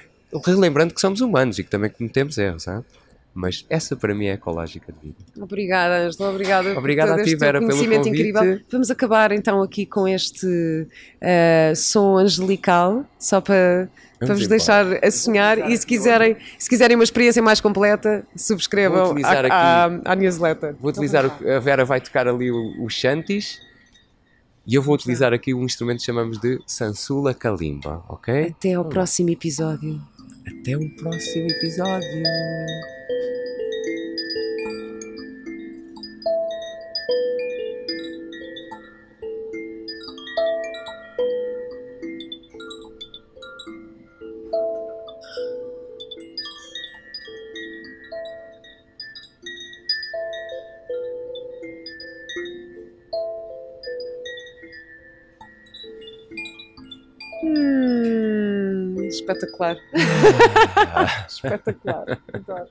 Relembrando 0.45 0.93
que 0.93 0.99
somos 0.99 1.21
humanos 1.21 1.57
e 1.57 1.63
que 1.63 1.69
também 1.69 1.89
cometemos 1.89 2.37
erros, 2.37 2.63
sabe? 2.63 2.85
Mas 3.37 3.65
essa 3.69 3.97
para 3.97 4.15
mim 4.15 4.27
é 4.27 4.31
ecológica 4.31 4.93
de 4.93 5.07
vida. 5.09 5.17
Obrigada, 5.41 6.07
Ângela, 6.07 6.29
obrigada. 6.29 6.79
Obrigada 6.79 7.11
por 7.11 7.13
a 7.15 7.17
todo 7.17 7.25
ti, 7.25 7.31
este 7.33 7.37
teu 7.39 7.45
Vera, 7.47 7.59
pelo 7.59 7.69
conhecimento 7.71 8.03
convite. 8.05 8.29
incrível. 8.29 8.59
Vamos 8.71 8.89
acabar 8.89 9.31
então 9.33 9.61
aqui 9.61 9.85
com 9.85 10.07
este 10.07 10.47
uh, 10.47 11.75
som 11.75 12.15
angelical, 12.17 13.05
só 13.19 13.41
para, 13.41 13.89
para 14.19 14.33
vos 14.35 14.47
deixar 14.47 14.85
a 15.03 15.11
sonhar. 15.11 15.69
E 15.69 15.77
se 15.77 15.85
quiserem, 15.85 16.37
se 16.57 16.69
quiserem 16.69 16.95
uma 16.95 17.03
experiência 17.03 17.41
mais 17.41 17.59
completa, 17.59 18.25
subscrevam 18.37 19.07
utilizar 19.11 19.45
à, 19.51 19.85
à, 19.85 20.13
à 20.13 20.15
newsletter. 20.15 20.73
Vou 20.79 20.89
utilizar, 20.89 21.25
a 21.25 21.59
Vera 21.59 21.83
vai 21.83 21.99
tocar 21.99 22.29
ali 22.29 22.49
o- 22.49 22.85
os 22.85 22.93
shanties 22.93 23.59
e 24.65 24.75
eu 24.75 24.81
vou 24.81 24.95
utilizar 24.95 25.33
aqui 25.33 25.53
um 25.53 25.65
instrumento 25.65 25.99
que 25.99 26.05
chamamos 26.05 26.39
de 26.39 26.57
Sansula 26.65 27.33
Kalimba, 27.33 28.01
ok? 28.07 28.53
Até 28.57 28.75
ao 28.75 28.85
próximo 28.85 29.29
episódio. 29.29 30.01
Até 30.47 30.77
o 30.77 30.89
próximo 30.95 31.47
episódio. 31.51 32.23
Espetacular. 59.35 59.77
espetacular. 61.27 62.17
Adoro. 62.33 62.67